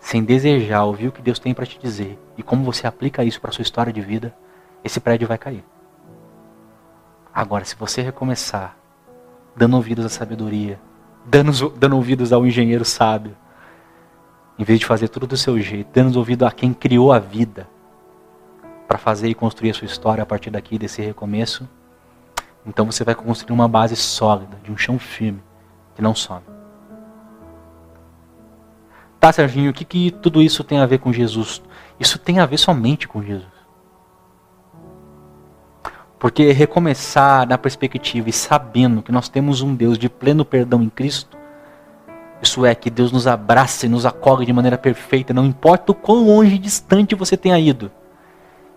sem 0.00 0.24
desejar 0.24 0.82
ouvir 0.82 1.06
o 1.06 1.12
que 1.12 1.22
Deus 1.22 1.38
tem 1.38 1.54
para 1.54 1.66
te 1.66 1.78
dizer 1.78 2.18
e 2.36 2.42
como 2.42 2.64
você 2.64 2.84
aplica 2.84 3.22
isso 3.22 3.40
para 3.40 3.52
sua 3.52 3.62
história 3.62 3.92
de 3.92 4.00
vida, 4.00 4.36
esse 4.82 4.98
prédio 4.98 5.28
vai 5.28 5.38
cair. 5.38 5.64
Agora, 7.32 7.64
se 7.64 7.76
você 7.76 8.02
recomeçar, 8.02 8.76
dando 9.54 9.76
ouvidos 9.76 10.04
à 10.04 10.08
sabedoria, 10.08 10.80
dando, 11.26 11.70
dando 11.70 11.96
ouvidos 11.96 12.32
ao 12.32 12.46
engenheiro 12.46 12.84
sábio, 12.84 13.36
em 14.58 14.64
vez 14.64 14.78
de 14.78 14.86
fazer 14.86 15.08
tudo 15.08 15.26
do 15.26 15.36
seu 15.36 15.60
jeito, 15.60 15.90
dando 15.92 16.16
ouvido 16.16 16.46
a 16.46 16.52
quem 16.52 16.72
criou 16.72 17.12
a 17.12 17.18
vida, 17.18 17.68
para 18.86 18.96
fazer 18.96 19.28
e 19.28 19.34
construir 19.34 19.70
a 19.70 19.74
sua 19.74 19.86
história 19.86 20.22
a 20.22 20.26
partir 20.26 20.50
daqui, 20.50 20.78
desse 20.78 21.02
recomeço, 21.02 21.68
então 22.64 22.86
você 22.86 23.04
vai 23.04 23.14
construir 23.14 23.52
uma 23.52 23.68
base 23.68 23.96
sólida, 23.96 24.56
de 24.62 24.70
um 24.70 24.76
chão 24.76 24.98
firme, 24.98 25.42
que 25.94 26.00
não 26.00 26.14
some. 26.14 26.44
Tá, 29.18 29.32
Serginho, 29.32 29.70
o 29.70 29.74
que, 29.74 29.84
que 29.84 30.10
tudo 30.10 30.40
isso 30.40 30.62
tem 30.62 30.78
a 30.78 30.86
ver 30.86 30.98
com 30.98 31.12
Jesus? 31.12 31.62
Isso 31.98 32.18
tem 32.18 32.38
a 32.38 32.46
ver 32.46 32.58
somente 32.58 33.08
com 33.08 33.22
Jesus. 33.22 33.55
Porque 36.18 36.52
recomeçar 36.52 37.46
na 37.46 37.58
perspectiva 37.58 38.30
e 38.30 38.32
sabendo 38.32 39.02
que 39.02 39.12
nós 39.12 39.28
temos 39.28 39.60
um 39.60 39.74
Deus 39.74 39.98
de 39.98 40.08
pleno 40.08 40.44
perdão 40.44 40.82
em 40.82 40.88
Cristo, 40.88 41.36
isso 42.40 42.64
é, 42.64 42.74
que 42.74 42.90
Deus 42.90 43.12
nos 43.12 43.26
abraça 43.26 43.86
e 43.86 43.88
nos 43.88 44.04
acolhe 44.04 44.46
de 44.46 44.52
maneira 44.52 44.78
perfeita, 44.78 45.32
não 45.32 45.44
importa 45.44 45.92
o 45.92 45.94
quão 45.94 46.26
longe 46.26 46.54
e 46.54 46.58
distante 46.58 47.14
você 47.14 47.36
tenha 47.36 47.58
ido. 47.58 47.90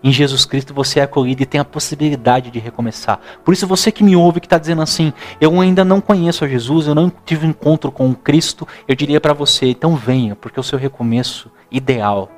Em 0.02 0.12
Jesus 0.14 0.46
Cristo 0.46 0.74
você 0.74 1.02
é 1.02 1.04
acolhido 1.04 1.44
e 1.44 1.46
tem 1.46 1.60
a 1.60 1.66
possibilidade 1.66 2.50
de 2.50 2.58
recomeçar. 2.58 3.20
Por 3.44 3.54
isso, 3.54 3.68
você 3.68 3.92
que 3.92 4.02
me 4.02 4.16
ouve, 4.16 4.40
que 4.40 4.46
está 4.46 4.58
dizendo 4.58 4.82
assim: 4.82 5.12
Eu 5.42 5.60
ainda 5.60 5.84
não 5.84 6.00
conheço 6.00 6.46
a 6.46 6.48
Jesus, 6.48 6.88
eu 6.88 6.96
não 6.96 7.12
tive 7.26 7.46
um 7.46 7.50
encontro 7.50 7.92
com 7.92 8.16
Cristo, 8.16 8.66
eu 8.88 8.96
diria 8.96 9.20
para 9.20 9.34
você: 9.34 9.68
então 9.68 9.98
venha, 9.98 10.38
porque 10.38 10.58
o 10.60 10.64
seu 10.64 10.80
recomeço 10.80 11.52
ideal, 11.70 12.32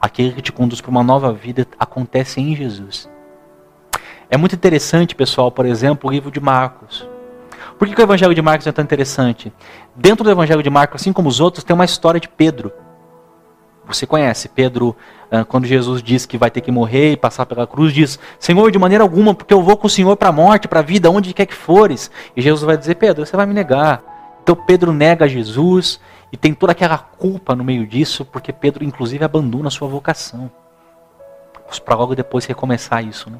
aquele 0.00 0.32
que 0.32 0.40
te 0.40 0.50
conduz 0.50 0.80
para 0.80 0.90
uma 0.90 1.02
nova 1.02 1.30
vida, 1.30 1.66
acontece 1.78 2.40
em 2.40 2.56
Jesus. 2.56 3.06
É 4.30 4.36
muito 4.36 4.54
interessante, 4.54 5.14
pessoal, 5.14 5.50
por 5.50 5.66
exemplo, 5.66 6.08
o 6.08 6.12
livro 6.12 6.30
de 6.30 6.40
Marcos. 6.40 7.06
Por 7.78 7.88
que, 7.88 7.94
que 7.94 8.00
o 8.00 8.04
Evangelho 8.04 8.34
de 8.34 8.42
Marcos 8.42 8.66
é 8.66 8.72
tão 8.72 8.84
interessante? 8.84 9.52
Dentro 9.94 10.24
do 10.24 10.30
Evangelho 10.30 10.62
de 10.62 10.70
Marcos, 10.70 11.00
assim 11.00 11.12
como 11.12 11.28
os 11.28 11.40
outros, 11.40 11.64
tem 11.64 11.74
uma 11.74 11.84
história 11.84 12.20
de 12.20 12.28
Pedro. 12.28 12.72
Você 13.86 14.06
conhece 14.06 14.48
Pedro, 14.48 14.96
ah, 15.30 15.44
quando 15.44 15.66
Jesus 15.66 16.02
diz 16.02 16.24
que 16.24 16.38
vai 16.38 16.50
ter 16.50 16.62
que 16.62 16.72
morrer 16.72 17.12
e 17.12 17.16
passar 17.16 17.44
pela 17.44 17.66
cruz, 17.66 17.92
diz: 17.92 18.18
Senhor, 18.38 18.70
de 18.70 18.78
maneira 18.78 19.04
alguma, 19.04 19.34
porque 19.34 19.52
eu 19.52 19.62
vou 19.62 19.76
com 19.76 19.86
o 19.86 19.90
Senhor 19.90 20.16
para 20.16 20.30
a 20.30 20.32
morte, 20.32 20.66
para 20.68 20.80
a 20.80 20.82
vida, 20.82 21.10
onde 21.10 21.34
quer 21.34 21.44
que 21.46 21.54
fores. 21.54 22.10
E 22.34 22.40
Jesus 22.40 22.62
vai 22.62 22.76
dizer: 22.76 22.94
Pedro, 22.94 23.26
você 23.26 23.36
vai 23.36 23.44
me 23.44 23.52
negar. 23.52 24.02
Então 24.42 24.56
Pedro 24.56 24.92
nega 24.92 25.28
Jesus 25.28 26.00
e 26.32 26.36
tem 26.36 26.54
toda 26.54 26.72
aquela 26.72 26.98
culpa 26.98 27.54
no 27.54 27.64
meio 27.64 27.86
disso, 27.86 28.24
porque 28.24 28.52
Pedro, 28.52 28.84
inclusive, 28.84 29.24
abandona 29.24 29.68
a 29.68 29.70
sua 29.70 29.88
vocação. 29.88 30.50
Para 31.84 31.96
logo 31.96 32.14
depois 32.14 32.46
recomeçar 32.46 33.04
isso, 33.04 33.28
né? 33.28 33.38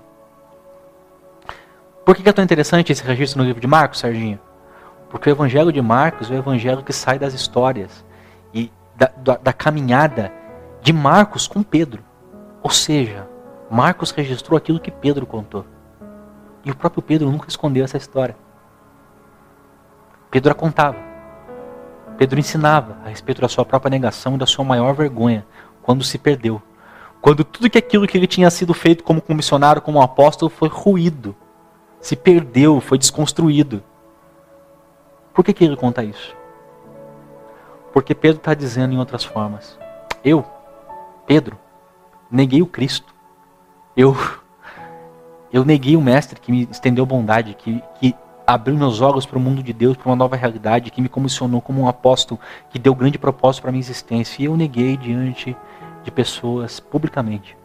Por 2.04 2.14
que, 2.14 2.28
é 2.28 2.32
tão 2.32 2.44
interessante 2.44 2.92
esse 2.92 3.02
registro 3.02 3.40
no 3.40 3.46
livro 3.46 3.62
de 3.62 3.66
Marcos, 3.66 4.00
Serginho? 4.00 4.38
Porque 5.08 5.30
o 5.30 5.32
evangelho 5.32 5.72
de 5.72 5.80
Marcos 5.80 6.30
é 6.30 6.34
o 6.34 6.38
evangelho 6.38 6.82
que 6.82 6.92
sai 6.92 7.18
das 7.18 7.32
histórias 7.32 8.04
e 8.52 8.70
da, 8.94 9.10
da, 9.16 9.36
da 9.36 9.52
caminhada 9.54 10.30
de 10.82 10.92
Marcos 10.92 11.48
com 11.48 11.62
Pedro. 11.62 12.04
Ou 12.62 12.68
seja, 12.68 13.26
Marcos 13.70 14.10
registrou 14.10 14.58
aquilo 14.58 14.78
que 14.78 14.90
Pedro 14.90 15.24
contou. 15.24 15.64
E 16.62 16.70
o 16.70 16.76
próprio 16.76 17.02
Pedro 17.02 17.30
nunca 17.30 17.48
escondeu 17.48 17.84
essa 17.84 17.96
história. 17.96 18.36
Pedro 20.30 20.52
a 20.52 20.54
contava. 20.54 20.98
Pedro 22.18 22.38
ensinava 22.38 22.98
a 23.04 23.08
respeito 23.08 23.40
da 23.40 23.48
sua 23.48 23.64
própria 23.64 23.90
negação 23.90 24.34
e 24.34 24.38
da 24.38 24.46
sua 24.46 24.64
maior 24.64 24.92
vergonha 24.94 25.46
quando 25.82 26.04
se 26.04 26.18
perdeu. 26.18 26.60
Quando 27.22 27.44
tudo 27.44 27.70
que 27.70 27.78
aquilo 27.78 28.06
que 28.06 28.18
ele 28.18 28.26
tinha 28.26 28.50
sido 28.50 28.74
feito 28.74 29.02
como 29.02 29.22
missionário, 29.30 29.80
como 29.80 30.02
apóstolo, 30.02 30.50
foi 30.50 30.68
ruído 30.68 31.34
se 32.04 32.14
perdeu, 32.14 32.82
foi 32.82 32.98
desconstruído. 32.98 33.82
Por 35.32 35.42
que, 35.42 35.54
que 35.54 35.64
ele 35.64 35.74
conta 35.74 36.04
isso? 36.04 36.36
Porque 37.94 38.14
Pedro 38.14 38.36
está 38.36 38.52
dizendo 38.52 38.92
em 38.92 38.98
outras 38.98 39.24
formas: 39.24 39.78
Eu, 40.22 40.44
Pedro, 41.26 41.58
neguei 42.30 42.60
o 42.60 42.66
Cristo. 42.66 43.14
Eu, 43.96 44.14
eu 45.50 45.64
neguei 45.64 45.96
o 45.96 46.02
Mestre 46.02 46.38
que 46.38 46.52
me 46.52 46.68
estendeu 46.70 47.06
bondade, 47.06 47.54
que, 47.54 47.82
que 47.98 48.14
abriu 48.46 48.76
meus 48.76 49.00
olhos 49.00 49.24
para 49.24 49.38
o 49.38 49.40
mundo 49.40 49.62
de 49.62 49.72
Deus, 49.72 49.96
para 49.96 50.10
uma 50.10 50.16
nova 50.16 50.36
realidade, 50.36 50.90
que 50.90 51.00
me 51.00 51.08
comissionou 51.08 51.62
como 51.62 51.80
um 51.80 51.88
apóstolo, 51.88 52.38
que 52.68 52.78
deu 52.78 52.94
grande 52.94 53.16
propósito 53.16 53.62
para 53.62 53.72
minha 53.72 53.80
existência. 53.80 54.42
E 54.42 54.44
eu 54.44 54.58
neguei 54.58 54.98
diante 54.98 55.56
de 56.02 56.10
pessoas 56.10 56.80
publicamente. 56.80 57.56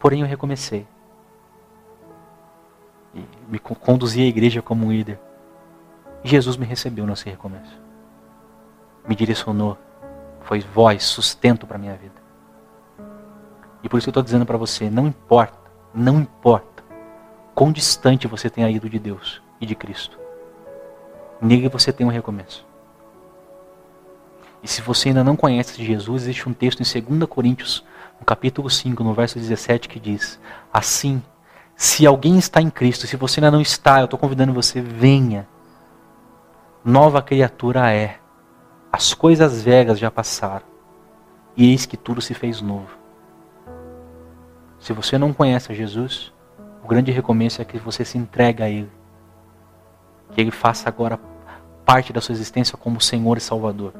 Porém, 0.00 0.22
eu 0.22 0.26
recomecei. 0.26 0.88
Me 3.48 3.58
conduzi 3.58 4.20
à 4.20 4.26
igreja 4.26 4.60
como 4.60 4.86
um 4.86 4.92
líder. 4.92 5.18
Jesus 6.22 6.56
me 6.56 6.66
recebeu 6.66 7.06
nesse 7.06 7.24
recomeço. 7.28 7.80
Me 9.08 9.14
direcionou. 9.14 9.78
Foi 10.42 10.60
voz, 10.60 11.04
sustento 11.04 11.66
para 11.66 11.76
a 11.76 11.80
minha 11.80 11.94
vida. 11.94 12.14
E 13.82 13.88
por 13.88 13.96
isso 13.98 14.08
eu 14.08 14.10
estou 14.10 14.22
dizendo 14.22 14.44
para 14.44 14.58
você: 14.58 14.90
não 14.90 15.06
importa, 15.06 15.58
não 15.94 16.20
importa 16.20 16.84
quão 17.54 17.72
distante 17.72 18.26
você 18.26 18.50
tenha 18.50 18.70
ido 18.70 18.88
de 18.88 18.98
Deus 18.98 19.42
e 19.60 19.66
de 19.66 19.74
Cristo. 19.74 20.18
Nele 21.40 21.68
você 21.68 21.92
tem 21.92 22.06
um 22.06 22.10
recomeço. 22.10 22.66
E 24.62 24.68
se 24.68 24.82
você 24.82 25.08
ainda 25.08 25.22
não 25.22 25.36
conhece 25.36 25.82
Jesus, 25.82 26.22
existe 26.22 26.48
um 26.48 26.52
texto 26.52 26.80
em 26.80 27.16
2 27.16 27.28
Coríntios, 27.28 27.84
no 28.18 28.26
capítulo 28.26 28.68
5, 28.68 29.02
no 29.04 29.14
verso 29.14 29.38
17, 29.38 29.88
que 29.88 30.00
diz: 30.00 30.38
Assim, 30.72 31.22
se 31.80 32.04
alguém 32.04 32.36
está 32.36 32.60
em 32.60 32.68
Cristo, 32.68 33.06
se 33.06 33.14
você 33.14 33.38
ainda 33.38 33.52
não 33.52 33.60
está, 33.60 34.00
eu 34.00 34.06
estou 34.06 34.18
convidando 34.18 34.52
você, 34.52 34.80
venha. 34.80 35.46
Nova 36.84 37.22
criatura 37.22 37.92
é. 37.92 38.18
As 38.92 39.14
coisas 39.14 39.62
velhas 39.62 39.96
já 39.96 40.10
passaram. 40.10 40.66
E 41.56 41.70
eis 41.70 41.86
que 41.86 41.96
tudo 41.96 42.20
se 42.20 42.34
fez 42.34 42.60
novo. 42.60 42.88
Se 44.80 44.92
você 44.92 45.16
não 45.16 45.32
conhece 45.32 45.70
a 45.70 45.74
Jesus, 45.74 46.32
o 46.82 46.88
grande 46.88 47.12
recomeço 47.12 47.62
é 47.62 47.64
que 47.64 47.78
você 47.78 48.04
se 48.04 48.18
entregue 48.18 48.60
a 48.64 48.68
Ele. 48.68 48.90
Que 50.32 50.40
Ele 50.40 50.50
faça 50.50 50.88
agora 50.88 51.16
parte 51.86 52.12
da 52.12 52.20
sua 52.20 52.32
existência 52.32 52.76
como 52.76 53.00
Senhor 53.00 53.38
e 53.38 53.40
Salvador. 53.40 53.94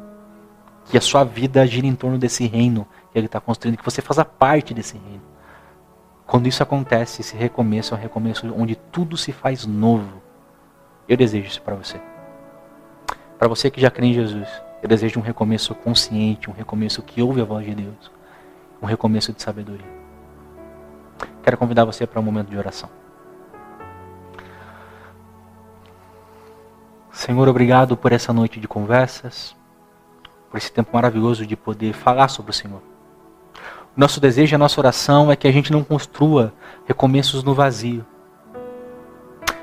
Que 0.86 0.98
a 0.98 1.00
sua 1.00 1.22
vida 1.22 1.64
gira 1.64 1.86
em 1.86 1.94
torno 1.94 2.18
desse 2.18 2.44
reino 2.44 2.88
que 3.12 3.18
Ele 3.20 3.26
está 3.26 3.38
construindo, 3.38 3.78
que 3.78 3.84
você 3.84 4.02
faça 4.02 4.24
parte 4.24 4.74
desse 4.74 4.98
reino. 4.98 5.27
Quando 6.28 6.46
isso 6.46 6.62
acontece, 6.62 7.22
esse 7.22 7.34
recomeço 7.34 7.94
é 7.94 7.96
um 7.96 8.00
recomeço 8.00 8.54
onde 8.54 8.76
tudo 8.76 9.16
se 9.16 9.32
faz 9.32 9.64
novo. 9.64 10.20
Eu 11.08 11.16
desejo 11.16 11.46
isso 11.46 11.62
para 11.62 11.74
você. 11.74 11.98
Para 13.38 13.48
você 13.48 13.70
que 13.70 13.80
já 13.80 13.90
crê 13.90 14.08
em 14.08 14.12
Jesus, 14.12 14.46
eu 14.82 14.88
desejo 14.90 15.18
um 15.18 15.22
recomeço 15.22 15.74
consciente, 15.74 16.50
um 16.50 16.52
recomeço 16.52 17.00
que 17.00 17.22
ouve 17.22 17.40
a 17.40 17.46
voz 17.46 17.64
de 17.64 17.74
Deus, 17.74 18.10
um 18.82 18.84
recomeço 18.84 19.32
de 19.32 19.40
sabedoria. 19.40 19.86
Quero 21.42 21.56
convidar 21.56 21.86
você 21.86 22.06
para 22.06 22.20
um 22.20 22.24
momento 22.24 22.50
de 22.50 22.58
oração. 22.58 22.90
Senhor, 27.10 27.48
obrigado 27.48 27.96
por 27.96 28.12
essa 28.12 28.34
noite 28.34 28.60
de 28.60 28.68
conversas, 28.68 29.56
por 30.50 30.58
esse 30.58 30.70
tempo 30.70 30.90
maravilhoso 30.92 31.46
de 31.46 31.56
poder 31.56 31.94
falar 31.94 32.28
sobre 32.28 32.50
o 32.50 32.54
Senhor. 32.54 32.82
Nosso 33.96 34.20
desejo, 34.20 34.54
a 34.54 34.58
nossa 34.58 34.80
oração 34.80 35.30
é 35.30 35.36
que 35.36 35.48
a 35.48 35.52
gente 35.52 35.72
não 35.72 35.82
construa 35.82 36.52
recomeços 36.86 37.42
no 37.42 37.54
vazio. 37.54 38.06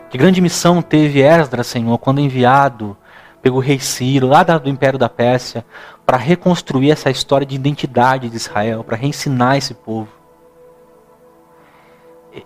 Que 0.09 0.17
grande 0.17 0.41
missão 0.41 0.81
teve 0.81 1.21
Esdras, 1.21 1.67
Senhor, 1.67 1.97
quando 1.97 2.19
enviado 2.19 2.97
pelo 3.41 3.59
rei 3.59 3.79
Ciro, 3.79 4.27
lá 4.27 4.43
do 4.43 4.69
Império 4.69 4.99
da 4.99 5.07
Pérsia, 5.07 5.65
para 6.05 6.17
reconstruir 6.17 6.91
essa 6.91 7.09
história 7.09 7.45
de 7.45 7.55
identidade 7.55 8.29
de 8.29 8.35
Israel, 8.35 8.83
para 8.83 8.97
reensinar 8.97 9.57
esse 9.57 9.73
povo 9.73 10.09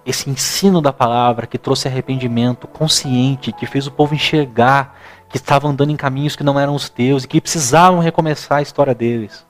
esse 0.06 0.30
ensino 0.30 0.82
da 0.82 0.94
palavra 0.94 1.48
que 1.48 1.58
trouxe 1.58 1.88
arrependimento 1.88 2.68
consciente, 2.68 3.52
que 3.52 3.66
fez 3.66 3.88
o 3.88 3.92
povo 3.92 4.14
enxergar 4.14 4.96
que 5.30 5.38
estavam 5.38 5.72
andando 5.72 5.92
em 5.92 5.96
caminhos 5.96 6.36
que 6.36 6.44
não 6.44 6.60
eram 6.60 6.76
os 6.76 6.90
teus 6.90 7.24
e 7.24 7.28
que 7.28 7.42
precisavam 7.42 8.00
recomeçar 8.00 8.60
a 8.60 8.62
história 8.62 8.94
deles. 8.94 9.46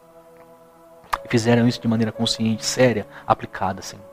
Fizeram 1.29 1.67
isso 1.67 1.79
de 1.79 1.87
maneira 1.87 2.11
consciente, 2.11 2.65
séria, 2.65 3.07
aplicada, 3.25 3.81
Senhor. 3.81 4.03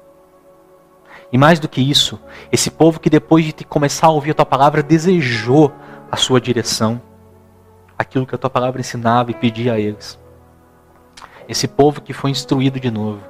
E 1.33 1.39
mais 1.39 1.59
do 1.59 1.69
que 1.69 1.81
isso, 1.81 2.21
esse 2.53 2.71
povo 2.71 3.01
que 3.01 3.11
depois 3.11 3.47
de 3.47 3.65
começar 3.65 4.09
a 4.09 4.11
ouvir 4.11 4.33
a 4.33 4.35
tua 4.35 4.47
palavra 4.47 4.83
desejou 4.83 5.73
a 6.13 6.17
sua 6.17 6.41
direção, 6.41 7.01
aquilo 7.99 8.27
que 8.27 8.35
a 8.35 8.39
tua 8.39 8.51
palavra 8.51 8.81
ensinava 8.81 9.31
e 9.31 9.35
pedia 9.35 9.73
a 9.73 9.81
eles. 9.81 10.19
Esse 11.49 11.67
povo 11.67 12.03
que 12.03 12.13
foi 12.13 12.31
instruído 12.31 12.79
de 12.79 12.91
novo 12.91 13.23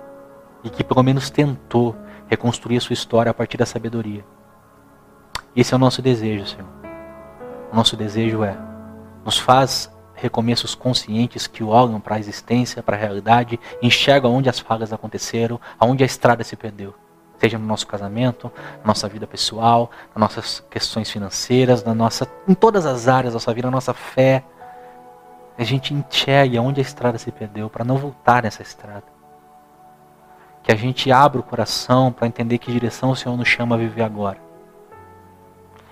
e 0.65 0.69
que 0.69 0.83
pelo 0.83 1.03
menos 1.03 1.31
tentou 1.31 1.97
reconstruir 2.27 2.79
a 2.79 2.81
sua 2.81 2.95
história 2.95 3.31
a 3.31 3.35
partir 3.35 3.57
da 3.57 3.65
sabedoria. 3.65 4.25
Esse 5.55 5.73
é 5.73 5.77
o 5.77 5.81
nosso 5.81 6.03
desejo, 6.03 6.47
Senhor. 6.47 6.69
O 7.73 7.77
nosso 7.77 7.97
desejo 7.97 8.43
é 8.43 8.57
nos 9.25 9.39
faz 9.39 9.91
recomeços 10.17 10.75
conscientes 10.75 11.47
que 11.47 11.63
olham 11.63 12.01
para 12.01 12.17
a 12.17 12.19
existência, 12.19 12.83
para 12.83 12.97
a 12.97 12.99
realidade, 12.99 13.61
enxergam 13.83 14.35
onde 14.35 14.49
as 14.49 14.59
falhas 14.59 14.93
aconteceram, 14.93 15.61
aonde 15.79 16.03
a 16.03 16.07
estrada 16.07 16.43
se 16.43 16.57
perdeu. 16.57 16.95
Seja 17.39 17.59
no 17.59 17.67
nosso 17.67 17.87
casamento, 17.87 18.51
na 18.81 18.87
nossa 18.87 19.09
vida 19.09 19.27
pessoal, 19.27 19.91
nas 20.15 20.21
nossas 20.21 20.65
questões 20.71 21.11
financeiras, 21.11 21.85
na 21.85 21.95
nossa, 21.95 22.27
em 22.49 22.55
todas 22.55 22.87
as 22.87 23.09
áreas 23.09 23.35
da 23.35 23.37
nossa 23.37 23.53
vida, 23.53 23.69
na 23.69 23.77
nossa 23.77 23.93
fé. 23.93 24.43
A 25.59 25.65
gente 25.65 25.93
enxergue 25.93 26.59
onde 26.59 26.81
a 26.81 26.83
estrada 26.83 27.19
se 27.19 27.31
perdeu 27.31 27.69
para 27.69 27.85
não 27.85 27.97
voltar 27.97 28.43
nessa 28.43 28.63
estrada 28.63 29.17
que 30.67 30.73
a 30.73 30.75
gente 30.75 31.13
abra 31.13 31.39
o 31.39 31.45
coração 31.45 32.11
para 32.11 32.27
entender 32.27 32.59
que 32.59 32.73
direção 32.73 33.11
o 33.13 33.17
Senhor 33.17 33.37
nos 33.37 33.47
chama 33.47 33.77
a 33.77 33.79
viver 33.79 34.03
agora. 34.03 34.46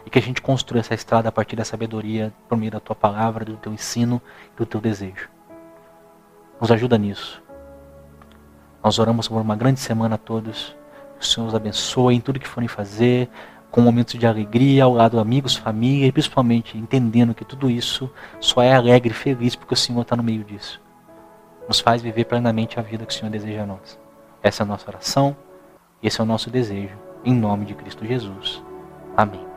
E 0.07 0.11
que 0.11 0.19
a 0.19 0.23
gente 0.23 0.43
construa 0.43 0.81
essa 0.81 0.95
estrada 0.95 1.29
a 1.29 1.33
partir 1.33 1.57
da 1.57 1.65
sabedoria, 1.65 2.33
por 2.49 2.59
meio 2.59 2.71
da 2.71 2.81
tua 2.81 2.95
palavra, 2.95 3.45
do 3.45 3.57
teu 3.57 3.73
ensino 3.73 4.21
e 4.53 4.57
do 4.57 4.67
teu 4.67 4.81
desejo. 4.81 5.29
Nos 6.61 6.71
ajuda 6.71 6.99
nisso. 6.99 7.43
Nós 8.83 8.99
oramos 8.99 9.29
por 9.29 9.41
uma 9.41 9.57
grande 9.57 9.81
semana 9.81 10.17
a 10.17 10.19
todos. 10.19 10.77
Que 11.19 11.25
o 11.25 11.27
Senhor 11.27 11.47
os 11.47 11.55
abençoe 11.55 12.15
em 12.15 12.21
tudo 12.21 12.39
que 12.39 12.47
forem 12.47 12.69
fazer, 12.69 13.31
com 13.75 13.81
momentos 13.81 14.19
de 14.19 14.25
alegria, 14.25 14.85
ao 14.85 14.93
lado 14.93 15.17
de 15.17 15.19
amigos, 15.19 15.57
família, 15.57 16.07
e 16.07 16.13
principalmente 16.13 16.79
entendendo 16.79 17.35
que 17.35 17.45
tudo 17.45 17.69
isso 17.69 18.09
só 18.39 18.63
é 18.63 18.73
alegre 18.73 19.11
e 19.11 19.17
feliz 19.17 19.57
porque 19.57 19.75
o 19.75 19.77
Senhor 19.77 20.03
está 20.03 20.15
no 20.15 20.23
meio 20.23 20.45
disso. 20.45 20.81
Nos 21.67 21.81
faz 21.81 22.01
viver 22.01 22.25
plenamente 22.25 22.79
a 22.79 22.83
vida 22.83 23.05
que 23.05 23.13
o 23.13 23.17
Senhor 23.17 23.31
deseja 23.31 23.63
a 23.63 23.67
nós. 23.67 23.99
Essa 24.43 24.63
é 24.63 24.65
a 24.65 24.67
nossa 24.69 24.89
oração, 24.89 25.37
esse 26.01 26.21
é 26.21 26.23
o 26.23 26.27
nosso 26.27 26.51
desejo, 26.51 26.97
em 27.25 27.35
nome 27.35 27.65
de 27.65 27.75
Cristo 27.75 28.07
Jesus. 28.07 28.63
Amém. 29.17 29.54